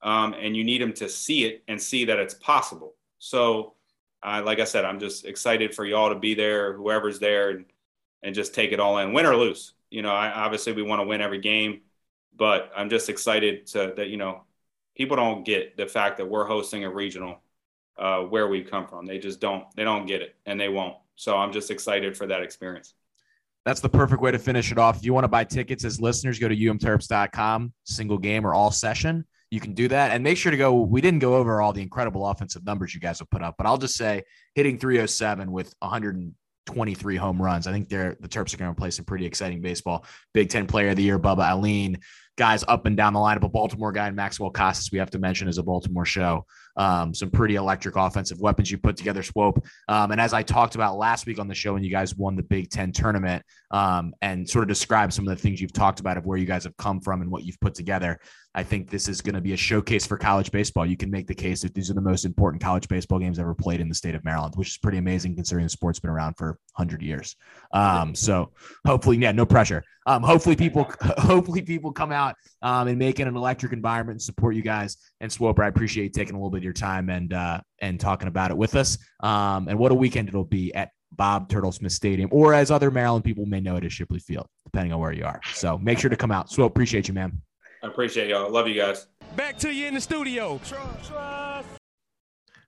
[0.02, 2.94] um, and you need them to see it and see that it's possible.
[3.18, 3.74] So,
[4.22, 7.64] uh, like I said, I'm just excited for y'all to be there, whoever's there, and
[8.22, 9.74] and just take it all in, win or lose.
[9.90, 11.82] You know, I, obviously we want to win every game,
[12.34, 14.08] but I'm just excited to that.
[14.08, 14.44] You know,
[14.96, 17.40] people don't get the fact that we're hosting a regional
[17.98, 19.06] uh, where we've come from.
[19.06, 19.64] They just don't.
[19.76, 20.96] They don't get it, and they won't.
[21.16, 22.94] So I'm just excited for that experience.
[23.64, 24.98] That's the perfect way to finish it off.
[24.98, 28.70] If you want to buy tickets as listeners, go to umterps.com, single game or all
[28.70, 30.10] session you can do that.
[30.10, 30.74] And make sure to go.
[30.74, 33.66] We didn't go over all the incredible offensive numbers you guys have put up, but
[33.66, 37.68] I'll just say hitting 307 with 123 home runs.
[37.68, 40.04] I think they're the Terps are going to play some pretty exciting baseball.
[40.32, 42.00] Big Ten Player of the Year, Bubba Alleyne,
[42.36, 43.44] guys up and down the lineup.
[43.44, 46.46] A Baltimore guy, Maxwell Costes, we have to mention as a Baltimore show.
[46.76, 49.64] Um, some pretty electric offensive weapons you put together, Swope.
[49.88, 52.34] Um, and as I talked about last week on the show when you guys won
[52.34, 53.44] the Big Ten tournament
[53.74, 56.46] um, and sort of describe some of the things you've talked about of where you
[56.46, 58.20] guys have come from and what you've put together,
[58.54, 60.86] I think this is going to be a showcase for college baseball.
[60.86, 63.52] You can make the case that these are the most important college baseball games ever
[63.52, 66.34] played in the state of Maryland, which is pretty amazing considering the sport's been around
[66.34, 67.34] for 100 years.
[67.72, 68.52] Um, so
[68.86, 69.82] hopefully, yeah, no pressure.
[70.06, 70.88] Um, hopefully people,
[71.18, 74.98] hopefully people come out um, and make it an electric environment and support you guys.
[75.20, 77.98] And Swoper, I appreciate you taking a little bit of your time and uh, and
[77.98, 78.98] talking about it with us.
[79.18, 82.90] Um, and what a weekend it'll be at Bob Turtle Smith Stadium, or as other
[82.90, 85.40] Maryland people may know it as Shipley Field, depending on where you are.
[85.52, 86.50] So make sure to come out.
[86.50, 87.40] Swope, appreciate you, man.
[87.82, 88.50] I appreciate y'all.
[88.50, 89.06] Love you guys.
[89.36, 90.60] Back to you in the studio.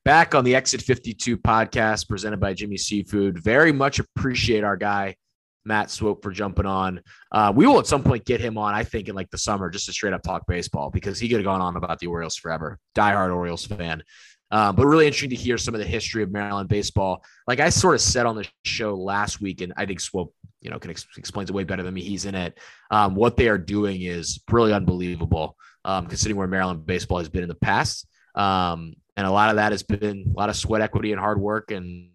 [0.05, 3.39] Back on the Exit 52 podcast presented by Jimmy Seafood.
[3.43, 5.16] Very much appreciate our guy,
[5.64, 7.01] Matt Swope, for jumping on.
[7.32, 9.70] Uh, we will at some point get him on, I think, in like the summer,
[9.70, 12.36] just to straight up talk baseball because he could have gone on about the Orioles
[12.36, 12.78] forever.
[12.94, 14.02] Diehard Orioles fan.
[14.51, 17.24] Um, but really interesting to hear some of the history of Maryland baseball.
[17.48, 20.70] Like I sort of said on the show last week, and I think Swope, you
[20.70, 22.02] know, can ex- explains it way better than me.
[22.02, 22.59] He's in it.
[22.90, 27.43] Um, what they are doing is really unbelievable, um, considering where Maryland baseball has been
[27.43, 28.06] in the past.
[28.36, 31.40] Um, and a lot of that has been a lot of sweat equity and hard
[31.40, 32.10] work and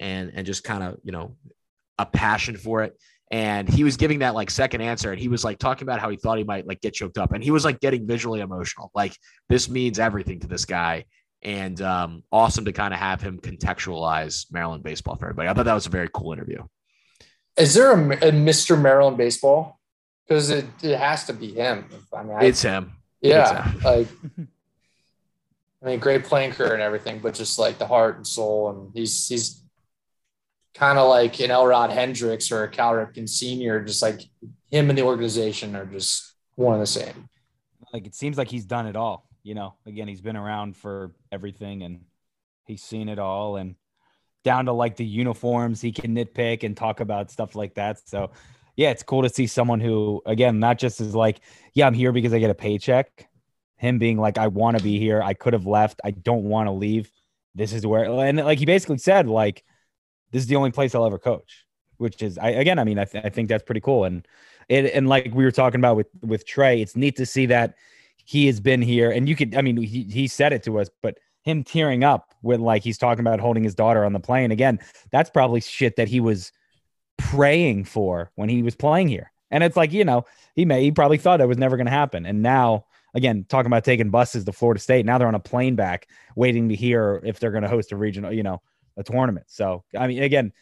[0.00, 1.36] and and just kind of you know
[1.98, 2.96] a passion for it.
[3.30, 6.08] And he was giving that like second answer, and he was like talking about how
[6.08, 8.90] he thought he might like get choked up, and he was like getting visually emotional.
[8.94, 9.14] Like
[9.50, 11.04] this means everything to this guy
[11.42, 15.48] and um, awesome to kind of have him contextualize Maryland baseball for everybody.
[15.48, 16.62] I thought that was a very cool interview.
[17.56, 18.80] Is there a, a Mr.
[18.80, 19.78] Maryland baseball?
[20.26, 21.86] Because it, it has to be him.
[22.12, 22.92] I mean, I, it's him.
[23.20, 23.82] Yeah, it's him.
[23.82, 24.08] like
[25.82, 28.90] I mean, great playing career and everything, but just like the heart and soul, and
[28.94, 29.62] he's he's
[30.74, 33.82] kind of like an Elrod Hendricks or a Cal Ripken Senior.
[33.84, 34.20] Just like
[34.70, 37.28] him and the organization are just one and the same.
[37.92, 41.12] Like it seems like he's done it all you know, again, he's been around for
[41.32, 42.02] everything and
[42.66, 43.76] he's seen it all and
[44.44, 48.06] down to like the uniforms, he can nitpick and talk about stuff like that.
[48.06, 48.30] So,
[48.76, 51.40] yeah, it's cool to see someone who, again, not just is like,
[51.72, 53.26] yeah, I'm here because I get a paycheck.
[53.76, 55.22] Him being like, I want to be here.
[55.22, 56.02] I could have left.
[56.04, 57.10] I don't want to leave.
[57.54, 59.64] This is where, and like he basically said, like,
[60.30, 61.64] this is the only place I'll ever coach,
[61.96, 64.04] which is, I again, I mean, I, th- I think that's pretty cool.
[64.04, 64.28] And
[64.68, 67.76] it, and like we were talking about with with Trey, it's neat to see that
[68.28, 70.90] he has been here, and you could, I mean, he, he said it to us,
[71.00, 74.50] but him tearing up when like he's talking about holding his daughter on the plane
[74.50, 74.80] again.
[75.10, 76.52] That's probably shit that he was
[77.16, 79.32] praying for when he was playing here.
[79.50, 81.90] And it's like, you know, he may he probably thought that was never going to
[81.90, 82.26] happen.
[82.26, 82.84] And now
[83.14, 86.06] again, talking about taking buses to Florida State, now they're on a plane back
[86.36, 88.60] waiting to hear if they're going to host a regional, you know,
[88.98, 89.46] a tournament.
[89.48, 90.52] So, I mean, again,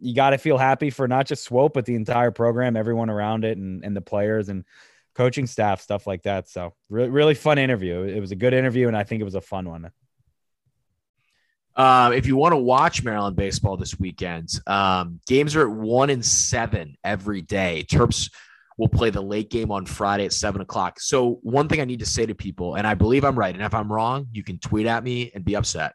[0.00, 3.44] you got to feel happy for not just Swope, but the entire program, everyone around
[3.44, 4.64] it, and, and the players and
[5.14, 6.48] coaching staff, stuff like that.
[6.48, 8.02] So, really, really fun interview.
[8.02, 9.90] It was a good interview, and I think it was a fun one.
[11.76, 16.10] Uh, if you want to watch Maryland baseball this weekend, um, games are at one
[16.10, 17.84] and seven every day.
[17.90, 18.30] Terps
[18.78, 21.00] will play the late game on Friday at seven o'clock.
[21.00, 23.64] So, one thing I need to say to people, and I believe I'm right, and
[23.64, 25.94] if I'm wrong, you can tweet at me and be upset.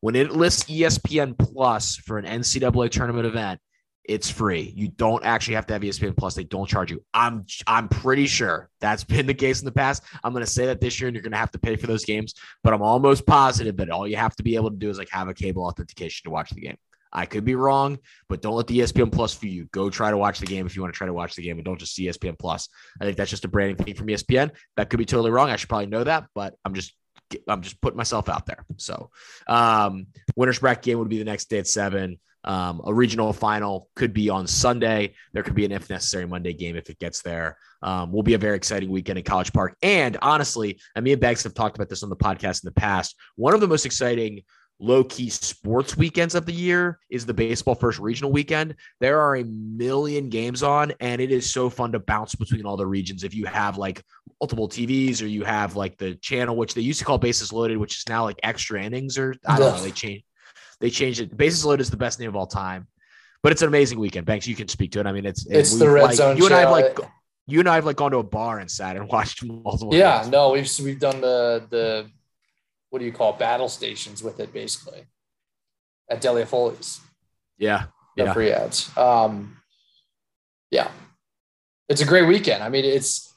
[0.00, 3.60] When it lists ESPN Plus for an NCAA tournament event,
[4.08, 4.72] it's free.
[4.74, 6.34] You don't actually have to have ESPN Plus.
[6.34, 7.04] They don't charge you.
[7.12, 10.02] I'm I'm pretty sure that's been the case in the past.
[10.24, 11.86] I'm going to say that this year, and you're going to have to pay for
[11.86, 12.34] those games.
[12.64, 15.10] But I'm almost positive that all you have to be able to do is like
[15.10, 16.78] have a cable authentication to watch the game.
[17.12, 17.98] I could be wrong,
[18.28, 19.66] but don't let the ESPN Plus for you.
[19.72, 21.58] Go try to watch the game if you want to try to watch the game,
[21.58, 22.68] and don't just see ESPN Plus.
[23.00, 24.50] I think that's just a branding thing from ESPN.
[24.76, 25.50] That could be totally wrong.
[25.50, 26.94] I should probably know that, but I'm just
[27.46, 28.64] I'm just putting myself out there.
[28.78, 29.10] So,
[29.46, 32.18] um, winners bracket game would be the next day at seven.
[32.44, 35.14] Um, a regional final could be on Sunday.
[35.32, 37.58] There could be an if necessary Monday game if it gets there.
[37.82, 39.76] Um, will be a very exciting weekend in College Park.
[39.82, 42.80] And honestly, and me and Bags have talked about this on the podcast in the
[42.80, 43.16] past.
[43.36, 44.42] One of the most exciting
[44.80, 48.76] low key sports weekends of the year is the baseball first regional weekend.
[49.00, 52.76] There are a million games on, and it is so fun to bounce between all
[52.76, 53.24] the regions.
[53.24, 54.02] If you have like
[54.40, 57.76] multiple TVs or you have like the channel, which they used to call bases loaded,
[57.78, 60.24] which is now like extra innings, or I don't know, they changed
[60.80, 61.36] they changed it.
[61.36, 62.86] Bases loaded is the best name of all time,
[63.42, 64.26] but it's an amazing weekend.
[64.26, 65.06] Banks, you can speak to it.
[65.06, 66.36] I mean, it's it's the red like, zone.
[66.36, 66.98] You and I have like.
[67.50, 69.94] You and I have like gone to a bar and sat and watched multiple.
[69.94, 70.30] Yeah, games.
[70.30, 72.10] no, we've we've done the the
[72.90, 75.06] what do you call it, battle stations with it basically
[76.10, 77.00] at Delia Foley's.
[77.58, 77.84] Yeah.
[78.16, 78.32] No yeah.
[78.32, 78.96] free ads.
[78.96, 79.58] Um,
[80.70, 80.90] yeah.
[81.88, 82.62] It's a great weekend.
[82.62, 83.34] I mean, it's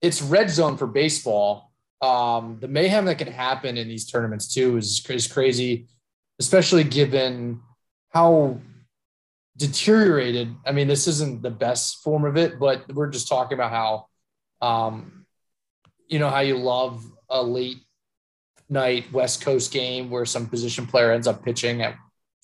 [0.00, 1.72] it's red zone for baseball.
[2.02, 5.88] Um, the mayhem that can happen in these tournaments too is, is crazy,
[6.38, 7.60] especially given
[8.10, 8.60] how
[9.56, 10.54] deteriorated.
[10.66, 14.06] I mean, this isn't the best form of it, but we're just talking about how,
[14.66, 15.26] um,
[16.08, 17.78] you know, how you love a late
[18.68, 21.96] night West Coast game where some position player ends up pitching at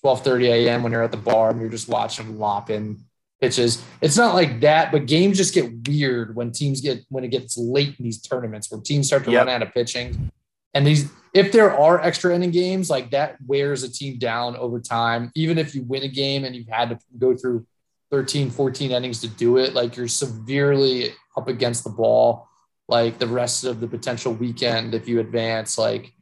[0.05, 0.83] 12:30 a.m.
[0.83, 2.99] when you're at the bar and you're just watching them lop in
[3.41, 3.83] pitches.
[4.01, 7.57] It's not like that, but games just get weird when teams get when it gets
[7.57, 9.47] late in these tournaments where teams start to yep.
[9.47, 10.31] run out of pitching.
[10.75, 14.81] And these if there are extra inning games, like that wears a team down over
[14.81, 15.31] time.
[15.35, 17.67] Even if you win a game and you've had to go through
[18.11, 22.49] 13, 14 innings to do it, like you're severely up against the ball
[22.89, 26.13] like the rest of the potential weekend if you advance like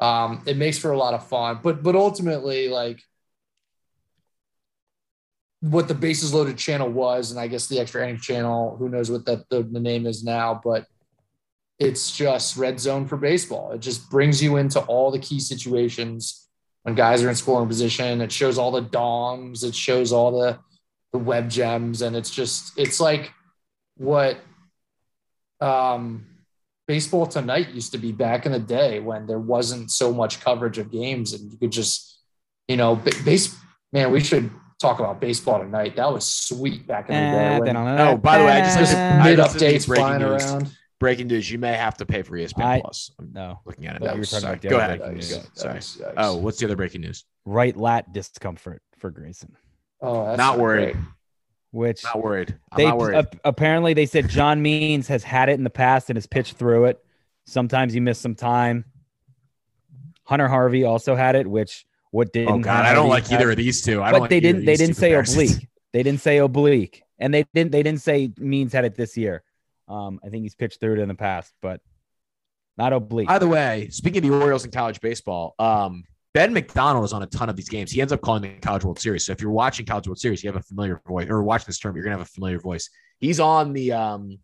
[0.00, 3.02] um, it makes for a lot of fun but but ultimately like
[5.60, 9.10] what the bases loaded channel was and i guess the extra inning channel who knows
[9.10, 10.86] what that the, the name is now but
[11.80, 16.48] it's just red zone for baseball it just brings you into all the key situations
[16.82, 20.58] when guys are in scoring position it shows all the dongs it shows all the
[21.12, 23.32] the web gems and it's just it's like
[23.96, 24.38] what
[25.60, 26.26] um,
[26.86, 30.78] baseball tonight used to be back in the day when there wasn't so much coverage
[30.78, 32.18] of games and you could just,
[32.66, 33.56] you know, base.
[33.92, 34.50] Man, we should
[34.80, 35.96] talk about baseball tonight.
[35.96, 37.60] That was sweet back in the day.
[37.60, 40.44] When, oh, by the way, I just mid updates flying news.
[40.44, 40.76] around.
[41.00, 43.10] Breaking news: You may have to pay for ESPN I, Plus.
[43.18, 44.02] I'm no, looking at it.
[44.02, 44.56] No, sorry.
[44.58, 45.00] Go ahead.
[45.00, 45.10] Go.
[45.54, 45.78] Sorry.
[45.78, 46.14] Yikes.
[46.16, 47.24] Oh, what's the other breaking news?
[47.44, 49.56] Right lat discomfort for Grayson.
[50.00, 50.92] Oh, not worried.
[50.92, 51.04] Great
[51.72, 52.58] which not worried.
[52.72, 53.26] I'm they not worried.
[53.44, 56.86] apparently they said John Means has had it in the past and has pitched through
[56.86, 56.98] it.
[57.46, 58.84] Sometimes you miss some time.
[60.24, 62.52] Hunter Harvey also had it, which what oh, didn't.
[62.52, 64.02] Oh God, I don't like either of these two.
[64.02, 64.12] I don't.
[64.12, 64.64] but like they didn't.
[64.64, 65.68] They didn't say oblique.
[65.92, 67.72] They didn't say oblique, and they didn't.
[67.72, 69.42] They didn't say Means had it this year.
[69.90, 71.80] Um, I think he's pitched through it in the past, but
[72.78, 73.28] not oblique.
[73.28, 77.22] By the way, speaking of the Orioles in college baseball, um, Ben McDonald is on
[77.22, 77.90] a ton of these games.
[77.90, 79.26] He ends up calling the College World Series.
[79.26, 81.78] So if you're watching College World Series, you have a familiar voice, or watching this
[81.78, 82.88] term, you're gonna have a familiar voice.
[83.18, 84.38] He's on the um,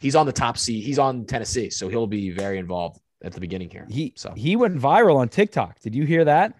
[0.00, 0.80] he's on the top seat.
[0.82, 3.86] He's on Tennessee, so he'll be very involved at the beginning here.
[3.88, 5.78] He so he went viral on TikTok.
[5.80, 6.54] Did you hear that?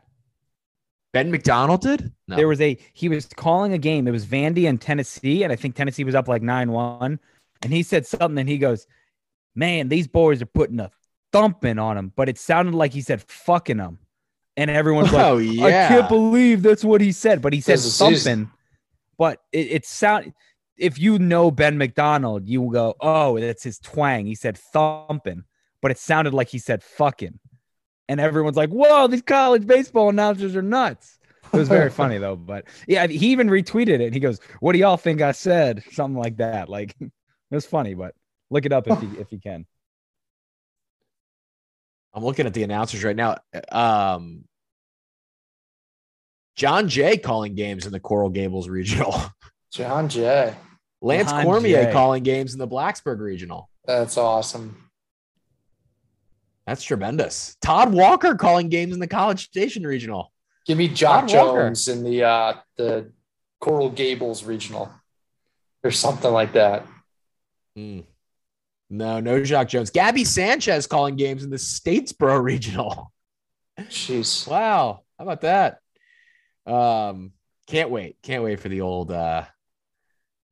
[1.12, 2.12] Ben McDonald did.
[2.28, 2.36] No.
[2.36, 4.07] There was a he was calling a game.
[4.07, 7.19] It was Vandy and Tennessee, and I think Tennessee was up like nine one.
[7.62, 8.87] And he said something, and he goes,
[9.55, 10.91] "Man, these boys are putting a
[11.32, 13.99] thumping on him," but it sounded like he said "fucking them."
[14.57, 15.87] and everyone's like, oh, yeah.
[15.87, 17.41] I can't believe that's what he said.
[17.41, 18.51] But he said something.
[19.16, 20.35] But it, it sound
[20.77, 24.27] if you know Ben McDonald, you will go, oh, that's his twang.
[24.27, 25.45] He said thumping,
[25.81, 27.39] but it sounded like he said fucking.
[28.09, 31.19] and everyone's like, "Whoa, these college baseball announcers are nuts."
[31.53, 34.12] It was very funny though, but yeah, he even retweeted it.
[34.12, 36.69] He goes, "What do y'all think I said?" Something like that.
[36.69, 36.97] Like
[37.51, 38.14] it was funny, but
[38.51, 39.66] look it up if you if you can.
[42.12, 43.36] I'm looking at the announcers right now.
[43.70, 44.44] Um,
[46.56, 49.14] Jon Jay calling games in the Coral Gables Regional.
[49.72, 50.55] Jon Jay.
[51.01, 51.93] Lance John Cormier Jay.
[51.93, 53.70] calling games in the Blacksburg Regional.
[53.86, 54.90] That's awesome.
[56.66, 57.56] That's tremendous.
[57.62, 60.32] Todd Walker calling games in the College Station Regional.
[60.66, 63.10] Give me Jock Jones in the uh, the
[63.60, 64.90] Coral Gables Regional
[65.82, 66.86] or something like that.
[67.77, 68.05] Mm.
[68.91, 69.91] No, no Jock Jones.
[69.91, 73.13] Gaby Sanchez calling games in the Statesboro Regional.
[73.79, 74.47] Jeez.
[74.49, 75.03] Wow.
[75.19, 75.79] How about that?
[76.67, 77.33] Um,
[77.67, 78.17] can't wait.
[78.23, 79.45] Can't wait for the old uh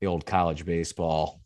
[0.00, 1.40] the old college baseball.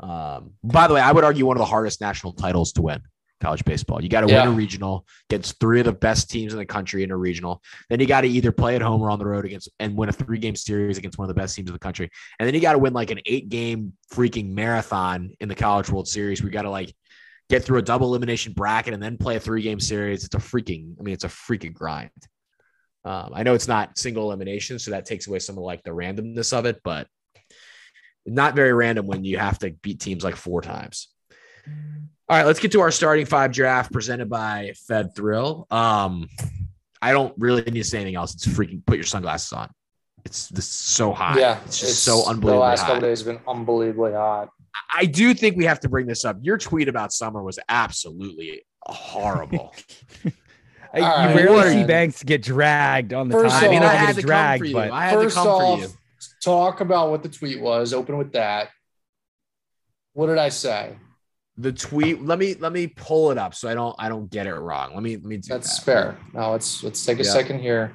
[0.00, 3.02] Um, by the way, I would argue one of the hardest national titles to win
[3.40, 4.02] college baseball.
[4.02, 4.44] You got to yeah.
[4.44, 7.62] win a regional against three of the best teams in the country in a regional.
[7.88, 10.08] Then you got to either play at home or on the road against and win
[10.08, 12.10] a three game series against one of the best teams in the country.
[12.38, 15.90] And then you got to win like an eight game freaking marathon in the College
[15.90, 16.42] World Series.
[16.42, 16.94] We got to like
[17.48, 20.24] get through a double elimination bracket and then play a three game series.
[20.24, 22.10] It's a freaking, I mean, it's a freaking grind.
[23.04, 25.90] Um, I know it's not single elimination, so that takes away some of like the
[25.90, 27.06] randomness of it, but
[28.26, 31.08] not very random when you have to beat teams like four times.
[32.30, 35.66] All right, let's get to our starting five draft presented by Fed Thrill.
[35.70, 36.28] Um,
[37.00, 38.34] I don't really need to say anything else.
[38.34, 39.70] It's freaking put your sunglasses on.
[40.26, 41.38] It's this so hot.
[41.38, 42.86] Yeah, it's just it's, so unbelievably The last hot.
[42.88, 44.50] couple days have been unbelievably hot.
[44.94, 46.36] I do think we have to bring this up.
[46.42, 49.74] Your tweet about summer was absolutely horrible.
[50.24, 50.32] you
[50.94, 53.64] right, rarely see Banks get dragged on the first time.
[53.64, 54.92] I mean, I had to dragged, come for you.
[54.92, 55.92] I had to come off, for you.
[56.42, 57.94] Talk about what the tweet was.
[57.94, 58.68] Open with that.
[60.12, 60.94] What did I say?
[61.58, 64.46] The tweet let me let me pull it up so i don't i don't get
[64.46, 64.94] it wrong.
[64.94, 65.84] Let me let me do that's that.
[65.84, 66.18] fair.
[66.32, 67.32] Now let's let's take a yep.
[67.32, 67.92] second here.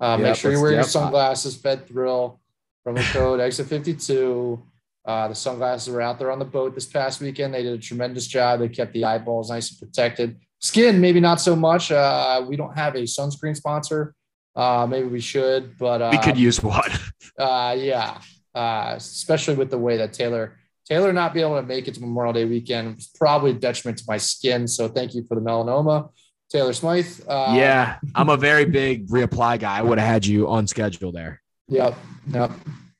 [0.00, 0.84] Uh, yep, make sure you wear wearing yep.
[0.84, 2.40] your sunglasses fed thrill
[2.84, 4.62] from the code exit 52
[5.04, 7.54] uh, the sunglasses were out there on the boat this past weekend.
[7.54, 8.60] They did a tremendous job.
[8.60, 10.38] They kept the eyeballs nice and protected.
[10.60, 11.90] Skin maybe not so much.
[11.90, 14.14] Uh, we don't have a sunscreen sponsor.
[14.54, 16.90] Uh, maybe we should but we could um, use one.
[17.38, 18.20] uh, yeah
[18.54, 20.58] uh, especially with the way that taylor
[20.90, 23.98] Taylor not being able to make it to Memorial Day weekend was probably a detriment
[23.98, 24.66] to my skin.
[24.66, 26.10] So thank you for the melanoma.
[26.50, 27.20] Taylor Smythe.
[27.28, 29.78] Uh, yeah, I'm a very big reapply guy.
[29.78, 31.40] I would have had you on schedule there.
[31.68, 31.96] Yep.
[32.32, 32.50] Yep.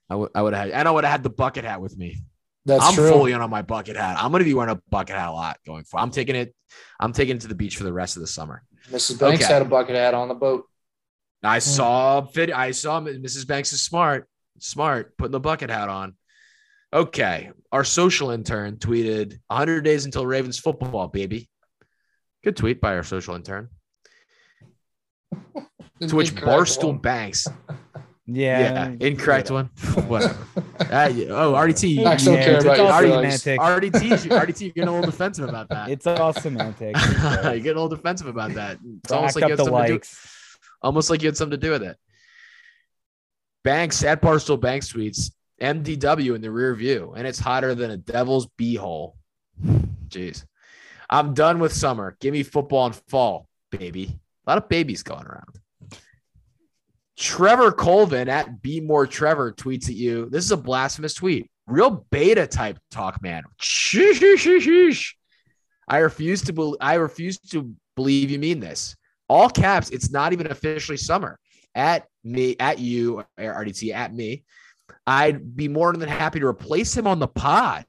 [0.09, 1.99] I would I would have had and I would have had the bucket hat with
[1.99, 2.19] me.
[2.65, 3.11] That's I'm true.
[3.11, 4.17] fully on my bucket hat.
[4.21, 5.99] I'm gonna be wearing a bucket hat a lot going for.
[5.99, 6.55] I'm taking it.
[7.01, 8.63] I'm taking it to the beach for the rest of the summer.
[8.91, 9.19] Mrs.
[9.19, 9.53] Banks okay.
[9.53, 10.67] had a bucket hat on the boat.
[11.43, 12.53] I saw fit.
[12.53, 13.49] I saw Mrs.
[13.49, 14.29] Banks is smart,
[14.61, 16.15] smart, putting the bucket hat on.
[16.93, 17.51] Okay.
[17.73, 21.49] Our social intern tweeted 100 days until Ravens football, baby.
[22.43, 23.69] Good tweet by our social intern.
[26.01, 26.99] to which Barstool one.
[26.99, 27.47] Banks.
[28.27, 28.59] Yeah.
[28.61, 28.97] Yeah.
[29.01, 29.67] Incorrect one.
[30.09, 30.37] Whatever.
[30.81, 32.05] Uh, oh, RDT.
[32.05, 35.91] I don't yeah, care about RDT, RDT, RDT, you're getting a little defensive about that.
[35.91, 36.97] It's all semantic.
[37.23, 38.79] you're getting a little defensive about that.
[39.05, 40.01] It's almost like, you had something to do,
[40.83, 41.97] almost like you had something to do with it.
[43.63, 47.97] Banks at Barstool Banks tweets MDW in the rear view, and it's hotter than a
[47.97, 49.15] devil's beehole.
[50.09, 50.45] Jeez.
[51.09, 52.17] I'm done with summer.
[52.21, 54.19] Give me football and fall, baby.
[54.47, 55.59] A lot of babies going around.
[57.19, 60.31] Trevor Colvin at Be More Trevor tweets at you.
[60.31, 61.51] This is a blasphemous tweet.
[61.67, 63.43] Real beta type talk, man.
[65.87, 68.97] I refuse to be- I refuse to believe you mean this.
[69.29, 69.91] All caps.
[69.91, 71.39] It's not even officially summer.
[71.75, 74.45] At me, at you, RDT, at me.
[75.07, 77.85] I'd be more than happy to replace him on the pod.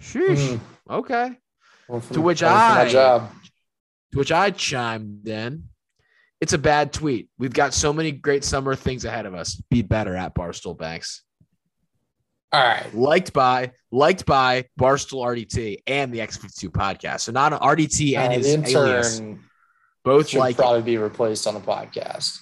[0.00, 0.36] Sheesh.
[0.36, 0.60] Mm.
[0.90, 1.38] Okay.
[1.88, 5.64] Well, to which I to which I chimed in.
[6.40, 7.28] It's a bad tweet.
[7.38, 9.54] We've got so many great summer things ahead of us.
[9.70, 11.22] Be better at Barstool Banks.
[12.52, 12.94] All right.
[12.94, 17.20] Liked by liked by Barstool RDT and the X52 podcast.
[17.20, 19.22] So not an RDT and uh, his intern alias.
[20.04, 20.84] Both should like probably it.
[20.84, 22.38] be replaced on the podcast.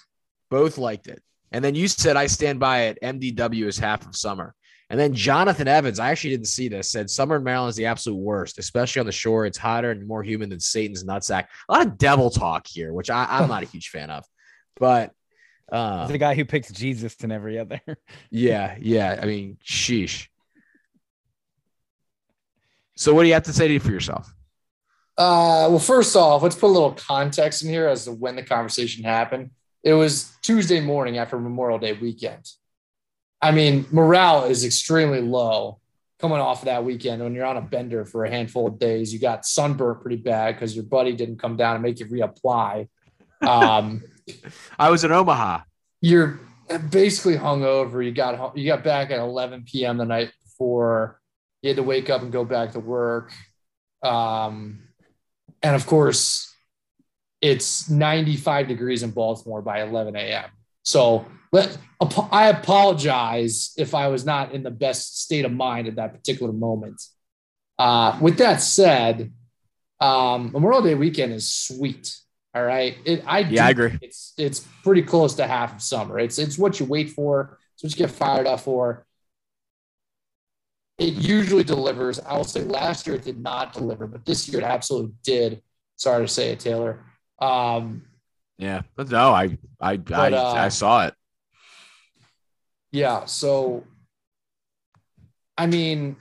[0.51, 1.23] Both liked it.
[1.53, 2.99] And then you said, I stand by it.
[3.03, 4.55] MDW is half of summer.
[4.91, 7.87] And then Jonathan Evans, I actually didn't see this, said summer in Maryland is the
[7.87, 9.47] absolute worst, especially on the shore.
[9.47, 11.47] It's hotter and more human than Satan's nutsack.
[11.69, 14.25] A lot of devil talk here, which I, am not a huge fan of.
[14.77, 15.13] But
[15.71, 17.81] uh, the guy who picks Jesus and every other.
[18.31, 19.19] yeah, yeah.
[19.23, 20.29] I mean, sheesh.
[22.97, 24.27] So, what do you have to say to you for yourself?
[25.17, 28.43] Uh, well, first off, let's put a little context in here as to when the
[28.43, 29.51] conversation happened.
[29.83, 32.49] It was Tuesday morning after Memorial Day weekend.
[33.41, 35.81] I mean, morale is extremely low
[36.21, 39.13] coming off of that weekend when you're on a bender for a handful of days.
[39.13, 42.89] You got sunburnt pretty bad because your buddy didn't come down and make you reapply.
[43.41, 44.05] Um,
[44.79, 45.63] I was in Omaha.
[46.01, 46.39] You're
[46.91, 48.05] basically hungover.
[48.05, 49.97] You got home, you got back at 11 p.m.
[49.97, 51.21] the night before.
[51.61, 53.33] You had to wake up and go back to work.
[54.05, 54.85] Um,
[55.61, 56.52] and of course,
[57.43, 60.45] it's 95 degrees in Baltimore by 11 a.m.
[60.85, 61.77] So let,
[62.31, 66.53] I apologize if I was not in the best state of mind at that particular
[66.53, 67.03] moment.
[67.79, 69.33] Uh, with that said,
[70.01, 72.17] um, Memorial Day weekend is sweet.
[72.55, 72.97] All right.
[73.05, 73.99] It, I yeah, I agree.
[74.03, 76.19] It's it's pretty close to half of summer.
[76.19, 77.59] It's it's what you wait for.
[77.75, 79.07] It's what you get fired up for.
[80.99, 82.21] It usually delivers.
[82.21, 85.63] I will say last year it did not deliver, but this year it absolutely did.
[85.97, 87.05] Sorry to say it, Taylor.
[87.43, 88.05] Um,
[88.59, 91.15] yeah, but no, I I but, I, uh, I saw it.
[92.93, 93.25] Yeah.
[93.25, 93.85] So,
[95.59, 96.17] I mean,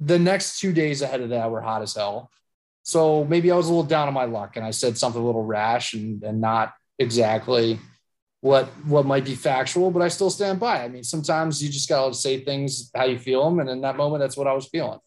[0.00, 2.30] the next two days ahead of that were hot as hell.
[2.82, 5.26] So maybe I was a little down on my luck and I said something a
[5.26, 7.78] little rash and, and not exactly
[8.40, 10.84] what what might be factual, but I still stand by.
[10.84, 13.96] I mean, sometimes you just gotta say things how you feel them, and in that
[13.96, 15.00] moment, that's what I was feeling.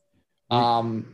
[0.52, 1.08] Um,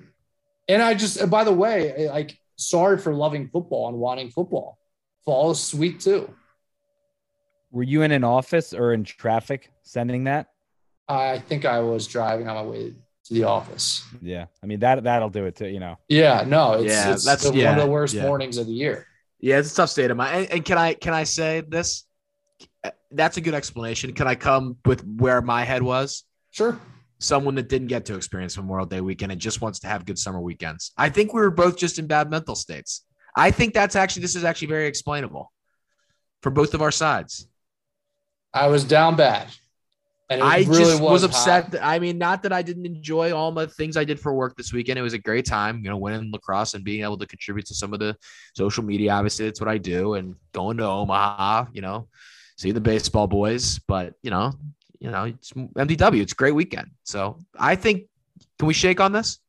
[0.68, 4.78] and I just, by the way, like, sorry for loving football and wanting football.
[5.26, 6.34] Fall is sweet too.
[7.72, 10.48] Were you in an office or in traffic sending that?
[11.08, 12.94] I think I was driving on my way
[13.26, 14.04] to the office.
[14.22, 15.68] Yeah, I mean that that'll do it too.
[15.68, 15.98] You know.
[16.08, 18.24] Yeah, no, it's, yeah, it's that's the, yeah, one of the worst yeah.
[18.24, 19.08] mornings of the year.
[19.40, 20.38] Yeah, it's a tough state of mind.
[20.38, 22.06] And, and, can I can I say this?
[23.12, 24.14] That's a good explanation.
[24.14, 26.24] Can I come with where my head was?
[26.52, 26.80] Sure.
[27.20, 30.20] Someone that didn't get to experience Memorial Day weekend and just wants to have good
[30.20, 30.92] summer weekends.
[30.98, 33.06] I think we were both just in bad mental states.
[33.36, 35.52] I think that's actually this is actually very explainable
[36.42, 37.48] for both of our sides.
[38.54, 39.48] I was down bad.
[40.30, 41.72] And I really just was, was upset.
[41.72, 44.58] That, I mean, not that I didn't enjoy all the things I did for work
[44.58, 45.00] this weekend.
[45.00, 47.74] It was a great time, you know, winning lacrosse and being able to contribute to
[47.74, 48.16] some of the
[48.54, 49.14] social media.
[49.14, 52.10] Obviously, that's what I do, and going to Omaha, you know,
[52.58, 53.80] see the baseball boys.
[53.88, 54.52] But you know,
[55.00, 56.22] you know, it's MDW.
[56.22, 56.92] It's a great weekend.
[57.04, 58.04] So I think,
[58.60, 59.40] can we shake on this?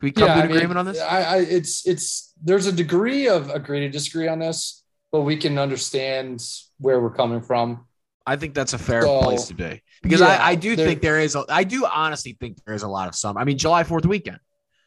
[0.00, 1.00] Can we come yeah, to an I mean, agreement on this?
[1.00, 5.36] I, I, it's it's there's a degree of agree to disagree on this, but we
[5.36, 6.42] can understand
[6.78, 7.86] where we're coming from.
[8.26, 11.00] I think that's a fair so, place to be because yeah, I, I do think
[11.00, 13.36] there is, a, I do honestly think there is a lot of some.
[13.36, 14.38] I mean, July 4th weekend.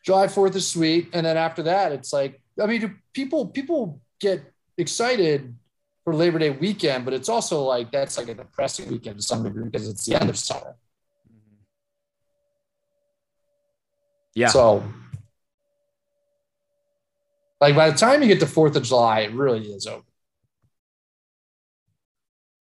[0.05, 1.09] July 4th is sweet.
[1.13, 4.43] And then after that, it's like, I mean, people, people get
[4.77, 5.55] excited
[6.09, 9.43] for Labor Day weekend, but it's also like, that's like a depressing weekend to some
[9.43, 10.75] degree because it's the end of summer.
[14.33, 14.47] Yeah.
[14.47, 14.83] So,
[17.61, 20.03] like, by the time you get to 4th of July, it really is over.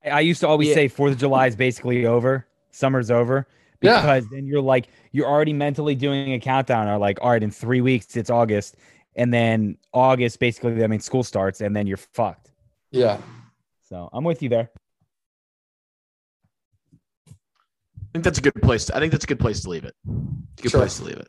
[0.05, 0.75] I used to always yeah.
[0.75, 3.47] say Fourth of July is basically over, summer's over,
[3.81, 4.29] because yeah.
[4.31, 6.87] then you're like you're already mentally doing a countdown.
[6.89, 8.77] Or like, all right, in three weeks it's August,
[9.17, 12.53] and then August basically I mean school starts, and then you're fucked.
[12.91, 13.19] Yeah.
[13.89, 14.71] So I'm with you there.
[17.29, 17.33] I
[18.13, 18.87] think that's a good place.
[18.87, 19.95] To, I think that's a good place to leave it.
[20.61, 20.81] Good sure.
[20.81, 21.29] place to leave it.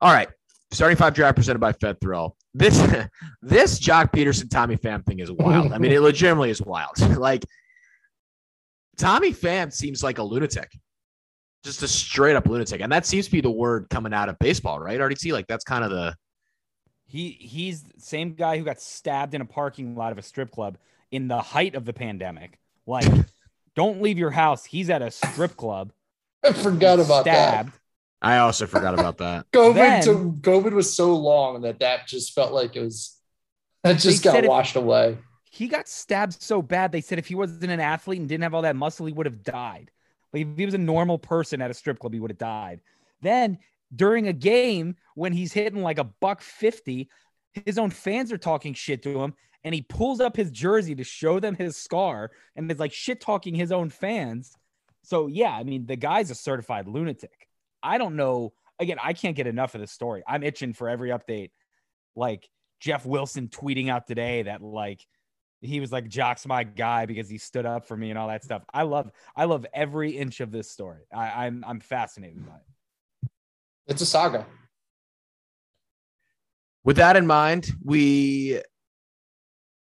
[0.00, 0.28] All right.
[0.70, 2.36] Starting five draft presented by Fed Thrill.
[2.54, 2.78] This
[3.42, 5.72] this Joc Pederson Tommy Pham thing is wild.
[5.72, 6.98] I mean, it legitimately is wild.
[7.18, 7.44] like
[8.96, 10.70] Tommy Pham seems like a lunatic,
[11.64, 14.38] just a straight up lunatic, and that seems to be the word coming out of
[14.38, 15.00] baseball, right?
[15.00, 16.14] RDT, like that's kind of the.
[17.06, 20.50] He he's the same guy who got stabbed in a parking lot of a strip
[20.50, 20.78] club
[21.10, 22.58] in the height of the pandemic.
[22.86, 23.06] Like,
[23.76, 24.64] don't leave your house.
[24.64, 25.92] He's at a strip club.
[26.44, 27.72] I forgot about stabbed.
[27.72, 27.78] that.
[28.22, 29.46] I also forgot about that.
[29.52, 33.16] COVID, then, to, COVID was so long that that just felt like it was
[33.84, 35.18] that just got washed if, away.
[35.50, 36.92] He got stabbed so bad.
[36.92, 39.26] They said if he wasn't an athlete and didn't have all that muscle, he would
[39.26, 39.90] have died.
[40.32, 42.80] Like if he was a normal person at a strip club, he would have died.
[43.22, 43.58] Then
[43.94, 47.08] during a game when he's hitting like a buck fifty,
[47.52, 49.34] his own fans are talking shit to him,
[49.64, 53.20] and he pulls up his jersey to show them his scar, and is like shit
[53.20, 54.54] talking his own fans.
[55.04, 57.48] So yeah, I mean the guy's a certified lunatic.
[57.82, 58.52] I don't know.
[58.78, 60.22] Again, I can't get enough of this story.
[60.26, 61.50] I'm itching for every update.
[62.14, 62.48] Like
[62.80, 65.06] Jeff Wilson tweeting out today that like
[65.60, 68.44] he was like Joc's my guy because he stood up for me and all that
[68.44, 68.62] stuff.
[68.72, 71.04] I love I love every inch of this story.
[71.14, 72.75] I, I'm I'm fascinated by it.
[73.86, 74.46] It's a saga.
[76.84, 78.60] With that in mind, we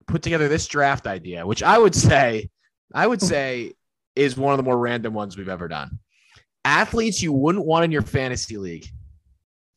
[0.08, 2.50] put together this draft idea, which I would say,
[2.94, 3.74] I would say
[4.16, 6.00] is one of the more random ones we've ever done
[6.66, 8.86] athletes you wouldn't want in your fantasy league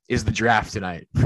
[0.08, 1.06] is the draft tonight.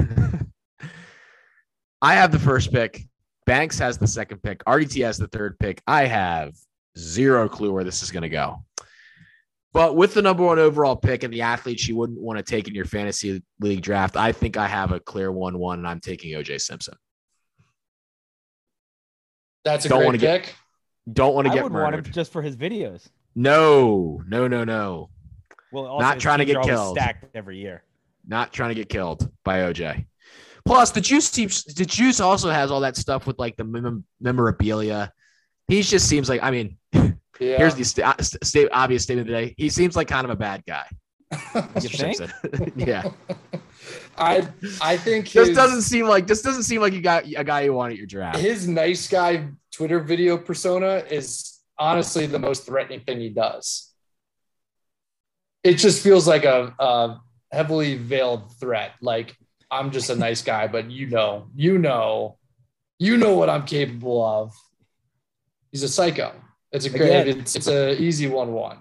[2.02, 3.02] I have the first pick.
[3.47, 4.64] Banks has the second pick.
[4.64, 5.82] RDT has the third pick.
[5.86, 6.55] I have
[6.98, 8.62] zero clue where this is going to go.
[9.72, 12.66] But with the number one overall pick and the athletes you wouldn't want to take
[12.66, 16.01] in your fantasy league draft, I think I have a clear 1 1, and I'm
[16.01, 16.94] taking OJ Simpson.
[19.64, 20.43] That's a don't great pick.
[20.44, 20.55] Get,
[21.12, 21.94] don't want to get murdered.
[21.94, 23.06] want him just for his videos.
[23.34, 25.10] No, no, no, no.
[25.72, 26.97] Well, not trying to get killed.
[26.97, 27.82] Stacked every year.
[28.26, 30.06] Not trying to get killed by OJ.
[30.64, 35.12] Plus, the juice seems the juice also has all that stuff with like the memorabilia.
[35.68, 37.12] He just seems like I mean, yeah.
[37.38, 39.55] here's the uh, st- st- obvious statement today.
[39.56, 40.86] He seems like kind of a bad guy.
[41.55, 42.20] you think?
[42.76, 43.10] yeah.
[44.16, 44.48] I
[44.80, 47.62] I think his, this doesn't seem like this doesn't seem like you got a guy
[47.62, 48.38] you want at your draft.
[48.38, 53.93] His nice guy Twitter video persona is honestly the most threatening thing he does.
[55.62, 57.20] It just feels like a, a
[57.52, 58.93] heavily veiled threat.
[59.01, 59.36] Like
[59.70, 62.38] I'm just a nice guy, but you know, you know,
[62.98, 64.55] you know what I'm capable of.
[65.72, 66.32] He's a psycho.
[66.72, 67.02] It's a great.
[67.02, 68.78] Again, it's it's a easy one one.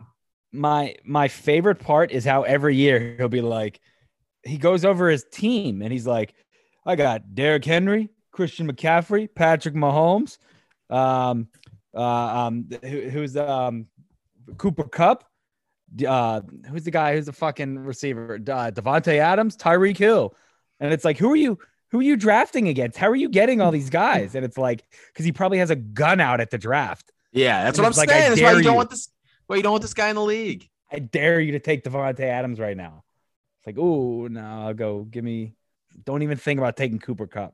[0.52, 3.80] My my favorite part is how every year he'll be like,
[4.44, 6.34] he goes over his team and he's like,
[6.86, 10.38] I got Derrick Henry, Christian McCaffrey, Patrick Mahomes,
[10.90, 11.48] um,
[11.94, 13.88] uh, um, who, who's um,
[14.57, 15.24] Cooper Kupp,
[16.07, 20.36] uh, who's the guy who's the fucking receiver, uh, Davante Adams, Tyreek Hill,
[20.80, 21.57] and it's like, who are you?
[21.91, 22.98] Who are you drafting against?
[22.98, 23.74] How are you getting all mm.
[23.74, 24.36] these guys?
[24.36, 27.12] And it's like, because he probably has a gun out at the draft.
[27.32, 28.30] Yeah, that's and what I'm like, saying.
[28.30, 29.10] That's why you, you don't want this.
[29.48, 30.70] Why you don't want this guy in the league?
[30.91, 33.03] I dare you to take Davante Adams right now.
[33.60, 35.03] It's like, oh no, I'll go.
[35.03, 35.53] Give me.
[36.03, 37.53] Don't even think about taking Cooper Kupp.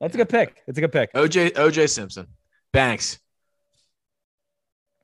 [0.00, 0.56] That's a good pick.
[0.66, 1.12] It's a good pick.
[1.14, 2.26] OJ OJ Simpson.
[2.72, 3.18] Banks.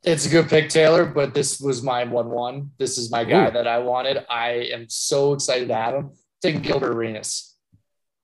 [0.02, 2.70] It's a good pick, Taylor, but this was my 1 1.
[2.78, 3.52] This is my guy Ooh.
[3.52, 4.24] that I wanted.
[4.30, 6.12] I am so excited to have him.
[6.42, 7.49] Take Gilbert Arenas.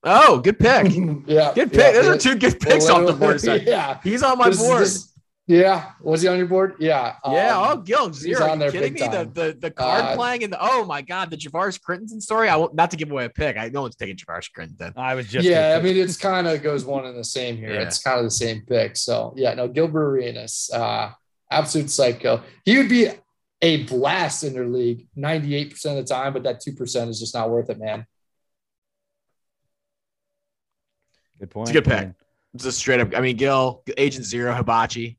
[0.07, 0.93] Oh, good pick.
[1.27, 1.53] yeah.
[1.53, 1.81] Good pick.
[1.81, 3.43] Yeah, Those are two good picks off the board.
[3.67, 3.99] Yeah.
[4.03, 4.83] He's on my this, board.
[4.83, 5.13] This,
[5.49, 5.93] yeah.
[6.01, 6.77] Was he on your board?
[6.79, 7.17] Yeah.
[7.25, 7.59] Yeah.
[7.59, 8.47] Um, oh, Gil, zero.
[8.47, 9.01] Are you kidding me?
[9.01, 12.49] The, the, the card uh, playing and the, oh my God, the Javaris Crittenton story.
[12.49, 13.57] I won't, not to give away a pick.
[13.57, 14.95] I know it's taking Javaris Crittenton.
[14.97, 15.77] I was just, yeah.
[15.79, 17.75] I mean, it's kind of goes one and the same here.
[17.75, 17.83] Yeah.
[17.83, 18.97] It's kind of the same pick.
[18.97, 21.11] So, yeah, no, Gilbert Arenas, uh,
[21.51, 22.43] absolute psycho.
[22.65, 23.09] He would be
[23.63, 27.51] a blast in their league 98% of the time, but that 2% is just not
[27.51, 28.07] worth it, man.
[31.39, 31.69] Good point.
[31.69, 32.11] It's a good pick.
[32.55, 33.15] It's a straight up.
[33.15, 35.19] I mean, Gil, Agent Zero, Hibachi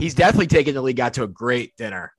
[0.00, 2.12] he's definitely taking the league out to a great dinner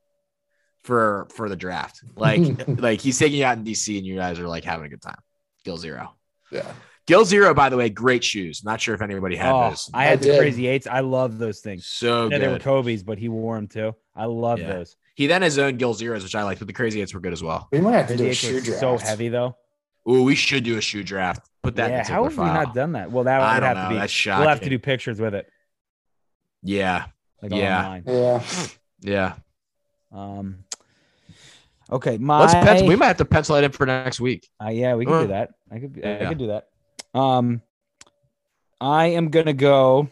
[0.83, 2.01] for for the draft.
[2.15, 4.89] Like like he's taking you out in DC and you guys are like having a
[4.89, 5.19] good time.
[5.65, 6.15] Gil Zero.
[6.51, 6.71] Yeah.
[7.07, 8.63] Gil Zero, by the way, great shoes.
[8.63, 9.89] Not sure if anybody had oh, those.
[9.93, 10.39] I had I the did.
[10.39, 10.87] crazy eights.
[10.87, 11.87] I love those things.
[11.87, 12.41] So yeah, good.
[12.41, 13.95] They were Kobe's, but he wore them too.
[14.15, 14.73] I love yeah.
[14.73, 14.95] those.
[15.15, 17.19] He then has his own Gil Zeros, which I like, but the crazy eights were
[17.19, 17.67] good as well.
[17.71, 18.79] We might have to do a shoe draft.
[18.79, 19.57] So heavy though.
[20.09, 21.47] Ooh, we should do a shoe draft.
[21.63, 21.91] Put that.
[21.91, 22.45] Yeah, how have file.
[22.45, 23.11] we not done that?
[23.11, 23.83] Well, that would have know.
[23.83, 23.95] to be.
[23.95, 24.39] That's shocking.
[24.39, 25.47] We'll have to do pictures with it.
[26.63, 27.05] Yeah,
[27.41, 27.77] like yeah.
[27.77, 28.03] Online.
[28.07, 28.43] Yeah.
[29.01, 29.33] Yeah.
[30.11, 30.63] Um.
[31.91, 32.87] Okay, my let's pencil.
[32.87, 34.49] We might have to pencil it in for next week.
[34.63, 35.51] Uh, yeah, we can uh, do that.
[35.69, 35.99] I could.
[36.01, 36.17] Yeah.
[36.21, 36.67] I could do that.
[37.13, 37.61] Um,
[38.79, 40.09] I am gonna go.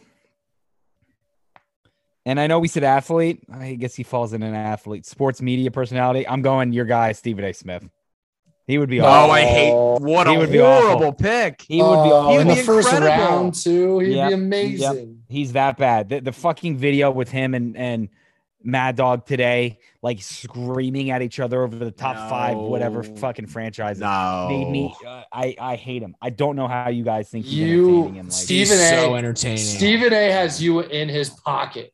[2.26, 3.40] And I know we said athlete.
[3.50, 6.28] I guess he falls in an athlete, sports media personality.
[6.28, 7.52] I'm going your guy, Stephen A.
[7.52, 7.88] Smith.
[8.70, 9.00] He would be.
[9.00, 9.12] Awful.
[9.12, 9.32] Oh, awful.
[9.32, 11.62] I hate what he a would horrible be pick.
[11.62, 12.10] He would be.
[12.12, 13.98] Oh, in the first round too.
[13.98, 14.28] He'd yep.
[14.28, 15.08] be amazing.
[15.08, 15.16] Yep.
[15.28, 16.08] He's that bad.
[16.08, 18.08] The, the fucking video with him and and
[18.62, 22.28] Mad Dog today, like screaming at each other over the top no.
[22.28, 23.98] five, whatever fucking franchise.
[23.98, 24.94] No, made me.
[25.04, 26.14] Uh, I I hate him.
[26.22, 28.88] I don't know how you guys think you entertaining like, Stephen A.
[28.88, 29.58] So entertaining.
[29.58, 30.30] Stephen A.
[30.30, 31.92] has you in his pocket.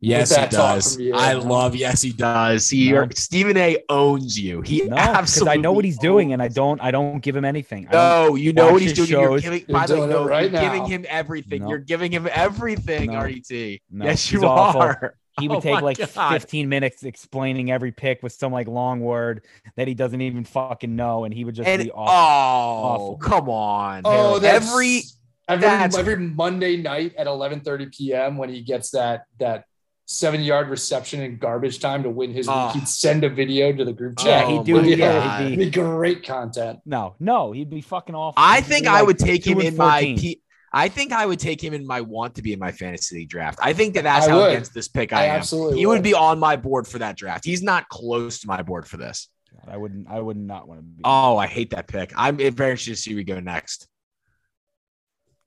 [0.00, 0.98] Yes, he does.
[1.14, 1.74] I love.
[1.74, 2.68] Yes, he does.
[2.68, 3.08] He no.
[3.14, 3.78] Stephen A.
[3.88, 4.60] owns you.
[4.60, 5.54] He no, absolutely.
[5.54, 6.80] I know what he's doing, and I don't.
[6.82, 7.88] I don't give him anything.
[7.90, 9.08] No, you know what he's doing.
[9.08, 9.42] Shows.
[9.42, 9.64] You're giving.
[9.68, 11.62] You're by the way, no, right you're giving him everything.
[11.62, 11.70] No.
[11.70, 13.12] You're giving him everything.
[13.12, 13.22] No.
[13.22, 13.50] RET.
[13.50, 15.16] yes, you are.
[15.40, 16.32] He would oh take like God.
[16.32, 19.44] 15 minutes explaining every pick with some like long word
[19.76, 22.12] that he doesn't even fucking know, and he would just and, be awful.
[22.12, 23.16] Oh, awful.
[23.16, 24.02] come on!
[24.04, 25.04] Oh, every
[25.48, 28.36] every every Monday night at 11:30 p.m.
[28.36, 29.64] when he gets that that
[30.06, 32.52] seven yard reception in garbage time to win his oh.
[32.52, 32.66] Ah.
[32.68, 34.48] week, he'd send a video to the group chat.
[34.48, 34.98] Yeah, he'd do oh it.
[34.98, 36.80] Yeah, he'd be, great content.
[36.86, 38.34] No, no, he'd be fucking awful.
[38.36, 39.76] I think I like would take him in 14.
[39.76, 40.00] my.
[40.18, 40.40] P-
[40.72, 43.30] I think I would take him in my want to be in my fantasy league
[43.30, 43.58] draft.
[43.62, 44.50] I think that that's I how would.
[44.50, 45.36] against this pick I, I am.
[45.36, 45.94] Absolutely he would.
[45.94, 46.02] would.
[46.02, 47.44] be on my board for that draft.
[47.44, 49.28] He's not close to my board for this.
[49.66, 50.06] I wouldn't.
[50.08, 51.02] I would not want to be.
[51.04, 52.12] Oh, I hate that pick.
[52.14, 53.88] I'm very interested to see who we go next.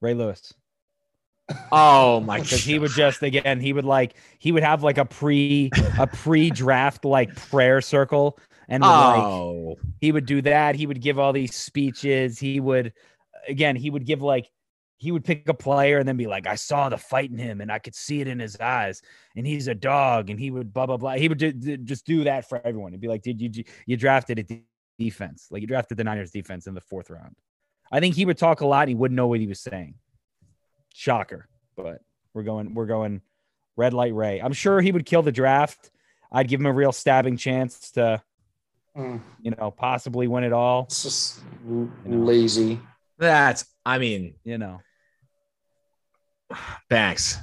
[0.01, 0.53] Ray Lewis.
[1.71, 2.39] Oh my!
[2.41, 6.07] Because he would just again, he would like he would have like a pre a
[6.07, 9.67] pre draft like prayer circle, and oh.
[9.69, 10.75] like he would do that.
[10.75, 12.39] He would give all these speeches.
[12.39, 12.93] He would
[13.47, 14.49] again, he would give like
[14.97, 17.61] he would pick a player and then be like, I saw the fight in him
[17.61, 19.01] and I could see it in his eyes,
[19.35, 21.13] and he's a dog, and he would blah blah blah.
[21.13, 22.91] He would do, just do that for everyone.
[22.91, 24.61] He'd be like, Did you you drafted a
[24.97, 25.47] defense?
[25.49, 27.35] Like you drafted the Niners defense in the fourth round.
[27.91, 28.87] I think he would talk a lot.
[28.87, 29.95] he wouldn't know what he was saying.
[30.93, 32.01] Shocker, but
[32.33, 32.73] We're going.
[32.73, 33.21] We're going.
[33.75, 34.41] Red light Ray.
[34.41, 35.89] I'm sure he would kill the draft.
[36.31, 38.21] I'd give him a real stabbing chance to,
[38.95, 39.21] mm.
[39.41, 40.83] you know, possibly win it all.
[40.83, 42.17] It's just you know.
[42.17, 42.79] lazy.
[43.17, 43.65] That's.
[43.85, 44.81] I mean, you know.
[46.89, 47.37] Thanks.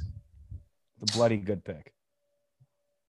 [1.01, 1.93] The bloody good pick.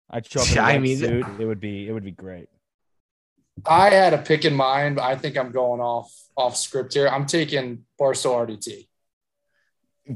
[0.10, 1.26] I'd show up in I mean, suit.
[1.40, 1.88] It would be.
[1.88, 2.50] It would be great.
[3.66, 7.08] I had a pick in mind, but I think I'm going off off script here.
[7.08, 8.88] I'm taking Barstool RDT.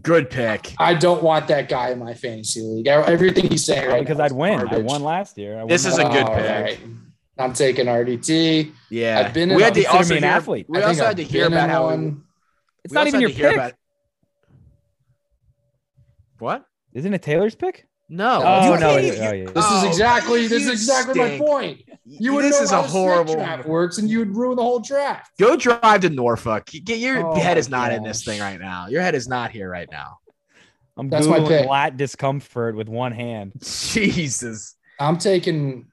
[0.01, 0.73] Good pick.
[0.80, 2.88] I don't want that guy in my fantasy league.
[2.88, 4.59] Everything he's saying right because I'd win.
[4.59, 4.80] Garbage.
[4.80, 5.65] I won last year.
[5.65, 6.64] This is a good pick.
[6.64, 6.80] Right.
[7.39, 8.73] I'm taking RDT.
[8.89, 9.55] Yeah, I've been.
[9.55, 10.65] We had to also an athlete.
[10.68, 12.23] We also had to hear about how one.
[12.84, 13.53] it's not even your pick.
[13.53, 13.73] About...
[16.39, 16.65] What?
[16.93, 17.86] Isn't it Taylor's pick?
[18.09, 18.41] No.
[18.43, 18.91] Oh, no.
[18.91, 19.31] Oh, yeah.
[19.31, 21.41] This oh, is exactly this is exactly stink.
[21.41, 21.81] my point.
[22.05, 24.63] You would this know is how a horrible draft works, and you would ruin the
[24.63, 25.31] whole draft.
[25.38, 26.65] Go drive to Norfolk.
[26.67, 27.97] Get your oh, head is not gosh.
[27.97, 28.88] in this thing right now.
[28.88, 30.19] Your head is not here right now.
[30.95, 31.67] I'm That's my pick.
[31.67, 33.53] lat discomfort with one hand.
[33.61, 34.75] Jesus.
[34.99, 35.88] I'm taking.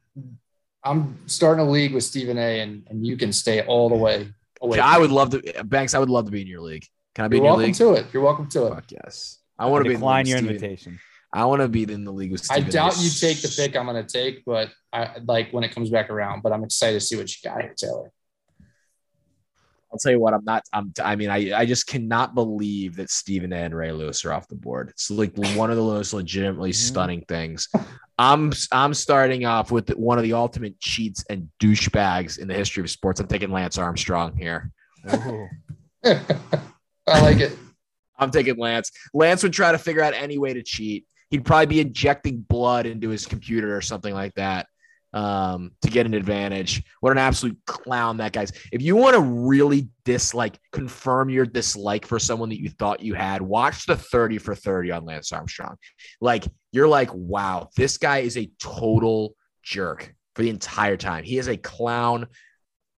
[0.85, 2.61] I'm starting a league with Stephen A.
[2.61, 4.29] and and you can stay all the way
[4.61, 4.79] away.
[4.79, 5.95] I would love to, Banks.
[5.95, 6.87] I would love to be in your league.
[7.17, 7.81] Can I be You're in your league?
[7.81, 8.15] Welcome to it.
[8.15, 8.75] You're welcome to it.
[8.75, 9.41] Fuck yes.
[9.59, 9.95] I want to be.
[9.95, 10.55] decline your Steven.
[10.55, 11.01] invitation.
[11.35, 12.45] I want to be in the league with.
[12.45, 15.65] Steven I doubt you take the pick I'm going to take, but I like when
[15.65, 16.43] it comes back around.
[16.43, 18.13] But I'm excited to see what you got here, Taylor.
[19.93, 20.63] I'll tell you what, I'm not.
[20.73, 20.93] I'm.
[21.03, 21.59] I mean, I.
[21.59, 23.57] I just cannot believe that Stephen A.
[23.57, 24.91] and Ray Lewis are off the board.
[24.91, 26.87] It's like one of the most legitimately mm-hmm.
[26.87, 27.69] stunning things.
[28.17, 28.53] I'm.
[28.71, 32.91] I'm starting off with one of the ultimate cheats and douchebags in the history of
[32.91, 33.19] sports.
[33.19, 34.71] I'm taking Lance Armstrong here.
[35.09, 35.49] I
[37.07, 37.59] like it.
[38.17, 38.93] I'm taking Lance.
[39.13, 42.87] Lance would try to figure out any way to cheat he'd probably be injecting blood
[42.87, 44.67] into his computer or something like that
[45.15, 46.83] um, to get an advantage.
[47.01, 48.53] What an absolute clown that guy's.
[48.73, 53.15] If you want to really dislike, confirm your dislike for someone that you thought you
[53.15, 55.77] had, watch the 30 for 30 on Lance Armstrong.
[56.21, 61.23] Like, you're like, wow, this guy is a total jerk for the entire time.
[61.23, 62.27] He is a clown.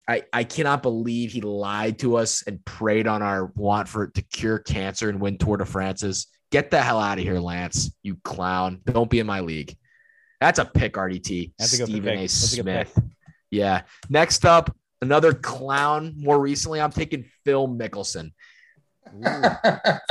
[0.08, 4.22] I, I cannot believe he lied to us and preyed on our want for to
[4.22, 6.28] cure cancer and win Tour de France's.
[6.52, 8.82] Get the hell out of here, Lance, you clown.
[8.86, 9.76] Don't be in my league.
[10.40, 11.54] That's a pick, RDT.
[11.58, 12.26] That's a Stephen pick.
[12.26, 12.28] A.
[12.28, 12.98] Smith.
[12.98, 13.04] A
[13.52, 13.82] yeah.
[14.10, 16.14] Next up, another clown.
[16.18, 18.32] More recently, I'm taking Phil Mickelson.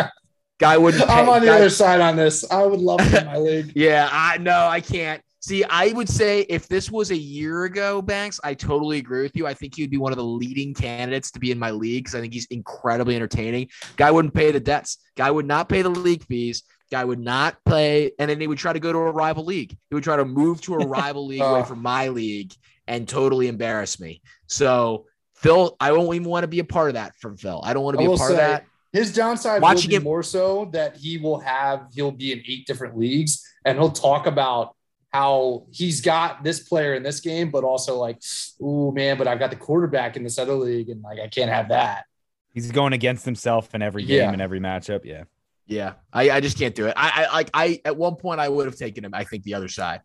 [0.60, 1.08] Guy wouldn't.
[1.08, 2.48] I'm on the Guy, other side on this.
[2.50, 3.72] I would love him in my league.
[3.74, 5.20] Yeah, I no, I can't.
[5.46, 9.36] See, I would say if this was a year ago, Banks, I totally agree with
[9.36, 9.46] you.
[9.46, 12.04] I think he would be one of the leading candidates to be in my league
[12.04, 13.68] because I think he's incredibly entertaining.
[13.98, 14.96] Guy wouldn't pay the debts.
[15.16, 16.62] Guy would not pay the league fees.
[16.90, 19.76] Guy would not play, and then he would try to go to a rival league.
[19.90, 22.54] He would try to move to a rival league away from my league
[22.86, 24.22] and totally embarrass me.
[24.46, 25.04] So
[25.34, 27.60] Phil, I won't even want to be a part of that from Phil.
[27.62, 28.64] I don't want to be a part say, of that.
[28.94, 32.42] His downside Watching will be him- more so that he will have he'll be in
[32.48, 34.73] eight different leagues and he'll talk about
[35.14, 38.20] how he's got this player in this game, but also like,
[38.60, 41.50] oh man, but I've got the quarterback in this other league, and like I can't
[41.50, 42.06] have that.
[42.52, 44.32] He's going against himself in every game yeah.
[44.32, 45.04] and every matchup.
[45.04, 45.24] Yeah.
[45.66, 45.92] Yeah.
[46.12, 46.94] I, I just can't do it.
[46.96, 49.14] I, I like I at one point I would have taken him.
[49.14, 50.00] I think the other side.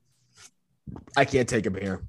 [1.18, 2.04] I can't take him here.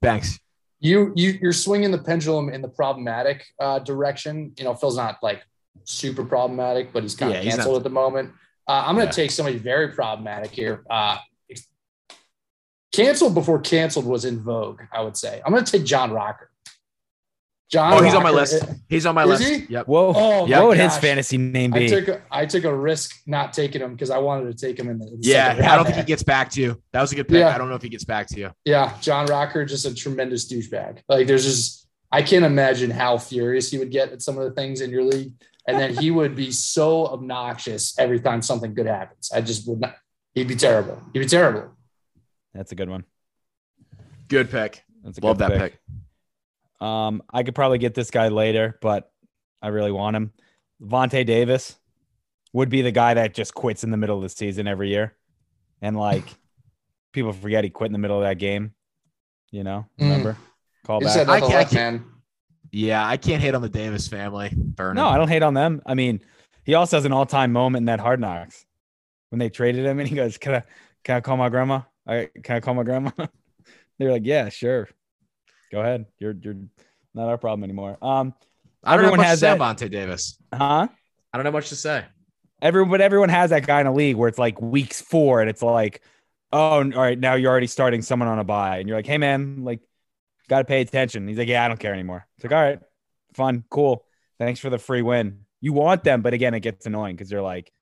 [0.00, 0.38] Thanks.
[0.78, 4.54] You you you're swinging the pendulum in the problematic uh, direction.
[4.56, 5.42] You know, Phil's not like
[5.84, 8.32] super problematic, but he's kind yeah, of canceled at the moment.
[8.70, 9.24] Uh, I'm going to yeah.
[9.24, 10.84] take somebody very problematic here.
[10.88, 11.18] Uh,
[12.92, 15.42] canceled before canceled was in vogue, I would say.
[15.44, 16.52] I'm going to take John Rocker.
[17.68, 17.92] John.
[17.92, 18.64] Oh, Rocker, he's on my list.
[18.88, 19.42] He's on my list.
[19.42, 19.66] He?
[19.68, 19.88] Yep.
[19.88, 20.12] Whoa.
[20.14, 20.60] Oh, yep.
[20.60, 21.86] What would his fantasy name be?
[21.86, 24.78] I took a, I took a risk not taking him because I wanted to take
[24.78, 25.08] him in the.
[25.08, 26.80] In the yeah, I don't think he gets back to you.
[26.92, 27.40] That was a good pick.
[27.40, 27.52] Yeah.
[27.52, 28.52] I don't know if he gets back to you.
[28.64, 31.00] Yeah, John Rocker, just a tremendous douchebag.
[31.08, 34.52] Like, there's just I can't imagine how furious he would get at some of the
[34.52, 35.32] things in your league
[35.66, 39.30] and then he would be so obnoxious every time something good happens.
[39.32, 39.96] I just would not.
[40.34, 41.02] He'd be terrible.
[41.12, 41.76] He'd be terrible.
[42.54, 43.04] That's a good one.
[44.28, 44.84] Good pick.
[45.02, 45.72] That's a Love that pick.
[45.72, 46.86] pick.
[46.86, 49.10] Um, I could probably get this guy later, but
[49.60, 50.32] I really want him.
[50.82, 51.76] Vontae Davis
[52.52, 55.14] would be the guy that just quits in the middle of the season every year,
[55.82, 56.24] and like
[57.12, 58.72] people forget he quit in the middle of that game.
[59.50, 60.04] You know, mm.
[60.04, 60.32] remember?
[60.32, 60.86] Mm.
[60.86, 61.28] Call back.
[61.28, 62.04] I can't, I can't, man.
[62.72, 64.52] Yeah, I can't hate on the Davis family.
[64.54, 65.82] Burn no, I don't hate on them.
[65.86, 66.20] I mean,
[66.64, 68.64] he also has an all-time moment in that Hard Knocks
[69.30, 70.62] when they traded him, and he goes, "Can I,
[71.02, 71.82] can I call my grandma?
[72.06, 73.10] I, can I call my grandma?"
[73.98, 74.88] They're like, "Yeah, sure.
[75.72, 76.06] Go ahead.
[76.18, 76.56] You're you're
[77.14, 78.34] not our problem anymore." Um,
[78.84, 80.38] I don't everyone know much has to say that, Vontae Davis.
[80.52, 80.88] Huh?
[81.32, 82.04] I don't know much to say.
[82.62, 85.50] Everyone, but everyone has that guy in a league where it's like weeks four, and
[85.50, 86.02] it's like,
[86.52, 89.18] oh, all right, now you're already starting someone on a buy, and you're like, hey
[89.18, 89.80] man, like
[90.50, 91.28] got to pay attention.
[91.28, 92.26] He's like, yeah, I don't care anymore.
[92.36, 92.80] It's like, all right,
[93.34, 94.04] fun, cool.
[94.38, 95.46] Thanks for the free win.
[95.60, 97.72] You want them, but again, it gets annoying because they're like,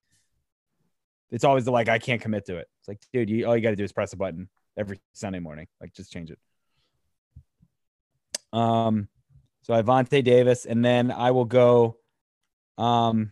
[1.30, 2.68] it's always the like I can't commit to it.
[2.80, 5.38] It's like, dude, you all you got to do is press a button every Sunday
[5.38, 5.66] morning.
[5.80, 6.38] Like, just change it.
[8.52, 9.08] Um,
[9.62, 11.96] so Ivante Davis, and then I will go,
[12.76, 13.30] um,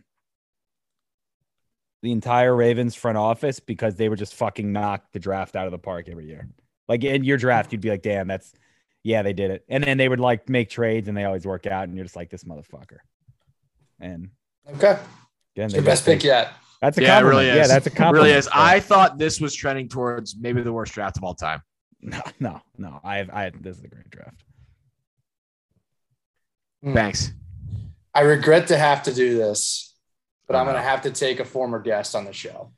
[2.01, 5.71] the entire Ravens front office because they were just fucking knock the draft out of
[5.71, 6.47] the park every year.
[6.87, 8.53] Like in your draft, you'd be like, damn, that's
[9.03, 9.65] yeah, they did it.
[9.69, 12.15] And then they would like make trades and they always work out, and you're just
[12.15, 12.97] like this motherfucker.
[13.99, 14.29] And
[14.75, 14.99] okay,
[15.55, 16.51] again, your best pick yet.
[16.81, 17.47] That's a yeah, compliment.
[17.47, 18.27] Really yeah, that's a compliment.
[18.27, 18.49] It really is.
[18.53, 21.61] I thought this was trending towards maybe the worst draft of all time.
[21.99, 22.99] No, no, no.
[23.03, 24.43] I have, I have, this is a great draft.
[26.83, 26.93] Hmm.
[26.93, 27.33] Thanks.
[28.13, 29.95] I regret to have to do this,
[30.47, 32.71] but I'm going to have to take a former guest on the show.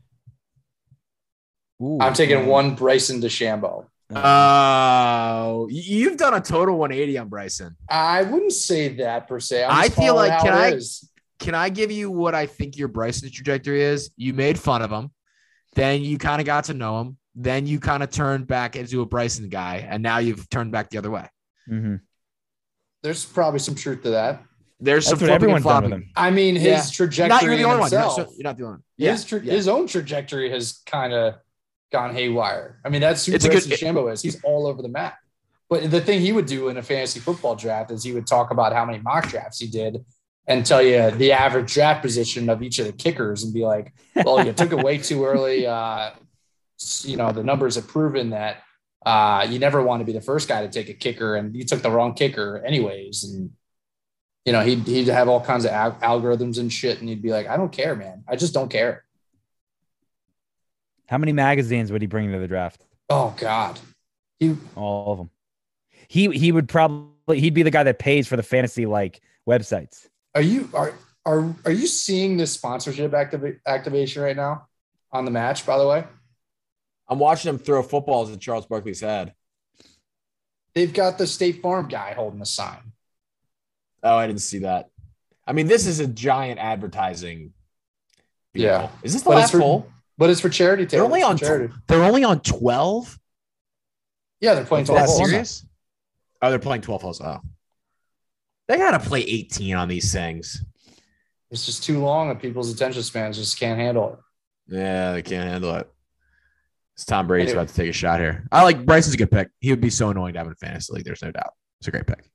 [1.83, 3.87] Ooh, I'm taking one Bryson DeChambeau.
[4.11, 7.75] Oh, uh, you've done a total 180 on Bryson.
[7.89, 9.65] I wouldn't say that per se.
[9.67, 11.07] i feel like can I is.
[11.37, 14.09] can I give you what I think your Bryson trajectory is?
[14.17, 15.11] You made fun of him,
[15.75, 19.01] then you kind of got to know him, then you kind of turned back into
[19.01, 21.27] a Bryson guy, and now you've turned back the other way.
[21.69, 21.95] Mm-hmm.
[23.03, 24.43] There's probably some truth to that.
[24.79, 26.09] There's That's some everyone's done with him.
[26.15, 26.83] I mean, his yeah.
[26.91, 27.29] trajectory.
[27.29, 28.27] Not you're the only himself, one.
[28.37, 28.83] You're not, the only one.
[28.97, 29.11] Yeah.
[29.11, 29.53] His, tra- yeah.
[29.53, 31.35] his own trajectory has kind of
[31.91, 32.79] gone haywire.
[32.85, 34.21] I mean, that's who Bryson DeChambeau is.
[34.21, 35.17] He's all over the map.
[35.69, 38.51] But the thing he would do in a fantasy football draft is he would talk
[38.51, 40.03] about how many mock drafts he did
[40.47, 43.93] and tell you the average draft position of each of the kickers and be like,
[44.15, 45.67] well, you took it way too early.
[45.67, 46.09] Uh,
[47.01, 48.63] you know, the numbers have proven that
[49.05, 51.63] uh, you never want to be the first guy to take a kicker and you
[51.63, 53.23] took the wrong kicker anyways.
[53.25, 53.51] And,
[54.43, 56.99] you know, he'd, he'd have all kinds of al- algorithms and shit.
[56.99, 58.23] And he'd be like, I don't care, man.
[58.27, 59.05] I just don't care.
[61.09, 62.85] How many magazines would he bring to the draft?
[63.09, 63.79] Oh God,
[64.39, 65.31] he all of them.
[66.07, 70.07] He he would probably he'd be the guy that pays for the fantasy like websites.
[70.35, 70.93] Are you are
[71.25, 74.67] are are you seeing this sponsorship activa- activation right now
[75.11, 75.65] on the match?
[75.65, 76.03] By the way,
[77.07, 79.33] I'm watching him throw footballs at Charles Barkley's head.
[80.75, 82.93] They've got the State Farm guy holding the sign.
[84.03, 84.91] Oh, I didn't see that.
[85.47, 87.53] I mean, this is a giant advertising.
[88.53, 88.75] Vehicle.
[88.75, 88.89] Yeah.
[89.01, 89.87] Is this the but last hole?
[90.19, 90.83] But it's for charity.
[90.83, 91.73] They're only on charity.
[91.87, 93.17] They're only on twelve.
[94.41, 95.09] Yeah, they're playing twelve.
[95.09, 95.65] Serious?
[96.41, 97.21] Oh, they're playing twelve holes.
[97.21, 97.39] Oh,
[98.67, 100.65] they gotta play eighteen on these things.
[101.51, 104.75] It's just too long, and people's attention spans just can't handle it.
[104.75, 105.89] Yeah, they can't handle it.
[106.95, 107.63] It's Tom Brady's anyway.
[107.63, 108.45] about to take a shot here.
[108.51, 109.49] I like Bryson's a good pick.
[109.61, 111.05] He would be so annoying to have in fantasy league.
[111.05, 111.53] There's no doubt.
[111.79, 112.29] It's a great pick.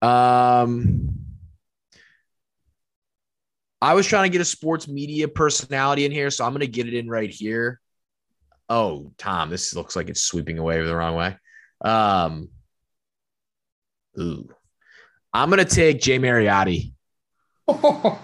[0.00, 1.27] Um,
[3.80, 6.66] I was trying to get a sports media personality in here, so I'm going to
[6.66, 7.80] get it in right here.
[8.68, 11.36] Oh, Tom, this looks like it's sweeping away the wrong way.
[11.80, 12.48] Um,
[14.18, 14.48] ooh,
[15.32, 16.92] I'm going to take Jay Mariotti.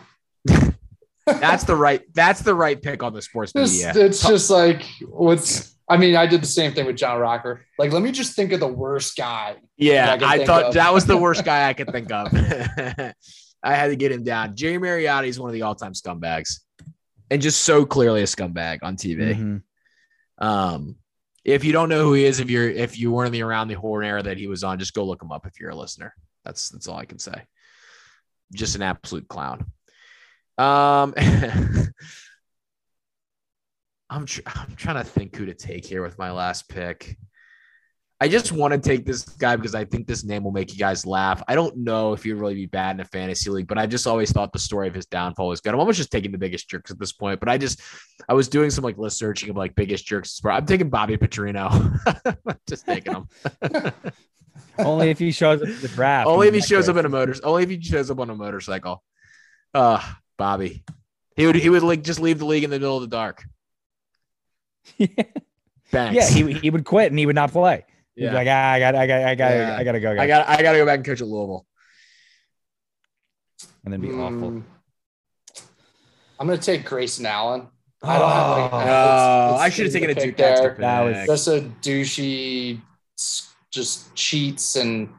[1.26, 2.02] that's the right.
[2.14, 3.92] That's the right pick on the sports media.
[3.94, 5.74] It's, just like what's.
[5.88, 7.64] I mean, I did the same thing with John Rocker.
[7.78, 9.56] Like, let me just think of the worst guy.
[9.76, 10.74] Yeah, I, I thought of.
[10.74, 12.32] that was the worst guy I could think of.
[13.64, 14.54] I had to get him down.
[14.54, 16.60] Jerry Mariotti is one of the all-time scumbags,
[17.30, 19.34] and just so clearly a scumbag on TV.
[19.34, 20.44] Mm-hmm.
[20.46, 20.96] Um,
[21.44, 23.68] if you don't know who he is, if you're if you weren't in the around
[23.68, 25.76] the horn era that he was on, just go look him up if you're a
[25.76, 26.14] listener.
[26.44, 27.42] That's that's all I can say.
[28.52, 29.66] Just an absolute clown.
[30.58, 31.14] Um,
[34.10, 37.16] I'm tr- I'm trying to think who to take here with my last pick.
[38.24, 40.78] I just want to take this guy because I think this name will make you
[40.78, 41.42] guys laugh.
[41.46, 44.06] I don't know if he'd really be bad in a fantasy league, but I just
[44.06, 45.74] always thought the story of his downfall was good.
[45.74, 47.82] I'm almost just taking the biggest jerks at this point, but I just
[48.26, 50.40] I was doing some like list searching of like biggest jerks.
[50.42, 51.68] I'm taking Bobby Petrino.
[52.66, 53.28] just taking him.
[54.78, 56.26] only if he shows up in the draft.
[56.26, 57.34] Only if he shows up in a motor.
[57.44, 59.02] Only if he shows up on a motorcycle.
[59.74, 60.02] Uh
[60.38, 60.82] Bobby.
[61.36, 63.44] He would he would like just leave the league in the middle of the dark.
[64.96, 65.08] yeah.
[65.90, 66.16] Thanks.
[66.16, 67.84] Yeah, he, he would quit and he would not play.
[68.16, 68.32] Yeah.
[68.32, 69.76] like, ah, I got, I got, I got, yeah.
[69.76, 70.14] I got to go.
[70.14, 70.22] Guys.
[70.22, 71.66] I got, I got to go back and coach at Louisville.
[73.84, 74.20] And then be mm.
[74.20, 74.62] awful.
[76.38, 77.68] I'm gonna take Grayson Allen.
[78.02, 78.72] I don't have like.
[78.72, 80.76] Oh, it's, it's I should have taken a Duke there.
[80.78, 82.80] That was just a douchey,
[83.70, 85.10] just cheats and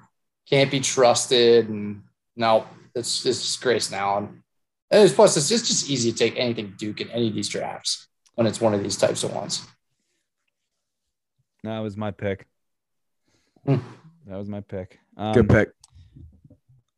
[0.49, 1.69] can't be trusted.
[1.69, 2.03] And
[2.35, 4.43] no, it's it's just Grayson Allen.
[4.91, 7.49] And plus, it's just, it's just easy to take anything Duke in any of these
[7.49, 9.65] drafts when it's one of these types of ones.
[11.63, 12.45] That was my pick.
[13.67, 13.81] Mm.
[14.27, 14.99] That was my pick.
[15.17, 15.69] Um, Good pick.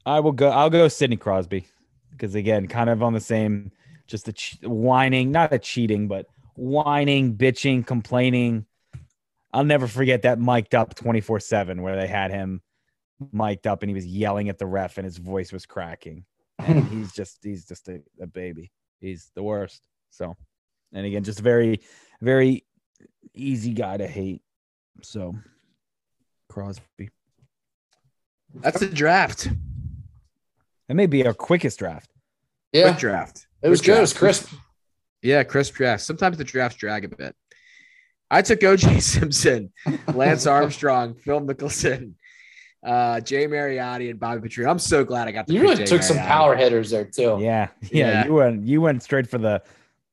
[0.05, 0.49] I will go.
[0.49, 1.65] I'll go Sidney Crosby
[2.11, 3.71] because again, kind of on the same,
[4.07, 6.25] just the ch- whining, not a cheating, but
[6.55, 8.65] whining, bitching, complaining.
[9.53, 12.61] I'll never forget that mic'd up 24 7 where they had him
[13.31, 16.25] mic'd up and he was yelling at the ref and his voice was cracking.
[16.59, 18.71] And he's just, he's just a, a baby.
[18.99, 19.81] He's the worst.
[20.09, 20.35] So,
[20.93, 21.81] And again, just very,
[22.21, 22.65] very
[23.33, 24.41] easy guy to hate.
[25.01, 25.35] So
[26.49, 27.09] Crosby.
[28.55, 29.49] That's a draft.
[30.87, 32.09] That may be our quickest draft.
[32.71, 33.47] Yeah, Quick draft.
[33.61, 33.97] it was Quick good.
[33.97, 34.53] It was crisp.
[35.21, 36.03] Yeah, crisp draft.
[36.03, 37.35] Sometimes the drafts drag a bit.
[38.29, 39.71] I took OJ Simpson,
[40.13, 42.13] Lance Armstrong, Phil Mickelson,
[42.85, 44.69] uh, Jay Mariotti, and Bobby Petrino.
[44.69, 47.37] I'm so glad I got to You really Jay took some power hitters there too.
[47.41, 47.89] Yeah, yeah.
[47.91, 48.25] Yeah.
[48.25, 49.61] You went you went straight for the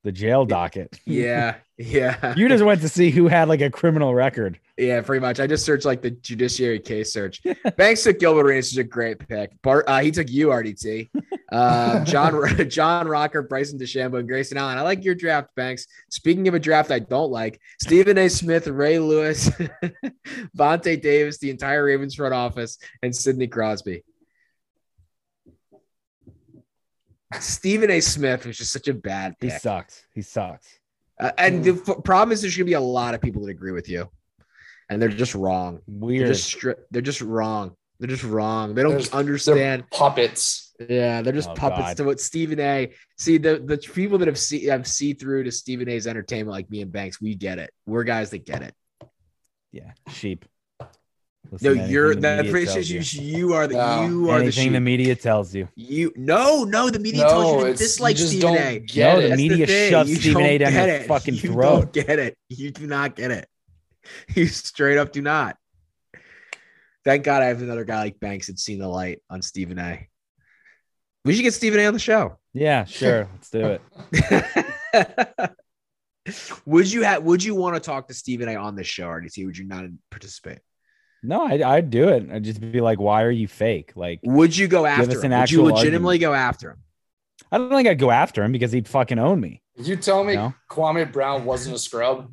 [0.03, 0.99] the jail docket.
[1.05, 2.33] Yeah, yeah.
[2.37, 4.59] you just went to see who had like a criminal record.
[4.77, 5.39] Yeah, pretty much.
[5.39, 7.41] I just searched like the judiciary case search.
[7.77, 9.51] Banks took Gilbert Arenas is a great pick.
[9.61, 11.09] Bart, uh, he took you, RDT.
[11.51, 14.79] Uh, John John Rocker, Bryson DeChambeau, and Grayson Allen.
[14.79, 15.85] I like your draft, Banks.
[16.09, 18.27] Speaking of a draft I don't like, Stephen A.
[18.29, 19.49] Smith, Ray Lewis,
[20.57, 24.03] Vontae Davis, the entire Ravens front office, and Sidney Crosby.
[27.39, 28.01] Stephen A.
[28.01, 30.03] Smith was just such a bad He sucks.
[30.13, 30.79] He sucks.
[31.19, 33.49] Uh, and the f- problem is there's going to be a lot of people that
[33.51, 34.09] agree with you,
[34.89, 35.79] and they're just wrong.
[35.87, 37.75] They're just stri- they're just wrong.
[37.99, 38.75] They're just wrong.
[38.75, 39.89] They don't There's- understand.
[39.91, 40.73] Puppets.
[40.89, 41.97] Yeah, they're just Oh, puppets God.
[41.97, 42.91] to what Stephen A.
[43.17, 46.69] See the the people that have see have see through to Stephen A.'s entertainment, like
[46.69, 47.21] me and Banks.
[47.21, 47.71] We get it.
[47.85, 48.73] We're guys that get it.
[49.71, 50.43] yeah, sheep.
[51.61, 54.07] No, Listen to you're the that media pretty you, you are the No.
[54.07, 54.83] you are the Anything the sheep.
[54.83, 55.67] media tells you.
[55.75, 58.79] You no no the media No, tells you to dislike you just Stephen don't A.
[58.79, 59.21] get No, it.
[59.21, 59.91] the That's media thing.
[59.91, 61.07] shoves You Stephen A down get your it.
[61.07, 61.79] fucking you throat.
[61.79, 62.37] Don't get it.
[62.49, 63.47] You do not get it.
[64.35, 65.57] You straight up do not.
[67.03, 70.07] Thank God I have another guy like Banks that's seen the light on Stephen A.
[71.23, 72.37] We should get Stephen A on the show.
[72.53, 73.27] Yeah, sure.
[73.33, 73.79] Let's do
[74.13, 75.51] it.
[76.65, 77.23] would you have?
[77.23, 79.45] Would you want to talk to Stephen A on this show, RDT?
[79.45, 80.59] Would you not participate?
[81.23, 82.29] No, I, I'd do it.
[82.31, 83.93] I'd just be like, why are you fake?
[83.95, 85.09] Like, Would you go after him?
[85.17, 86.77] Would you actual legitimately go after him?
[87.51, 89.61] I don't think I'd go after him because he'd fucking own me.
[89.77, 90.53] You tell me No.
[90.69, 92.31] Kwame Brown wasn't a scrub.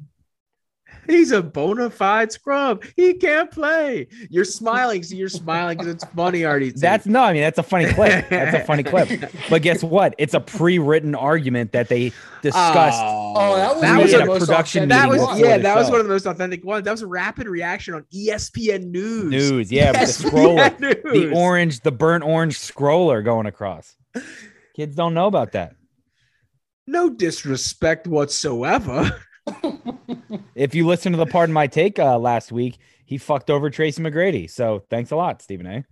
[1.07, 2.85] He's a bona fide scrub.
[2.97, 4.07] He can't play.
[4.31, 5.03] You're smiling.
[5.03, 6.75] So you're smiling because it's funny, RDT.
[6.81, 8.29] That's no, I mean, that's a funny clip.
[8.29, 9.09] That's a funny clip.
[9.51, 10.15] But guess what?
[10.19, 12.13] It's a pre-written argument that they
[12.43, 13.01] discussed.
[13.03, 16.01] Oh, that was, That was a most production That was yeah, the that was one
[16.01, 16.85] of the most authentic ones.
[16.85, 19.25] That was a rapid reaction on ESPN News.
[19.25, 23.97] News, yeah, with the ESPN scroller, the orange, the burnt orange scroller going across.
[24.75, 25.75] Kids don't know about that.
[26.87, 29.21] No disrespect whatsoever.
[30.55, 34.03] If you listen to the Pardon My Take uh, last week, he fucked over Tracy
[34.03, 34.51] McGrady.
[34.51, 35.85] So thanks a lot, Stephen A.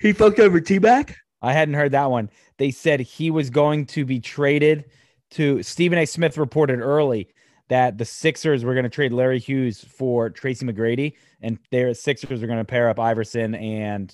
[0.00, 1.16] He fucked over T Mac.
[1.42, 2.30] I hadn't heard that one.
[2.58, 4.86] They said he was going to be traded
[5.32, 6.06] to Stephen A.
[6.06, 7.28] Smith reported early
[7.68, 12.40] that the Sixers were going to trade Larry Hughes for Tracy McGrady, and their Sixers
[12.40, 14.12] were going to pair up Iverson and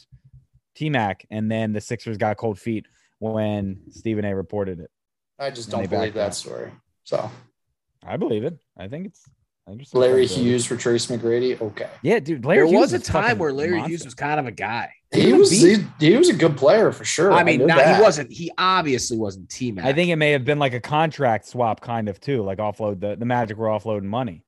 [0.74, 2.86] T Mac, and then the Sixers got cold feet
[3.18, 4.36] when Stephen A.
[4.36, 4.90] reported it.
[5.38, 6.34] I just don't believe backed that out.
[6.34, 6.70] story.
[7.04, 7.30] So
[8.06, 8.58] I believe it.
[8.76, 9.28] I think it's.
[9.66, 10.26] I think it's Larry.
[10.26, 11.60] Hughes for Trace McGrady.
[11.60, 11.90] Okay.
[12.02, 12.44] Yeah, dude.
[12.44, 13.88] Larry There Hughes was a time where Larry monster.
[13.88, 14.92] Hughes was kind of a guy.
[15.12, 17.32] He was he, he was a good player for sure.
[17.32, 18.30] I mean, knew not, he wasn't.
[18.30, 19.84] He obviously wasn't T Mac.
[19.84, 23.00] I think it may have been like a contract swap, kind of too, like offload
[23.00, 24.44] the the Magic were offloading money.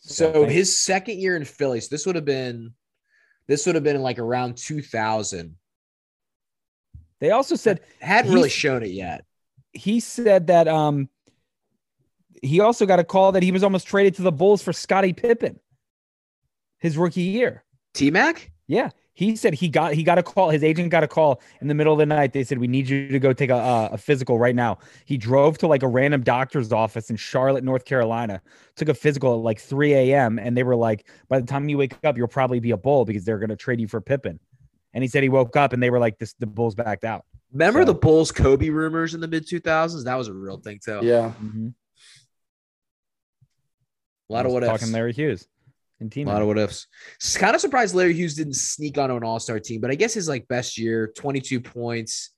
[0.00, 2.72] So I his second year in Philly, so this would have been,
[3.46, 5.56] this would have been like around 2000.
[7.20, 9.24] they also said Hadn't really shown it yet.
[9.72, 11.08] he said that um
[12.42, 15.12] he also got a call that he was almost traded to the Bulls for Scottie
[15.12, 15.58] Pippen
[16.78, 17.64] his rookie year.
[17.94, 18.50] T Mac.
[18.66, 18.90] Yeah.
[19.12, 20.48] He said he got he got a call.
[20.48, 22.32] His agent got a call in the middle of the night.
[22.32, 24.78] They said we need you to go take a a, a physical right now.
[25.04, 28.40] He drove to like a random doctor's office in Charlotte, North Carolina.
[28.76, 30.38] Took a physical at like 3 a.m.
[30.38, 33.04] and they were like, by the time you wake up, you'll probably be a bull
[33.04, 34.40] because they're going to trade you for Pippen.
[34.94, 37.26] And he said he woke up and they were like, this the Bulls backed out.
[37.52, 40.04] Remember So- the Bulls Kobe rumors in the mid 2000s?
[40.04, 41.00] That was a real thing too.
[41.02, 41.32] Yeah.
[41.42, 41.68] Mm-hmm.
[44.30, 44.70] A lot of what ifs.
[44.70, 45.46] talking Larry Hughes
[46.00, 46.28] and team.
[46.28, 46.86] A lot of what ifs.
[47.34, 50.14] Kind of surprised Larry Hughes didn't sneak onto an All Star team, but I guess
[50.14, 52.30] his like best year, 22 points,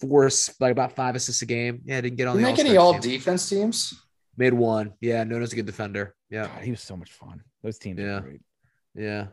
[0.00, 0.28] four
[0.60, 1.80] like about five assists a game.
[1.84, 3.10] Yeah, didn't get on Didn't the make any All-Star all team.
[3.12, 3.94] defense teams.
[4.36, 4.92] Made one.
[5.00, 6.14] Yeah, known as a good defender.
[6.30, 7.42] Yeah, God, he was so much fun.
[7.62, 8.16] Those teams Yeah.
[8.16, 8.40] were great.
[8.96, 9.26] yeah.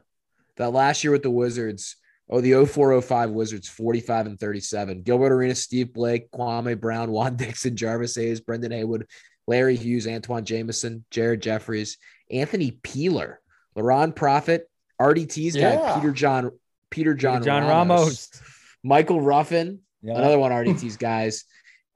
[0.58, 1.96] That last year with the Wizards.
[2.30, 5.02] Oh, the 0405 Wizards, 45 and 37.
[5.02, 9.06] Gilbert Arena, Steve Blake, Kwame Brown, Juan Dixon, Jarvis Hayes, Brendan Haywood,
[9.52, 11.98] Larry Hughes, Antawn Jamison, Jared Jeffries,
[12.32, 13.42] Anthony Peeler,
[13.76, 14.70] Laron Profit,
[15.00, 15.96] RDT's guy, Yeah.
[15.96, 16.52] Peter John,
[16.90, 18.42] Peter John, John Ramos, Ramos.
[18.82, 20.14] Michael Ruffin, Yeah.
[20.20, 21.44] another one of RDT's guys,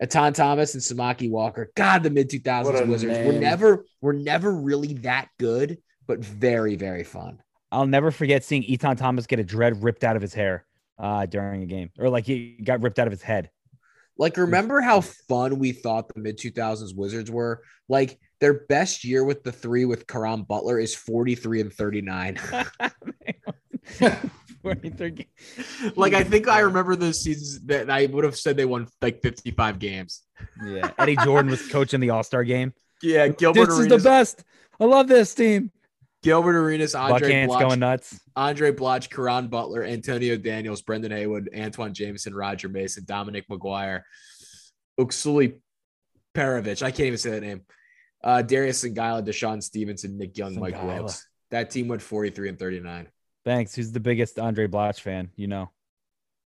[0.04, 1.72] Etan Thomas and Samaki Walker.
[1.76, 5.78] God, the mid 2000s What a Wizards were never were never really that good,
[6.08, 7.42] but very very fun.
[7.72, 10.66] I'll never forget seeing Etan Thomas get a dread ripped out of his hair
[11.00, 13.50] uh, during a game, or like he got ripped out of his head.
[14.18, 17.62] Like, remember how fun we thought the mid 2000s Wizards were?
[17.90, 22.40] Like, their best year with the three with Caron Butler is 43 and 39.
[24.62, 25.28] 43
[25.96, 29.22] like, I think I remember those seasons that I would have said they won like
[29.22, 30.24] 55 games.
[30.66, 30.92] Yeah.
[30.98, 32.74] Eddie Jordan was coaching the All Star game.
[33.02, 33.28] Yeah.
[33.28, 34.44] Gilbert this Arenas, is the best.
[34.80, 35.72] I love this team.
[36.26, 38.20] Gilbert Arenas, Andray Blatche, going nuts.
[38.36, 44.02] Andray Blatche, Caron Butler, Antonio Daniels, Brendan Haywood, Antawn Jamison, Roger Mason, Dominic McGuire,
[45.00, 45.60] Uksuli
[46.34, 46.82] Perovich.
[46.82, 47.62] I can't even say that name.
[48.24, 50.60] Uh, Darius Songaila, DeShawn Stevenson, Nick Young, Songaila.
[50.62, 51.28] Mike Wilkes.
[51.52, 53.08] That team went 43 and 39.
[53.44, 53.76] Thanks.
[53.76, 55.30] Who's the biggest Andray Blatche fan?
[55.36, 55.70] You know.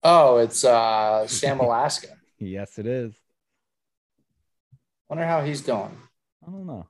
[0.05, 2.11] Oh, it's uh, Sam Alaska.
[2.39, 3.17] yes, it is.
[5.09, 5.99] Wonder how he's doing.
[6.47, 6.87] I don't know.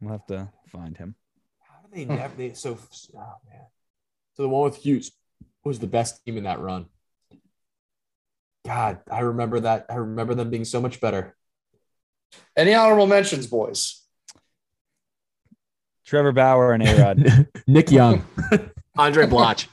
[0.00, 1.14] We'll have to find him.
[1.60, 2.34] How do they never?
[2.36, 2.78] They, so,
[3.16, 3.66] oh man.
[4.34, 5.12] So the one with Hughes
[5.64, 6.86] was the best team in that run.
[8.64, 9.86] God, I remember that.
[9.90, 11.36] I remember them being so much better.
[12.56, 14.02] Any honorable mentions, boys?
[16.04, 18.24] Trevor Bauer and A Nick Young.
[18.96, 19.66] Andray Blatche.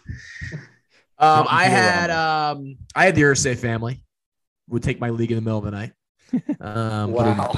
[1.18, 4.04] Um, I had um, I had the Irsay family.
[4.70, 5.94] Would take my league in the middle of the night.
[6.62, 7.52] Um, wow.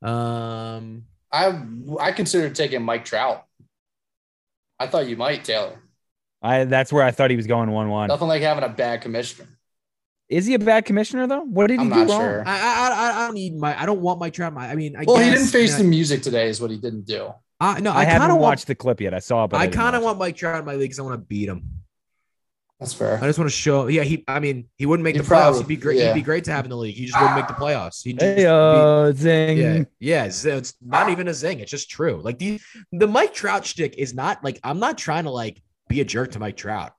[0.00, 1.60] Um, I
[1.98, 3.44] I considered taking Mike Trout.
[4.78, 5.78] I thought you might, Taylor.
[6.42, 8.08] I that's where I thought he was going one one.
[8.08, 9.48] Nothing like having a bad commissioner.
[10.28, 11.42] Is he a bad commissioner though?
[11.42, 12.20] What did he I'm do wrong?
[12.20, 12.44] Sure.
[12.46, 14.52] I, I I don't need my I don't want Mike Trout.
[14.52, 16.48] My I mean, I well, guess, he didn't face the music today.
[16.48, 17.34] Is what he didn't do.
[17.60, 19.12] Uh, no, I, I haven't watched want, the clip yet.
[19.12, 20.98] I saw it, but I, I kind of want Mike Trout in my league because
[20.98, 21.79] I want to beat him.
[22.80, 23.18] That's fair.
[23.22, 23.88] I just want to show.
[23.88, 24.24] Yeah, he.
[24.26, 25.58] I mean, he wouldn't make he the playoffs.
[25.58, 25.98] He'd be great.
[25.98, 26.14] Yeah.
[26.14, 26.96] He'd be great to have in the league.
[26.96, 28.02] He just wouldn't make the playoffs.
[28.02, 29.58] He hey, uh, zing.
[29.58, 30.24] Yeah, yeah.
[30.24, 31.60] It's, it's, not even a zing.
[31.60, 32.22] It's just true.
[32.24, 32.58] Like the
[32.90, 36.30] the Mike Trout shtick is not like I'm not trying to like be a jerk
[36.32, 36.92] to Mike Trout.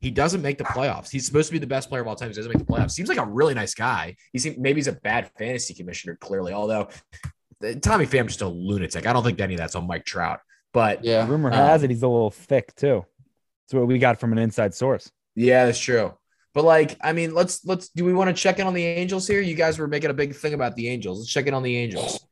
[0.00, 1.10] He doesn't make the playoffs.
[1.10, 2.28] He's supposed to be the best player of all time.
[2.28, 2.90] He doesn't make the playoffs.
[2.90, 4.16] Seems like a really nice guy.
[4.34, 6.14] He seems maybe he's a bad fantasy commissioner.
[6.16, 6.88] Clearly, although
[7.80, 9.06] Tommy Pham's just a lunatic.
[9.06, 10.40] I don't think any of that's on Mike Trout.
[10.74, 13.06] But yeah, rumor um, has it he's a little thick too.
[13.64, 15.10] That's what we got from an inside source.
[15.34, 16.14] Yeah, that's true.
[16.54, 19.26] But like, I mean, let's let's do we want to check in on the Angels
[19.26, 19.40] here?
[19.40, 21.20] You guys were making a big thing about the Angels.
[21.20, 22.24] Let's check in on the Angels.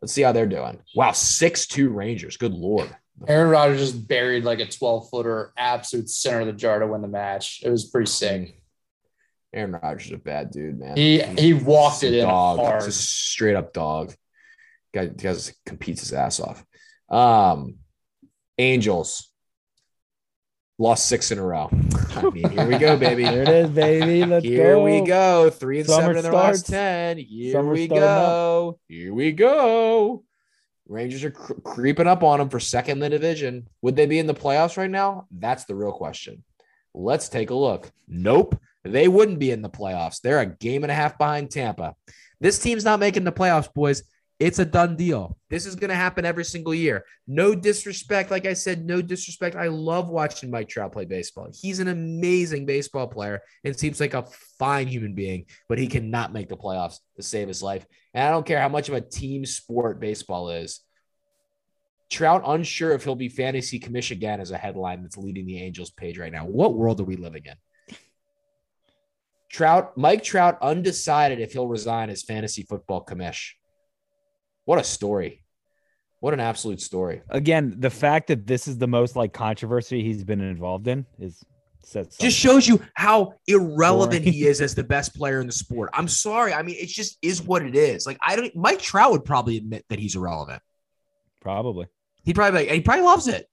[0.00, 0.80] Let's see how they're doing.
[0.94, 2.36] Wow, six two Rangers.
[2.36, 2.94] Good lord.
[3.26, 7.02] Aaron Rodgers just buried like a 12 footer, absolute center of the jar to win
[7.02, 7.62] the match.
[7.64, 8.62] It was pretty sick.
[9.52, 10.96] Aaron Rodgers is a bad dude, man.
[10.96, 12.58] He he walked it in dog.
[12.58, 12.76] hard.
[12.84, 14.14] It's a straight up dog.
[14.94, 15.34] Guy, guy
[15.66, 16.64] competes his ass off.
[17.08, 17.76] Um,
[18.58, 19.30] Angels
[20.78, 21.68] lost six in a row.
[22.10, 23.24] I mean, here we go, baby.
[23.28, 24.24] There it is, baby.
[24.24, 24.84] Let's here go.
[24.84, 25.50] we go.
[25.50, 27.18] Three and Summer seven in the last ten.
[27.18, 28.70] Here Summer we go.
[28.70, 28.80] Up.
[28.88, 30.24] Here we go.
[30.88, 33.68] Rangers are cr- creeping up on them for second in the division.
[33.82, 35.26] Would they be in the playoffs right now?
[35.30, 36.44] That's the real question.
[36.94, 37.90] Let's take a look.
[38.06, 40.20] Nope, they wouldn't be in the playoffs.
[40.20, 41.94] They're a game and a half behind Tampa.
[42.40, 44.02] This team's not making the playoffs, boys.
[44.38, 45.36] It's a done deal.
[45.50, 47.04] This is going to happen every single year.
[47.26, 48.30] No disrespect.
[48.30, 49.56] Like I said, no disrespect.
[49.56, 51.48] I love watching Mike Trout play baseball.
[51.52, 54.26] He's an amazing baseball player and seems like a
[54.58, 57.84] fine human being, but he cannot make the playoffs to save his life.
[58.14, 60.82] And I don't care how much of a team sport baseball is.
[62.08, 65.90] Trout unsure if he'll be fantasy commission again as a headline that's leading the Angels
[65.90, 66.46] page right now.
[66.46, 67.96] What world are we living in?
[69.50, 73.54] Trout, Mike Trout undecided if he'll resign as fantasy football commish.
[74.68, 75.42] What a story.
[76.20, 77.22] What an absolute story.
[77.30, 81.42] Again, the fact that this is the most like controversy he's been involved in is
[82.20, 85.88] just shows you how irrelevant he is as the best player in the sport.
[85.94, 86.52] I'm sorry.
[86.52, 88.06] I mean, it just is what it is.
[88.06, 90.60] Like I don't Mike Trout would probably admit that he's irrelevant.
[91.40, 91.86] Probably.
[92.24, 93.48] He'd probably like, he probably loves it.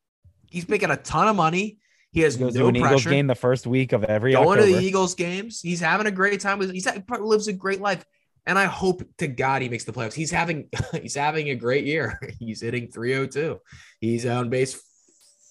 [0.51, 1.77] He's making a ton of money.
[2.11, 2.93] He has he goes no to an pressure.
[2.93, 4.67] Eagles game the first week of every going October.
[4.67, 5.61] to the Eagles games.
[5.61, 6.59] He's having a great time.
[6.59, 8.03] He's he probably lives a great life.
[8.47, 10.13] And I hope to God he makes the playoffs.
[10.13, 10.69] He's having
[11.01, 12.19] he's having a great year.
[12.39, 13.59] He's hitting 302.
[13.99, 14.81] He's on base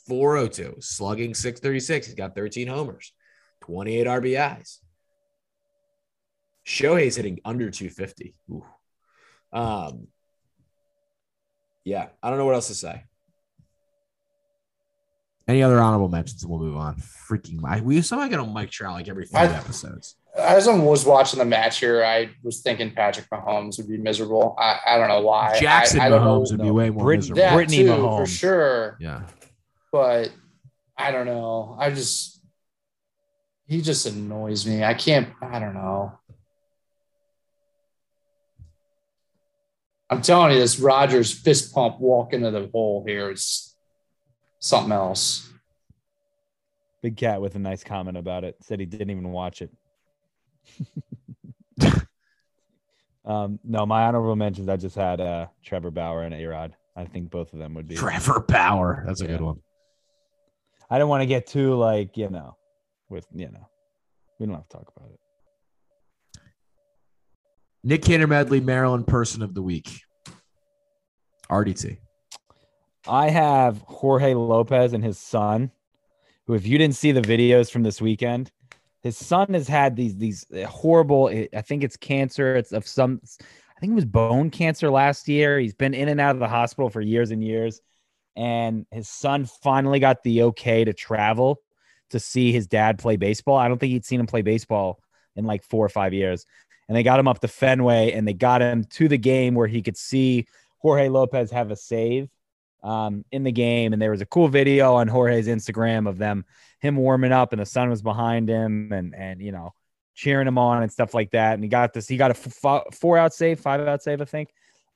[0.07, 2.07] 402, slugging 636.
[2.07, 3.13] He's got 13 homers,
[3.63, 4.79] 28 RBIs.
[6.67, 8.35] Shohei's hitting under 250.
[8.51, 8.65] Ooh.
[9.53, 10.09] Um,
[11.85, 13.05] yeah, I don't know what else to say.
[15.47, 16.47] Any other honorable mentions?
[16.47, 16.97] We'll move on.
[16.97, 17.85] Freaking Mike.
[17.85, 21.45] We somehow get on Mike Trout like every five episodes as I was watching the
[21.45, 24.55] match here, I was thinking Patrick Mahomes would be miserable.
[24.59, 25.59] I, I don't know why.
[25.59, 27.43] Jackson I, I Mahomes would be way more Brit- miserable.
[27.43, 28.21] That Brittany too, Mahomes.
[28.21, 28.97] for sure.
[29.01, 29.23] Yeah,
[29.91, 30.31] but
[30.97, 31.77] I don't know.
[31.79, 32.41] I just
[33.67, 34.85] he just annoys me.
[34.85, 35.29] I can't.
[35.43, 36.19] I don't know.
[40.11, 43.75] I'm telling you, this Rodgers fist pump walk into the hole here is
[44.61, 45.51] something else.
[47.03, 49.71] Big Cat with a nice comment about it said he didn't even watch it.
[53.25, 54.69] um, no, my honorable mentions.
[54.69, 56.75] I just had uh, Trevor Bauer and A Rod.
[56.97, 59.05] I think both of them would be Trevor Bauer.
[59.07, 59.31] That's a yeah.
[59.33, 59.61] good one.
[60.91, 62.57] I don't want to get too like you know,
[63.09, 63.69] with you know,
[64.39, 65.21] we don't have to talk about it.
[67.83, 70.01] Nick Cantor Medley, Maryland Person of the Week.
[71.51, 71.99] RDT.
[73.07, 75.71] I have Jorge Lopez and his son,
[76.47, 78.51] who, if you didn't see the videos from this weekend,
[79.05, 81.29] his son has had these these horrible.
[81.55, 82.57] I think it's cancer.
[82.57, 83.21] It's of some.
[83.77, 85.61] I think it was bone cancer last year.
[85.61, 87.81] He's been in and out of the hospital for years and years,
[88.35, 91.61] and his son finally got the okay to travel
[92.11, 93.57] to see his dad play baseball.
[93.57, 95.01] I don't think he'd seen him play baseball
[95.37, 96.47] in like four or five years
[96.89, 99.67] and they got him up to Fenway and they got him to the game where
[99.67, 100.47] he could see
[100.79, 102.29] Jorge Lopez have a save
[102.83, 103.93] um, in the game.
[103.93, 106.45] And there was a cool video on Jorge's Instagram of them,
[106.85, 109.73] him warming up and the sun was behind him and, and, you know,
[110.15, 111.55] cheering him on and stuff like that.
[111.55, 114.27] And he got this, he got a f- four out save, five out save, I
[114.27, 114.51] think.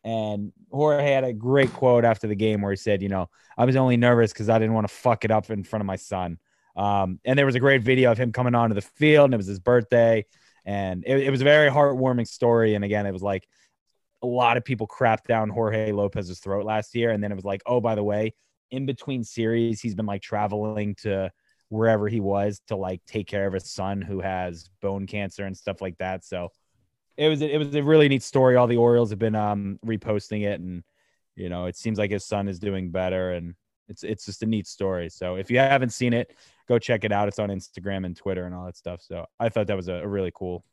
[0.05, 3.65] And Jorge had a great quote after the game where he said, you know, I
[3.65, 5.97] was only nervous because I didn't want to fuck it up in front of my
[5.97, 6.39] son.
[6.77, 9.39] Um, and there was a great video of him coming onto the field and it
[9.39, 10.25] was his birthday
[10.65, 12.75] and it, it was a very heartwarming story.
[12.75, 13.49] And again, it was like
[14.23, 17.11] a lot of people crapped down Jorge Lopez's throat last year.
[17.11, 18.35] And then it was like, oh, by the way,
[18.71, 21.33] in between series, he's been like traveling to
[21.69, 25.57] wherever he was to like take care of his son who has bone cancer and
[25.57, 26.25] stuff like that.
[26.25, 26.51] So
[27.17, 28.57] it was it was a really neat story.
[28.57, 30.83] All the Orioles have been um reposting it and
[31.37, 33.55] you know, it seems like his son is doing better and
[33.89, 35.09] it's it's just a neat story.
[35.09, 36.35] So if you haven't seen it,
[36.69, 37.29] go check it out.
[37.29, 39.03] It's on Instagram and Twitter and all that stuff.
[39.03, 40.65] So I thought that was a, a really cool,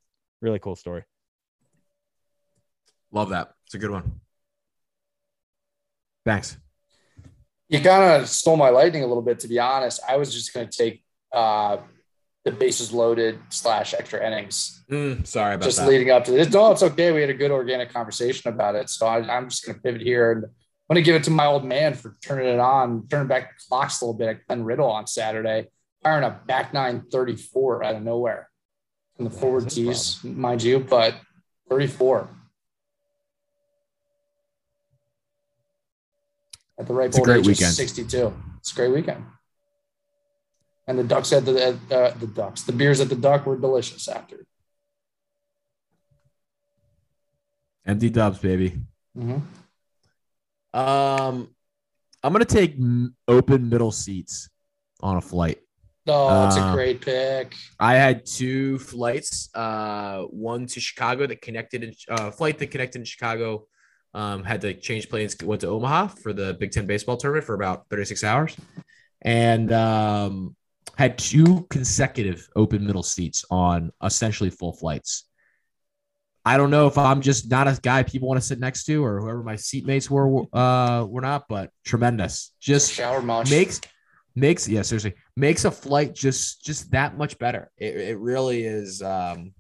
[0.42, 1.04] really cool story.
[3.12, 3.54] Love that.
[3.66, 4.20] It's a good one.
[6.26, 6.58] Thanks.
[7.70, 10.00] You kind of stole my lightning a little bit, to be honest.
[10.08, 11.78] I was just going to take uh,
[12.44, 14.84] the bases loaded slash extra innings.
[14.90, 15.66] Mm, sorry about that.
[15.66, 15.88] just that.
[15.88, 16.52] leading up to this.
[16.52, 17.12] No, it's okay.
[17.12, 18.90] We had a good organic conversation about it.
[18.90, 21.32] So I, am just going to pivot here and I'm going to give it to
[21.32, 24.46] my old man for turning it on, turning back the clocks a little bit at
[24.46, 25.68] Glen Riddle on Saturday
[26.06, 28.48] firing a back nine 34 out of nowhere
[29.18, 31.16] in the forward tees, mind you, but
[31.68, 32.30] 34.
[36.78, 37.74] At the right it's a great weekend.
[37.74, 38.34] 62.
[38.58, 39.24] It's a great weekend.
[40.88, 44.08] And the ducks at the uh, the ducks, the beers at the duck were delicious
[44.08, 44.46] after.
[47.86, 48.80] Empty dubs, baby.
[49.18, 49.40] Mm-hmm.
[50.78, 51.50] Um,
[52.22, 52.76] I'm gonna take
[53.28, 54.50] open middle seats
[55.02, 55.60] on a flight.
[56.08, 57.56] Oh, it's uh, a great pick.
[57.80, 63.00] I had two flights, uh, one to Chicago that connected, in, uh, flight that connected
[63.00, 63.66] in Chicago.
[64.16, 67.54] Um, had to change planes, went to Omaha for the Big Ten baseball tournament for
[67.54, 68.56] about 36 hours,
[69.22, 70.56] and um,
[70.98, 75.26] had two consecutive open middle seats on essentially full flights.
[76.46, 79.04] I don't know if I'm just not a guy people want to sit next to,
[79.04, 82.54] or whoever my seatmates were uh, were not, but tremendous.
[82.62, 83.82] Just shower makes
[84.36, 89.02] makes yeah seriously makes a flight just just that much better it, it really is
[89.02, 89.54] um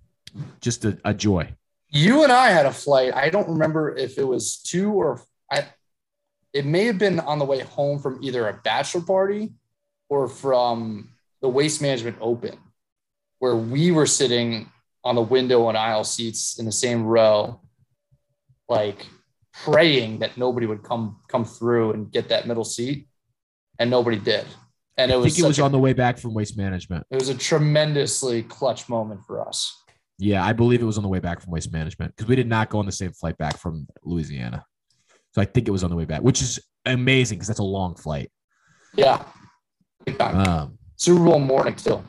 [0.60, 1.50] just a, a joy
[1.90, 5.22] you and i had a flight i don't remember if it was two or
[5.52, 5.66] i
[6.54, 9.52] it may have been on the way home from either a bachelor party
[10.10, 11.10] or from
[11.42, 12.58] the waste management open
[13.40, 14.70] where we were sitting
[15.04, 17.60] on the window and aisle seats in the same row
[18.68, 19.06] like
[19.54, 23.08] praying that nobody would come come through and get that middle seat
[23.80, 24.46] and nobody did
[24.98, 27.06] and it I was think it was a, on the way back from waste management.
[27.12, 29.84] It was a tremendously clutch moment for us.
[30.18, 32.48] Yeah, I believe it was on the way back from waste management because we did
[32.48, 34.66] not go on the same flight back from Louisiana.
[35.34, 37.64] So I think it was on the way back, which is amazing because that's a
[37.64, 38.32] long flight.
[38.96, 39.26] Yeah.
[40.20, 42.06] Um, Super Bowl morning still.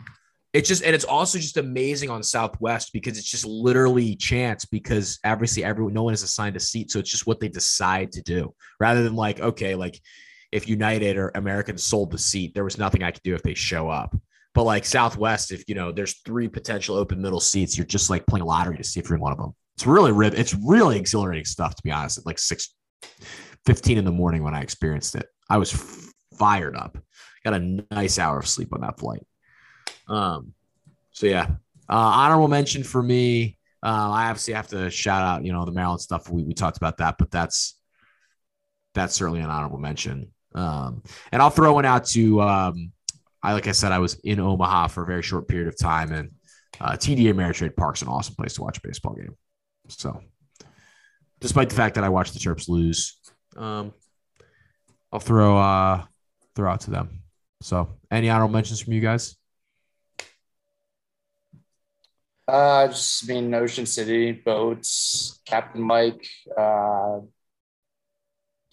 [0.52, 5.18] It's just and it's also just amazing on Southwest because it's just literally chance because
[5.24, 6.90] obviously everyone no one is assigned a seat.
[6.90, 10.00] So it's just what they decide to do rather than like, okay, like
[10.52, 13.54] if United or American sold the seat, there was nothing I could do if they
[13.54, 14.16] show up.
[14.56, 18.26] But like Southwest, if you know there's three potential open middle seats, you're just like
[18.26, 19.54] playing lottery to see if you're in one of them.
[19.74, 20.32] It's really rib.
[20.34, 22.16] It's really exhilarating stuff to be honest.
[22.16, 22.74] At like six,
[23.66, 26.96] 15 in the morning when I experienced it, I was f- fired up.
[27.44, 29.26] Got a nice hour of sleep on that flight.
[30.08, 30.54] Um,
[31.10, 31.48] so yeah,
[31.90, 33.58] uh, honorable mention for me.
[33.82, 36.30] Uh, I obviously have to shout out, you know, the Maryland stuff.
[36.30, 37.78] We, we talked about that, but that's
[38.94, 40.32] that's certainly an honorable mention.
[40.54, 42.92] Um, and I'll throw one out to, um,
[43.46, 46.10] I like I said, I was in Omaha for a very short period of time,
[46.10, 46.32] and
[46.80, 49.36] uh, TD Ameritrade Park's an awesome place to watch a baseball game.
[49.86, 50.20] So,
[51.38, 53.20] despite the fact that I watched the Terps lose,
[53.56, 53.94] um,
[55.12, 56.02] I'll throw uh,
[56.56, 57.20] throw out to them.
[57.62, 59.36] So, any honorable mentions from you guys?
[62.48, 66.26] Uh, just mean Ocean City, boats, Captain Mike,
[66.58, 67.20] uh,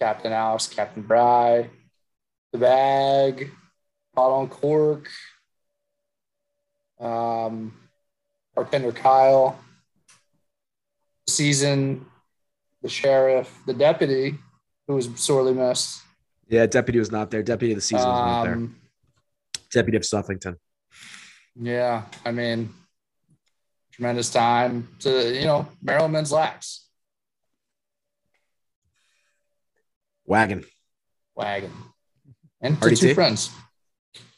[0.00, 1.70] Captain Alex, Captain Bry,
[2.50, 3.52] the bag,
[4.16, 5.08] hot on cork,
[7.00, 7.74] um,
[8.54, 9.58] bartender Kyle,
[11.26, 12.06] season,
[12.82, 14.36] the sheriff, the deputy,
[14.86, 16.02] who was sorely missed.
[16.48, 17.42] Yeah, deputy was not there.
[17.42, 18.54] Deputy of the season was not there.
[18.54, 18.76] Um,
[19.72, 20.56] deputy of Suffington.
[21.56, 22.70] Yeah, I mean,
[23.92, 26.86] tremendous time to you know Maryland men's lax.
[30.26, 30.64] Wagon.
[31.34, 31.72] Wagon.
[32.60, 33.50] And to two friends.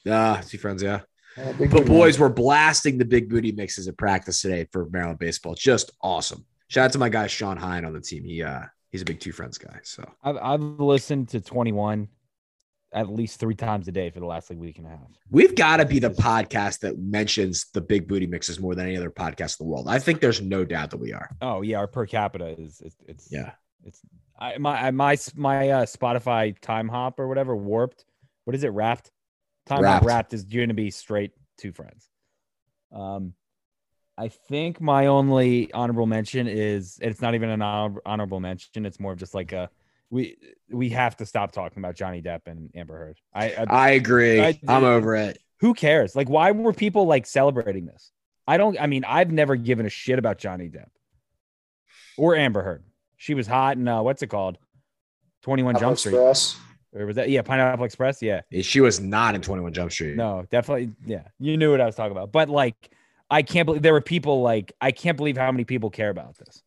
[0.09, 1.01] Ah, two friends, yeah.
[1.37, 5.55] yeah but boys, we're blasting the big booty mixes at practice today for Maryland baseball.
[5.55, 6.45] Just awesome.
[6.69, 8.25] Shout out to my guy Sean Hine on the team.
[8.25, 9.79] He uh he's a big two friends guy.
[9.83, 12.09] So I've I've listened to 21
[12.93, 15.01] at least three times a day for the last like week and a half.
[15.31, 18.97] We've got to be the podcast that mentions the big booty mixes more than any
[18.97, 19.87] other podcast in the world.
[19.89, 21.29] I think there's no doubt that we are.
[21.41, 23.53] Oh yeah, our per capita is it's, it's yeah,
[23.85, 24.01] it's
[24.39, 28.05] I, my my my uh, Spotify time hop or whatever warped.
[28.45, 28.69] What is it?
[28.69, 29.11] Wrapped.
[29.67, 30.03] Time wrapped.
[30.03, 32.09] hop wrapped is going to be straight two friends.
[32.93, 33.35] Um,
[34.19, 38.87] I think my only honorable mention is it's not even an honorable mention.
[38.87, 39.69] It's more of just like a
[40.09, 40.37] we
[40.71, 43.19] we have to stop talking about Johnny Depp and Amber Heard.
[43.35, 44.41] I I, I agree.
[44.41, 45.39] I, am over it.
[45.61, 46.15] Who cares?
[46.15, 48.13] Like, why were people like celebrating this?
[48.47, 48.81] I don't.
[48.81, 50.89] I mean, I've never given a shit about Johnny Depp
[52.17, 52.85] or Amber Heard.
[53.17, 54.59] She was hot and uh, what's it called?
[55.43, 56.15] Twenty One Jump Street.
[56.15, 56.57] Express.
[56.97, 58.23] Or was that yeah, Pineapple Express?
[58.23, 58.41] Yeah.
[58.63, 60.17] She was not in Twenty One Jump Street.
[60.17, 60.93] No, definitely.
[61.05, 62.33] Yeah, you knew what I was talking about.
[62.33, 62.91] But like,
[63.31, 66.37] I can't believe there were people like I can't believe how many people care about
[66.39, 66.63] this.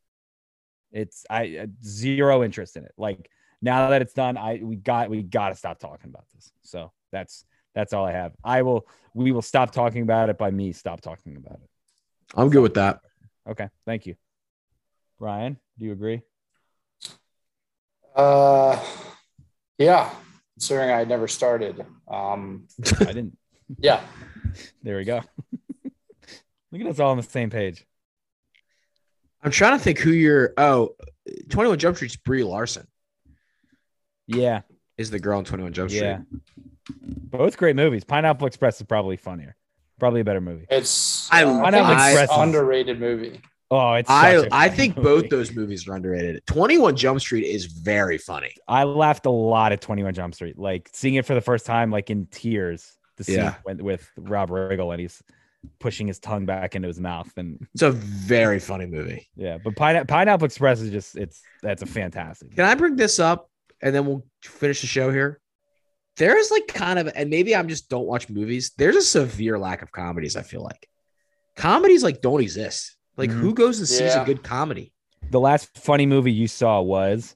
[0.92, 2.94] It's I zero interest in it.
[2.98, 3.30] Like
[3.62, 6.52] now that it's done, I we got we got to stop talking about this.
[6.64, 8.34] So that's that's all I have.
[8.44, 11.70] I will we will stop talking about it by me stop talking about it.
[12.36, 13.02] I'm good with that.
[13.50, 14.16] Okay, thank you.
[15.18, 16.22] Ryan, do you agree?
[18.16, 18.80] Uh
[19.80, 20.12] yeah,
[20.56, 21.84] considering I never started.
[22.08, 22.68] Um
[23.00, 23.38] I didn't.
[23.78, 24.02] Yeah.
[24.82, 25.22] There we go.
[26.72, 27.86] Look at us all on the same page.
[29.44, 30.54] I'm trying to think who you're.
[30.58, 30.96] Oh,
[31.50, 32.88] 21 Jump Street's Brie Larson.
[34.28, 34.62] Yeah.
[34.98, 36.02] Is the girl in 21 Jump Street.
[36.02, 36.20] Yeah.
[37.02, 38.04] Both great movies.
[38.04, 39.56] Pineapple Express is probably funnier.
[40.00, 40.66] Probably a better movie.
[40.70, 43.42] It's I, uh, Pineapple I, Express underrated movie.
[43.72, 45.22] Oh, it's I I think movie.
[45.22, 46.46] both those movies are underrated.
[46.48, 48.54] 21 Jump Street is very funny.
[48.68, 50.58] I laughed a lot at 21 Jump Street.
[50.58, 52.96] Like seeing it for the first time, like in tears.
[53.18, 53.56] The scene yeah.
[53.66, 55.22] with, with Rob Riggle and he's
[55.80, 59.76] pushing his tongue back into his mouth and it's a very funny movie yeah but
[59.76, 63.50] Pine- pineapple express is just it's that's a fantastic can i bring this up
[63.82, 65.42] and then we'll finish the show here
[66.16, 69.60] there is like kind of and maybe i'm just don't watch movies there's a severe
[69.60, 70.88] lack of comedies i feel like
[71.58, 73.40] comedies like don't exist like mm-hmm.
[73.40, 74.24] who goes and sees yeah.
[74.24, 74.92] a good comedy
[75.30, 77.36] the last funny movie you saw was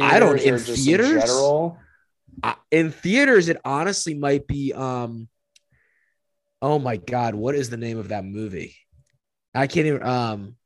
[0.00, 1.14] I don't in theaters.
[1.14, 1.78] In, general?
[2.42, 4.72] Uh, in theaters, it honestly might be.
[4.72, 5.28] Um,
[6.60, 8.76] oh my god, what is the name of that movie?
[9.54, 10.02] I can't even.
[10.02, 10.56] Um,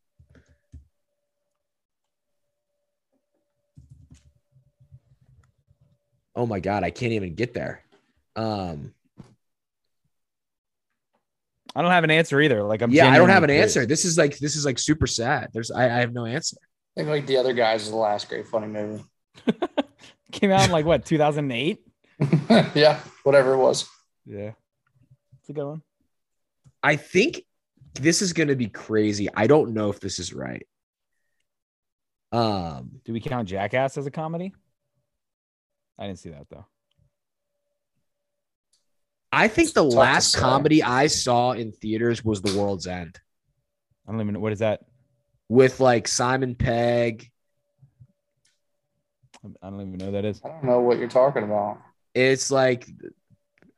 [6.35, 7.82] oh my god, I can't even get there.
[8.37, 8.95] Um,
[11.75, 12.63] I don't have an answer either.
[12.63, 12.91] Like I'm.
[12.91, 13.77] Yeah, I don't have an curious.
[13.77, 13.87] answer.
[13.87, 15.51] This is like this is like super sad.
[15.53, 16.57] There's I, I have no answer.
[16.97, 19.05] I think like the other guys is the last great funny movie.
[20.33, 21.79] Came out in like what 2008?
[22.75, 23.89] yeah, whatever it was.
[24.27, 24.53] Yeah,
[25.41, 25.83] it's a good one.
[26.83, 27.43] I think
[27.95, 29.29] this is going to be crazy.
[29.35, 30.67] I don't know if this is right.
[32.33, 34.53] Um, do we count Jackass as a comedy?
[35.99, 36.67] I didn't see that though.
[39.33, 43.19] I think it's the last comedy I saw in theaters was The World's End.
[44.07, 44.83] I don't even know what is that
[45.49, 47.31] with like Simon Pegg.
[49.63, 50.41] I don't even know who that is.
[50.45, 51.79] I don't know what you're talking about.
[52.15, 52.87] It's like,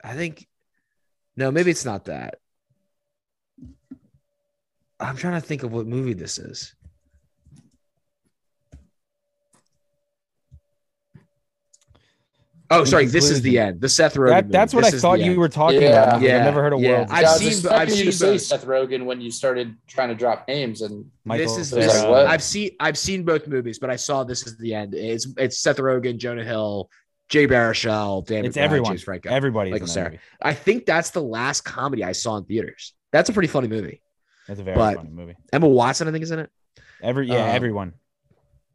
[0.03, 0.47] I think,
[1.37, 2.35] no, maybe it's not that.
[4.99, 6.75] I'm trying to think of what movie this is.
[12.81, 13.07] Oh, sorry.
[13.07, 13.81] This is the end.
[13.81, 14.29] The Seth Rogen.
[14.29, 16.03] That, that's what I thought you were talking yeah.
[16.03, 16.23] about.
[16.23, 16.91] Yeah, I've never heard of yeah.
[16.91, 17.09] World.
[17.11, 17.71] I've yeah, seen.
[17.71, 21.11] I've seen you to say Seth Rogen when you started trying to drop names, and
[21.25, 22.03] Michael, this is this.
[22.03, 22.71] Like, I've seen.
[22.81, 24.95] I've seen both movies, but I saw this is the end.
[24.95, 26.91] It's it's Seth Rogen, Jonah Hill,
[27.29, 28.47] Jay Baruchel, David.
[28.47, 28.93] It's Bryan, everyone.
[28.93, 29.71] James Franco, everybody.
[29.71, 30.19] Michael Cera.
[30.43, 32.95] I think that's the last comedy I saw in theaters.
[33.13, 34.03] That's a pretty funny movie.
[34.49, 35.37] That's a very but funny movie.
[35.53, 36.51] Emma Watson, I think, is in it.
[37.03, 37.95] Every yeah, um, everyone.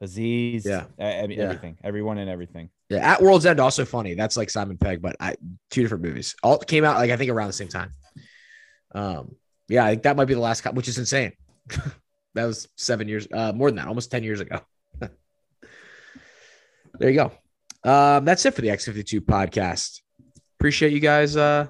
[0.02, 2.70] Aziz, yeah, everything, everyone and everything.
[2.90, 4.16] Yeah, at World's End also funny.
[4.16, 5.36] That's like Simon Pegg, but I,
[5.70, 6.36] two different movies.
[6.42, 7.92] All came out like I think around the same time.
[8.94, 9.36] Um,
[9.68, 11.34] yeah, I think that might be the last, which is insane.
[12.34, 14.60] that was seven years, uh, more than that, almost ten years ago.
[15.00, 15.10] there
[17.12, 17.32] you go.
[17.90, 20.02] Um, that's it for the X52 podcast.
[20.60, 21.68] Appreciate you guys uh,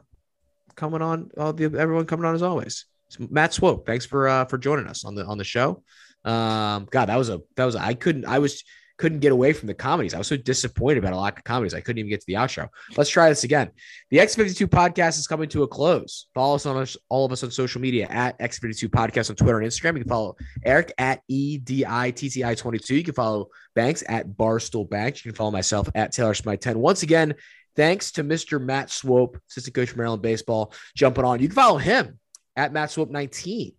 [0.75, 1.29] coming on.
[1.37, 2.85] All the everyone coming on as always.
[3.19, 5.83] Matt Swope, thanks for uh, for joining us on the on the show.
[6.23, 8.63] Um, God, that was a that was I couldn't I was
[8.99, 10.13] couldn't get away from the comedies.
[10.13, 11.73] I was so disappointed about a lack of comedies.
[11.73, 12.67] I couldn't even get to the outro.
[12.97, 13.71] Let's try this again.
[14.11, 16.27] The X52 podcast is coming to a close.
[16.35, 19.59] Follow us on us, all of us on social media at X52 podcast on Twitter
[19.59, 19.93] and Instagram.
[19.93, 20.35] You can follow
[20.65, 22.89] Eric at EDITTI22.
[22.89, 25.23] You can follow Banks at Barstool Banks.
[25.23, 26.77] You can follow myself at Taylor Smite 10.
[26.77, 27.35] Once again,
[27.77, 28.61] thanks to Mr.
[28.61, 31.39] Matt Swope, assistant coach for Maryland baseball, jumping on.
[31.39, 32.19] You can follow him
[32.57, 33.73] at Matt Swope 19.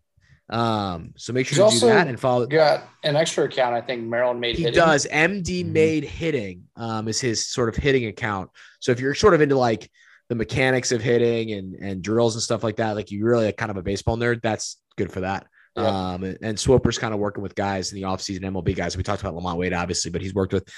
[0.51, 2.47] Um, so make sure He's to do that and follow.
[2.47, 3.74] Got an extra account.
[3.74, 4.56] I think Maryland made.
[4.56, 4.78] He hitting.
[4.78, 5.06] does.
[5.06, 5.72] MD mm-hmm.
[5.72, 6.64] made hitting.
[6.77, 8.51] Um, is his sort of hitting account.
[8.81, 9.89] So if you're sort of into like
[10.28, 13.56] the mechanics of hitting and and drills and stuff like that, like you really like
[13.56, 15.47] kind of a baseball nerd, that's good for that.
[15.77, 15.86] Yeah.
[15.86, 18.97] Um, and, and Swoper's kind of working with guys in the offseason, MLB guys.
[18.97, 20.68] We talked about LaMonte Wade, obviously, but he's worked with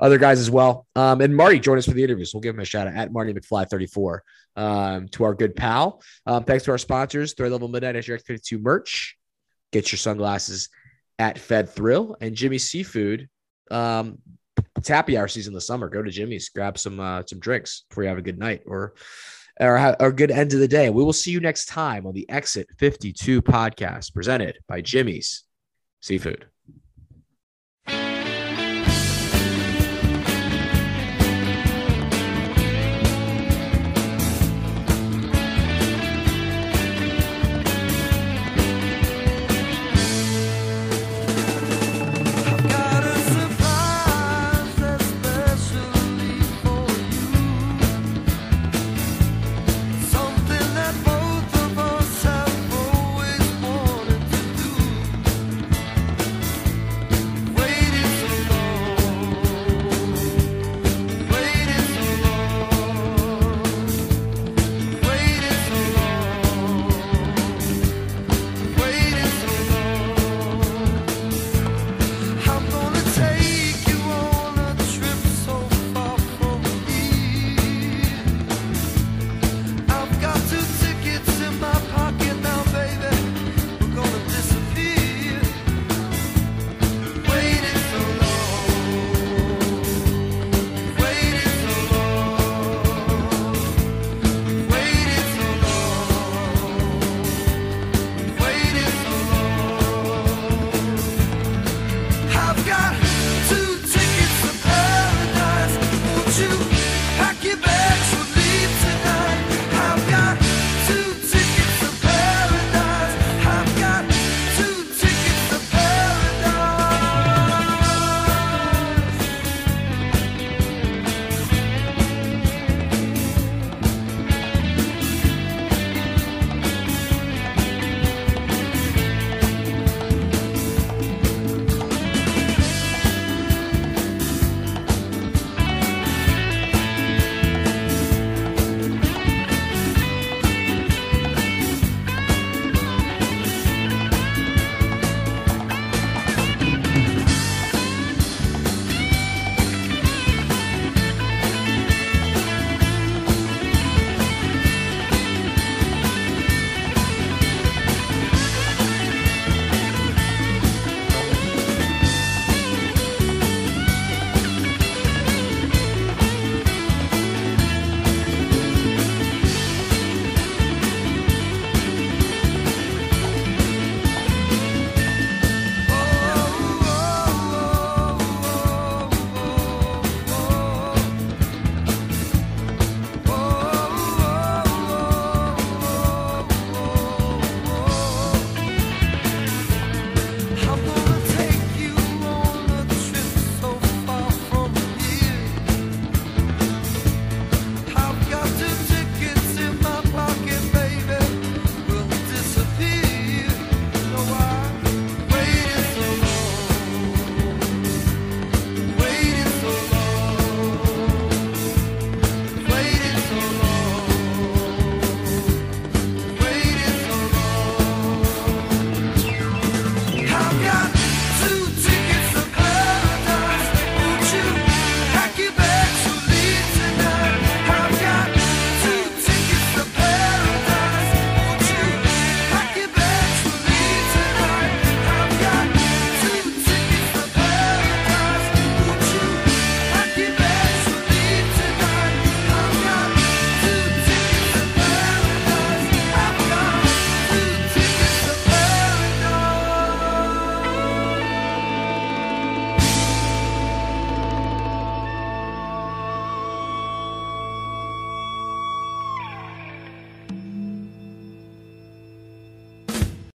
[0.00, 0.86] other guys as well.
[0.96, 2.24] Um, and Marty joined us for the interview.
[2.24, 4.22] So we'll give him a shout out at Marty McFly 34
[4.56, 6.02] um, to our good pal.
[6.26, 9.16] Um, thanks to our sponsors, Third Level Midnight as your X52 merch.
[9.72, 10.68] Get your sunglasses
[11.18, 13.28] at Fed Thrill and Jimmy Seafood.
[13.70, 14.18] Um,
[14.76, 15.88] it's happy hour season this summer.
[15.88, 18.94] Go to Jimmy's, grab some uh, some drinks before you have a good night or
[19.60, 20.90] or, have, a good end of the day.
[20.90, 25.44] We will see you next time on the Exit 52 podcast presented by Jimmy's
[26.00, 26.46] Seafood.